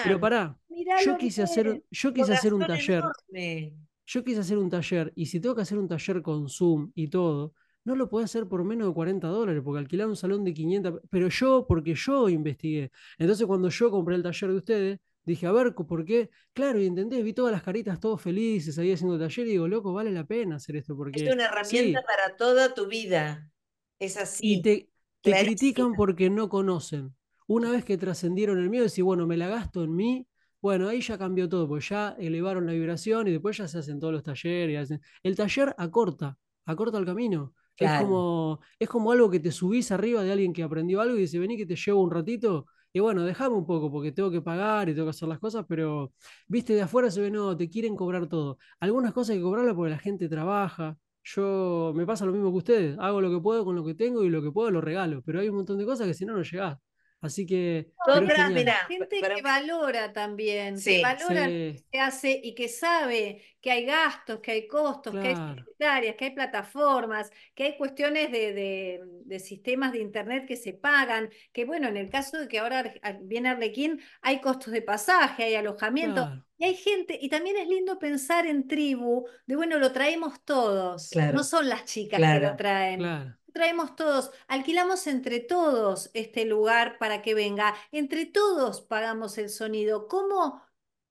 Pero 0.03 0.19
pará, 0.19 0.59
yo 1.05 1.17
quise 1.17 1.41
hacer, 1.41 1.85
yo 1.89 2.13
quise 2.13 2.33
hacer 2.33 2.53
un 2.53 2.67
taller, 2.67 3.01
enorme. 3.31 3.77
yo 4.05 4.25
quise 4.25 4.41
hacer 4.41 4.57
un 4.57 4.69
taller, 4.69 5.13
y 5.15 5.27
si 5.27 5.39
tengo 5.39 5.55
que 5.55 5.61
hacer 5.61 5.77
un 5.77 5.87
taller 5.87 6.21
con 6.21 6.49
Zoom 6.49 6.91
y 6.93 7.07
todo, 7.07 7.53
no 7.85 7.95
lo 7.95 8.09
puedo 8.09 8.25
hacer 8.25 8.45
por 8.49 8.65
menos 8.65 8.89
de 8.89 8.93
40 8.93 9.25
dólares, 9.25 9.61
porque 9.63 9.79
alquilar 9.79 10.09
un 10.09 10.17
salón 10.17 10.43
de 10.43 10.53
500, 10.53 10.99
pero 11.09 11.29
yo, 11.29 11.65
porque 11.65 11.95
yo 11.95 12.27
investigué. 12.27 12.91
Entonces 13.17 13.47
cuando 13.47 13.69
yo 13.69 13.89
compré 13.89 14.15
el 14.15 14.23
taller 14.23 14.49
de 14.49 14.57
ustedes, 14.57 14.99
dije, 15.33 15.47
a 15.47 15.51
ver, 15.51 15.75
¿por 15.75 16.05
qué? 16.05 16.29
Claro, 16.53 16.79
y 16.81 16.87
entendés, 16.87 17.23
vi 17.23 17.33
todas 17.33 17.51
las 17.51 17.63
caritas 17.63 17.99
todos 17.99 18.21
felices 18.21 18.77
ahí 18.79 18.91
haciendo 18.93 19.19
taller 19.19 19.47
y 19.47 19.51
digo, 19.51 19.67
loco, 19.67 19.93
vale 19.93 20.11
la 20.11 20.25
pena 20.25 20.55
hacer 20.57 20.77
esto, 20.77 20.95
Es 21.11 21.25
porque 21.25 21.27
una 21.27 21.45
herramienta 21.45 22.01
sí, 22.01 22.03
para 22.03 22.37
toda 22.37 22.73
tu 22.73 22.87
vida. 22.87 23.51
Es 23.99 24.15
y 24.39 24.57
así. 24.57 24.61
te, 24.61 24.89
te 25.21 25.37
critican 25.37 25.95
porque 25.95 26.29
no 26.29 26.49
conocen. 26.49 27.15
Una 27.47 27.71
vez 27.71 27.85
que 27.85 27.97
trascendieron 27.97 28.59
el 28.59 28.69
miedo, 28.69 28.85
decís, 28.85 29.03
bueno, 29.03 29.25
me 29.27 29.37
la 29.37 29.47
gasto 29.47 29.83
en 29.83 29.95
mí, 29.95 30.27
bueno, 30.61 30.87
ahí 30.89 31.01
ya 31.01 31.17
cambió 31.17 31.47
todo, 31.47 31.67
pues 31.67 31.87
ya 31.89 32.15
elevaron 32.19 32.65
la 32.65 32.73
vibración 32.73 33.27
y 33.27 33.31
después 33.31 33.57
ya 33.57 33.67
se 33.67 33.77
hacen 33.79 33.99
todos 33.99 34.13
los 34.13 34.23
talleres. 34.23 34.73
y 34.73 34.75
hacen- 34.77 35.01
El 35.23 35.35
taller 35.35 35.73
acorta, 35.77 36.37
acorta 36.65 36.97
el 36.97 37.05
camino. 37.05 37.53
Es 37.79 37.91
Claro. 37.91 37.93
como, 37.93 38.59
es 38.79 38.89
como 38.89 39.11
algo 39.11 39.29
que 39.29 39.39
te 39.39 39.51
subís 39.51 39.91
arriba 39.91 40.23
de 40.23 40.31
alguien 40.31 40.51
que 40.53 40.63
aprendió 40.63 40.99
algo 41.01 41.15
y 41.15 41.21
dice, 41.21 41.37
vení 41.39 41.55
que 41.57 41.65
te 41.65 41.75
llevo 41.75 42.01
un 42.01 42.11
ratito. 42.11 42.65
Y 42.93 42.99
bueno, 42.99 43.23
déjame 43.23 43.55
un 43.55 43.65
poco 43.65 43.91
porque 43.91 44.11
tengo 44.11 44.31
que 44.31 44.41
pagar 44.41 44.89
y 44.89 44.93
tengo 44.93 45.05
que 45.07 45.11
hacer 45.11 45.27
las 45.27 45.39
cosas, 45.39 45.65
pero 45.67 46.13
viste, 46.47 46.73
de 46.73 46.81
afuera 46.81 47.11
se 47.11 47.21
ve, 47.21 47.31
no, 47.31 47.55
te 47.55 47.69
quieren 47.69 47.95
cobrar 47.95 48.27
todo. 48.27 48.57
Algunas 48.79 49.13
cosas 49.13 49.31
hay 49.31 49.37
que 49.37 49.43
cobrarlas 49.43 49.75
porque 49.75 49.91
la 49.91 49.99
gente 49.99 50.27
trabaja. 50.29 50.97
Yo 51.23 51.91
me 51.95 52.05
pasa 52.05 52.25
lo 52.25 52.31
mismo 52.31 52.51
que 52.51 52.57
ustedes, 52.57 52.97
hago 52.99 53.21
lo 53.21 53.29
que 53.29 53.39
puedo 53.41 53.65
con 53.65 53.75
lo 53.75 53.83
que 53.85 53.93
tengo 53.95 54.23
y 54.23 54.29
lo 54.29 54.41
que 54.41 54.51
puedo 54.51 54.71
lo 54.71 54.81
regalo, 54.81 55.21
pero 55.23 55.41
hay 55.41 55.49
un 55.49 55.57
montón 55.57 55.77
de 55.77 55.85
cosas 55.85 56.07
que 56.07 56.13
si 56.13 56.25
no, 56.25 56.33
no 56.33 56.41
llegás. 56.43 56.77
Así 57.19 57.47
que, 57.47 57.91
Otra, 58.07 58.47
mirá, 58.49 58.75
Gente 58.87 59.19
para- 59.19 59.35
que 59.35 59.41
valora 59.41 60.13
también, 60.13 60.75
que 60.75 60.81
Sí. 60.81 61.01
valora 61.01 61.41
lo 61.47 61.47
que 61.47 61.83
se 61.91 61.99
hace 61.99 62.39
y 62.43 62.53
que 62.53 62.67
sabe 62.69 63.41
que 63.59 63.71
hay 63.71 63.85
gastos, 63.85 64.39
que 64.39 64.51
hay 64.51 64.67
costos, 64.67 65.13
que 65.13 65.29
hay 65.29 65.35
secretarias, 65.35 66.15
que 66.15 66.25
hay 66.25 66.31
plataformas, 66.31 67.31
que 67.55 67.63
hay 67.63 67.77
cuestiones 67.77 68.31
de, 68.31 68.53
de- 68.53 69.01
de 69.25 69.39
sistemas 69.39 69.91
de 69.93 69.99
internet 69.99 70.45
que 70.47 70.55
se 70.55 70.73
pagan, 70.73 71.29
que 71.51 71.65
bueno, 71.65 71.87
en 71.87 71.97
el 71.97 72.09
caso 72.09 72.37
de 72.37 72.47
que 72.47 72.59
ahora 72.59 72.93
Ar- 73.01 73.19
viene 73.23 73.49
Arlequín, 73.49 73.99
hay 74.21 74.39
costos 74.39 74.71
de 74.71 74.83
pasaje, 74.83 75.43
hay 75.45 75.55
alojamiento, 75.55 76.21
Claro. 76.23 76.45
y 76.59 76.65
hay 76.65 76.75
gente, 76.75 77.17
y 77.19 77.29
también 77.29 77.57
es 77.57 77.67
lindo 77.67 77.97
pensar 77.97 78.45
en 78.45 78.67
tribu, 78.67 79.25
de 79.47 79.55
bueno, 79.55 79.79
lo 79.79 79.91
traemos 79.91 80.45
todos, 80.45 81.09
Claro. 81.09 81.33
no 81.35 81.43
son 81.43 81.67
las 81.67 81.83
chicas 81.85 82.19
que 82.21 82.39
lo 82.39 82.55
traen 82.55 82.99
Claro. 82.99 83.35
Traemos 83.57 83.95
todos, 83.95 84.31
alquilamos 84.47 85.07
entre 85.07 85.39
todos 85.39 86.11
este 86.13 86.45
lugar 86.45 86.97
para 86.99 87.21
que 87.23 87.33
venga, 87.33 87.75
entre 87.91 88.25
todos 88.27 88.81
pagamos 88.81 89.37
el 89.39 89.49
sonido. 89.49 90.07
¿Cómo? 90.07 90.61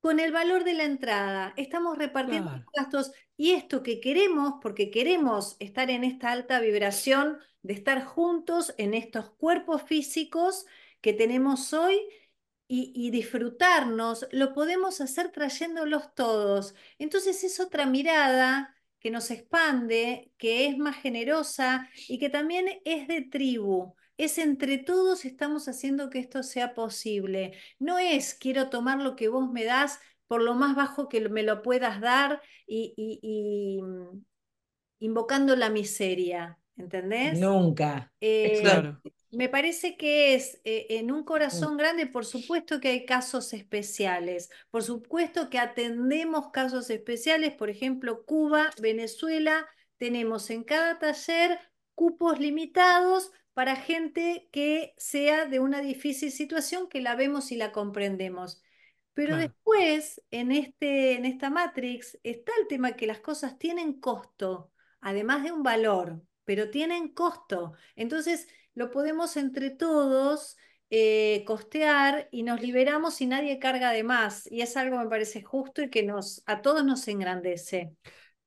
Con 0.01 0.21
el 0.21 0.31
valor 0.33 0.63
de 0.65 0.75
la 0.75 0.85
entrada, 0.85 1.53
estamos 1.57 1.99
repartiendo 1.99 2.49
Claro. 2.49 2.65
los 2.65 2.85
gastos 2.85 3.13
y 3.37 3.53
esto 3.53 3.83
que 3.83 4.01
queremos, 4.01 4.55
porque 4.63 4.91
queremos 4.91 5.57
estar 5.59 5.91
en 5.91 6.05
esta 6.05 6.31
alta 6.31 6.61
vibración 6.61 7.39
de 7.63 7.75
estar 7.75 8.05
juntos 8.05 8.73
en 8.79 8.95
estos 8.95 9.31
cuerpos 9.33 9.83
físicos 9.83 10.67
que 11.01 11.13
tenemos 11.13 11.73
hoy 11.73 11.99
y, 12.69 12.93
y 12.95 13.11
disfrutarnos, 13.11 14.27
lo 14.33 14.53
podemos 14.55 15.01
hacer 15.01 15.31
trayéndolos 15.33 16.15
todos. 16.15 16.75
Entonces 16.99 17.45
es 17.45 17.61
otra 17.61 17.87
mirada 17.87 18.76
que 19.01 19.11
nos 19.11 19.31
expande, 19.31 20.33
que 20.39 20.67
es 20.67 20.79
más 20.79 20.97
generosa 20.97 21.89
y 22.09 22.19
que 22.19 22.29
también 22.31 22.67
es 22.85 23.07
de 23.09 23.23
tribu. 23.23 23.95
Es 24.17 24.39
entre 24.39 24.79
todos 24.79 25.25
estamos 25.25 25.69
haciendo 25.69 26.11
que 26.11 26.19
esto 26.19 26.43
sea 26.43 26.75
posible. 26.75 27.53
No 27.79 27.99
es 27.99 28.35
quiero 28.35 28.71
tomar 28.71 29.01
lo 29.03 29.15
que 29.17 29.29
vos 29.29 29.51
me 29.51 29.65
das 29.65 30.01
por 30.27 30.43
lo 30.43 30.55
más 30.55 30.75
bajo 30.75 31.09
que 31.09 31.29
me 31.29 31.43
lo 31.43 31.63
puedas 31.63 32.01
dar 32.01 32.41
y, 32.67 32.95
y- 32.97 33.21
y, 33.23 33.83
mm, 33.83 34.25
invocando 35.01 35.57
la 35.57 35.71
miseria, 35.71 36.59
¿entendés? 36.77 37.41
Nunca. 37.41 38.13
Eh, 38.21 38.61
Claro. 38.61 39.01
Me 39.31 39.49
parece 39.49 39.97
que 39.97 40.35
es 40.35 40.61
eh, 40.65 40.87
en 40.91 41.11
un 41.13 41.25
corazón 41.25 41.77
grande, 41.77 42.07
por 42.07 42.25
supuesto 42.25 42.81
que 42.81 42.89
hay 42.89 43.05
casos 43.07 43.53
especiales, 43.53 44.51
por 44.71 44.83
supuesto 44.83 45.51
que 45.51 45.59
atendemos 45.59 46.51
casos 46.53 46.91
especiales, 46.91 47.55
por 47.55 47.71
ejemplo, 47.71 48.25
Cuba, 48.25 48.71
Venezuela, 48.81 49.67
tenemos 49.99 50.51
en 50.51 50.65
cada 50.65 50.99
taller 50.99 51.59
cupos 51.95 52.39
limitados 52.41 53.31
para 53.55 53.77
gente 53.77 54.49
que 54.53 54.95
sea 54.99 55.47
de 55.47 55.61
una 55.61 55.81
difícil 55.81 56.31
situación, 56.31 56.89
que 56.89 57.01
la 57.01 57.15
vemos 57.17 57.53
y 57.53 57.57
la 57.57 57.73
comprendemos. 57.73 58.63
Pero 59.15 59.37
Claro. 59.37 59.39
después, 59.39 60.23
en 60.31 60.53
este, 60.53 61.15
en 61.15 61.25
esta 61.25 61.49
Matrix, 61.51 62.19
está 62.23 62.53
el 62.61 62.67
tema 62.69 62.93
que 62.97 63.07
las 63.07 63.21
cosas 63.21 63.59
tienen 63.59 63.99
costo, 64.01 64.73
además 65.01 65.43
de 65.43 65.53
un 65.53 65.63
valor, 65.63 66.23
pero 66.45 66.71
tienen 66.71 67.09
costo. 67.15 67.73
Entonces, 67.97 68.47
lo 68.77 68.91
podemos 68.91 69.37
entre 69.37 69.71
todos 69.71 70.57
eh, 70.91 71.43
costear 71.47 72.29
y 72.31 72.45
nos 72.45 72.61
liberamos 72.61 73.21
y 73.21 73.27
nadie 73.27 73.59
carga 73.59 73.91
de 73.91 74.05
más. 74.05 74.51
Y 74.53 74.61
es 74.61 74.77
algo, 74.77 74.99
me 74.99 75.09
parece 75.09 75.43
justo 75.43 75.83
y 75.83 75.91
que 75.91 76.05
nos, 76.05 76.43
a 76.47 76.63
todos 76.63 76.85
nos 76.85 77.09
engrandece. 77.09 77.93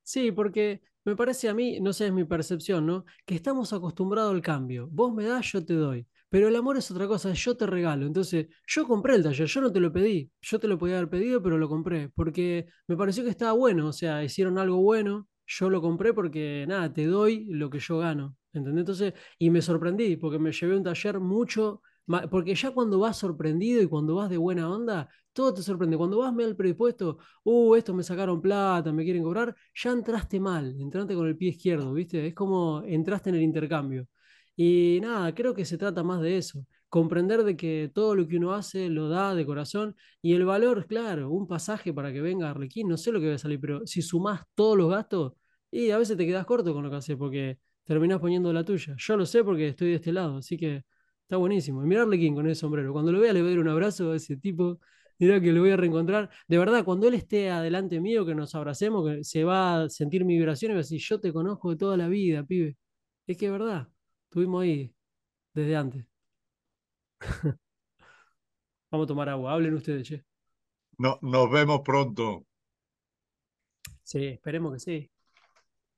Sí, 0.04 0.32
porque 0.32 0.82
me 1.04 1.16
parece 1.16 1.50
a 1.50 1.54
mí, 1.54 1.80
no 1.82 1.92
sé, 1.92 2.08
es 2.08 2.14
mi 2.14 2.24
percepción, 2.24 2.86
¿no? 2.86 3.06
Que 3.26 3.36
estamos 3.36 3.74
acostumbrados 3.74 4.34
al 4.34 4.42
cambio. 4.42 4.88
Vos 4.92 5.14
me 5.14 5.26
das, 5.26 5.52
yo 5.52 5.66
te 5.66 5.74
doy. 5.74 6.08
Pero 6.30 6.48
el 6.48 6.56
amor 6.56 6.78
es 6.78 6.92
otra 6.92 7.08
cosa, 7.08 7.34
yo 7.34 7.58
te 7.58 7.66
regalo. 7.66 8.06
Entonces, 8.06 8.48
yo 8.68 8.88
compré 8.88 9.16
el 9.16 9.24
taller, 9.24 9.48
yo 9.48 9.62
no 9.62 9.72
te 9.72 9.80
lo 9.80 9.92
pedí. 9.92 10.32
Yo 10.42 10.60
te 10.60 10.68
lo 10.68 10.78
podía 10.78 10.98
haber 10.98 11.10
pedido, 11.10 11.42
pero 11.42 11.58
lo 11.58 11.68
compré. 11.68 12.10
Porque 12.10 12.68
me 12.88 12.96
pareció 12.96 13.24
que 13.24 13.32
estaba 13.32 13.54
bueno. 13.54 13.88
O 13.88 13.94
sea, 13.94 14.24
hicieron 14.24 14.60
algo 14.60 14.78
bueno. 14.78 15.28
yo 15.48 15.70
lo 15.72 15.82
compré 15.82 16.14
porque, 16.14 16.66
nada, 16.68 16.94
te 16.94 17.06
doy 17.06 17.46
lo 17.50 17.72
que 17.72 17.80
yo 17.80 17.98
gano, 17.98 18.38
¿entendés? 18.54 18.82
Entonces, 18.82 19.14
y 19.38 19.50
me 19.50 19.62
sorprendí 19.62 20.16
porque 20.18 20.40
me 20.40 20.52
llevé 20.52 20.78
un 20.78 20.84
taller 20.84 21.20
mucho, 21.20 21.82
porque 22.32 22.56
ya 22.56 22.72
cuando 22.72 23.00
vas 23.00 23.18
sorprendido 23.18 23.82
y 23.82 23.88
cuando 23.88 24.16
vas 24.16 24.30
de 24.30 24.38
buena 24.38 24.70
onda, 24.70 25.10
todo 25.34 25.54
te 25.54 25.62
sorprende. 25.62 25.98
Cuando 25.98 26.20
vas 26.20 26.34
mal 26.34 26.56
predispuesto, 26.56 27.20
uh, 27.44 27.76
esto 27.76 27.94
me 27.94 28.04
sacaron 28.04 28.42
plata, 28.42 28.92
me 28.92 29.04
quieren 29.04 29.24
cobrar, 29.24 29.56
ya 29.76 29.92
entraste 29.92 30.40
mal, 30.40 30.76
entraste 30.80 31.16
con 31.16 31.28
el 31.28 31.38
pie 31.38 31.50
izquierdo, 31.50 31.94
¿viste? 31.94 32.28
Es 32.28 32.34
como 32.34 32.84
entraste 32.86 33.30
en 33.30 33.36
el 33.36 33.44
intercambio. 33.44 34.08
Y 34.56 35.00
nada, 35.02 35.34
creo 35.34 35.54
que 35.54 35.66
se 35.66 35.78
trata 35.78 36.04
más 36.04 36.22
de 36.22 36.38
eso 36.38 36.66
comprender 36.90 37.44
de 37.44 37.56
que 37.56 37.92
todo 37.94 38.16
lo 38.16 38.28
que 38.28 38.38
uno 38.38 38.54
hace 38.54 38.90
lo 38.90 39.10
da 39.10 39.36
de 39.36 39.46
corazón 39.46 39.96
y 40.22 40.34
el 40.34 40.46
valor, 40.46 40.88
claro, 40.88 41.30
un 41.32 41.48
pasaje 41.48 41.94
para 41.94 42.12
que 42.12 42.22
venga 42.22 42.50
Arlequín, 42.50 42.88
no 42.90 42.98
sé 42.98 43.12
lo 43.12 43.20
que 43.20 43.30
va 43.30 43.36
a 43.36 43.38
salir, 43.38 43.60
pero 43.62 43.86
si 43.86 44.02
sumás 44.02 44.42
todos 44.56 44.78
los 44.78 44.90
gastos, 44.90 45.34
y 45.72 45.92
a 45.92 45.98
veces 46.00 46.18
te 46.18 46.26
quedas 46.26 46.46
corto 46.46 46.74
con 46.74 46.84
lo 46.84 46.90
que 46.90 46.96
haces 46.98 47.16
porque 47.16 47.60
terminás 47.90 48.20
poniendo 48.20 48.54
la 48.54 48.64
tuya. 48.64 48.96
Yo 49.00 49.18
lo 49.18 49.26
sé 49.26 49.44
porque 49.44 49.70
estoy 49.70 49.90
de 49.90 49.96
este 49.96 50.12
lado, 50.14 50.38
así 50.38 50.58
que 50.58 50.84
está 51.24 51.38
buenísimo. 51.38 51.84
Y 51.84 51.88
mirar 51.88 52.04
Arlequín 52.04 52.36
con 52.36 52.46
ese 52.46 52.62
sombrero, 52.62 52.94
cuando 52.94 53.12
lo 53.12 53.20
vea 53.20 53.34
le 53.34 53.42
voy 53.42 53.50
a 53.50 53.54
dar 53.54 53.60
un 53.62 53.68
abrazo 53.68 54.12
a 54.12 54.16
ese 54.16 54.38
tipo. 54.38 54.80
Dirá 55.18 55.42
que 55.42 55.52
lo 55.52 55.62
voy 55.62 55.72
a 55.72 55.78
reencontrar. 55.78 56.30
De 56.48 56.60
verdad, 56.60 56.86
cuando 56.86 57.08
él 57.08 57.16
esté 57.16 57.50
adelante 57.50 58.00
mío, 58.00 58.28
que 58.28 58.36
nos 58.36 58.54
abracemos, 58.54 59.08
que 59.08 59.24
se 59.24 59.44
va 59.44 59.84
a 59.84 59.90
sentir 59.90 60.24
mi 60.24 60.36
vibración 60.38 60.72
y 60.72 60.76
va 60.76 60.82
a 60.82 60.84
decir, 60.84 61.00
yo 61.02 61.20
te 61.20 61.34
conozco 61.34 61.72
de 61.72 61.78
toda 61.78 61.98
la 61.98 62.08
vida, 62.08 62.44
pibe. 62.44 62.78
Es 63.26 63.38
que 63.38 63.48
es 63.48 63.52
verdad, 63.52 63.88
estuvimos 64.26 64.62
ahí 64.64 64.94
desde 65.56 65.76
antes. 65.76 66.06
Vamos 68.92 69.06
a 69.06 69.08
tomar 69.08 69.30
agua. 69.30 69.54
Hablen 69.54 69.74
ustedes, 69.74 70.08
che. 70.08 70.24
No, 71.00 71.18
nos 71.24 71.50
vemos 71.52 71.82
pronto. 71.84 72.46
Sí, 74.04 74.26
esperemos 74.26 74.74
que 74.74 74.80
sí. 74.80 75.12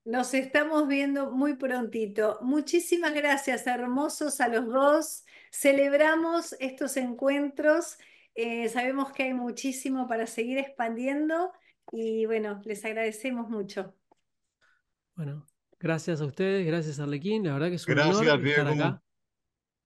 Nos 0.04 0.34
estamos 0.34 0.88
viendo 0.88 1.32
muy 1.32 1.56
prontito. 1.56 2.39
Muchísimas 2.41 3.14
gracias, 3.14 3.68
hermosos 3.68 4.41
a 4.41 4.47
los 4.47 4.66
dos. 4.66 5.26
Celebramos 5.52 6.56
estos 6.60 6.97
encuentros. 6.97 7.97
Eh, 8.34 8.68
sabemos 8.70 9.12
que 9.12 9.24
hay 9.24 9.34
muchísimo 9.34 10.08
para 10.08 10.26
seguir 10.26 10.58
expandiendo 10.58 11.52
y 11.91 12.26
bueno, 12.26 12.62
les 12.66 12.84
agradecemos 12.84 13.49
mucho. 13.49 13.93
Bueno, 15.16 15.45
gracias 15.80 16.22
a 16.22 16.26
ustedes, 16.26 16.66
gracias 16.66 16.99
Arlequín. 16.99 17.43
La 17.45 17.54
verdad 17.54 17.70
que 17.70 17.76
es 17.76 17.88
un 17.88 17.99
honor 17.99 18.47
estar 18.47 18.68
acá. 18.68 19.04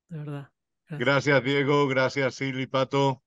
De 0.08 0.18
verdad. 0.18 0.50
Gracias. 0.88 1.44
Diego. 1.44 1.88
Gracias, 1.88 2.36
Silvi 2.36 2.68
Pato. 2.68 3.24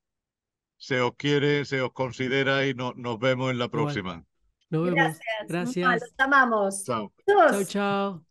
Se 0.76 1.00
os 1.00 1.16
quiere, 1.16 1.64
se 1.64 1.80
os 1.82 1.92
considera 1.92 2.66
y 2.66 2.74
nos 2.74 3.18
vemos 3.18 3.50
en 3.50 3.58
la 3.58 3.68
próxima. 3.68 4.24
Nos 4.70 4.84
vemos. 4.84 4.96
Gracias. 4.96 5.48
Gracias. 5.48 6.00
Los 6.00 6.14
amamos. 6.18 6.84
Chao. 6.84 7.12
Chao, 7.26 7.64
chao. 7.64 8.24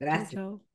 Gracias. 0.00 0.30
chao. 0.32 0.67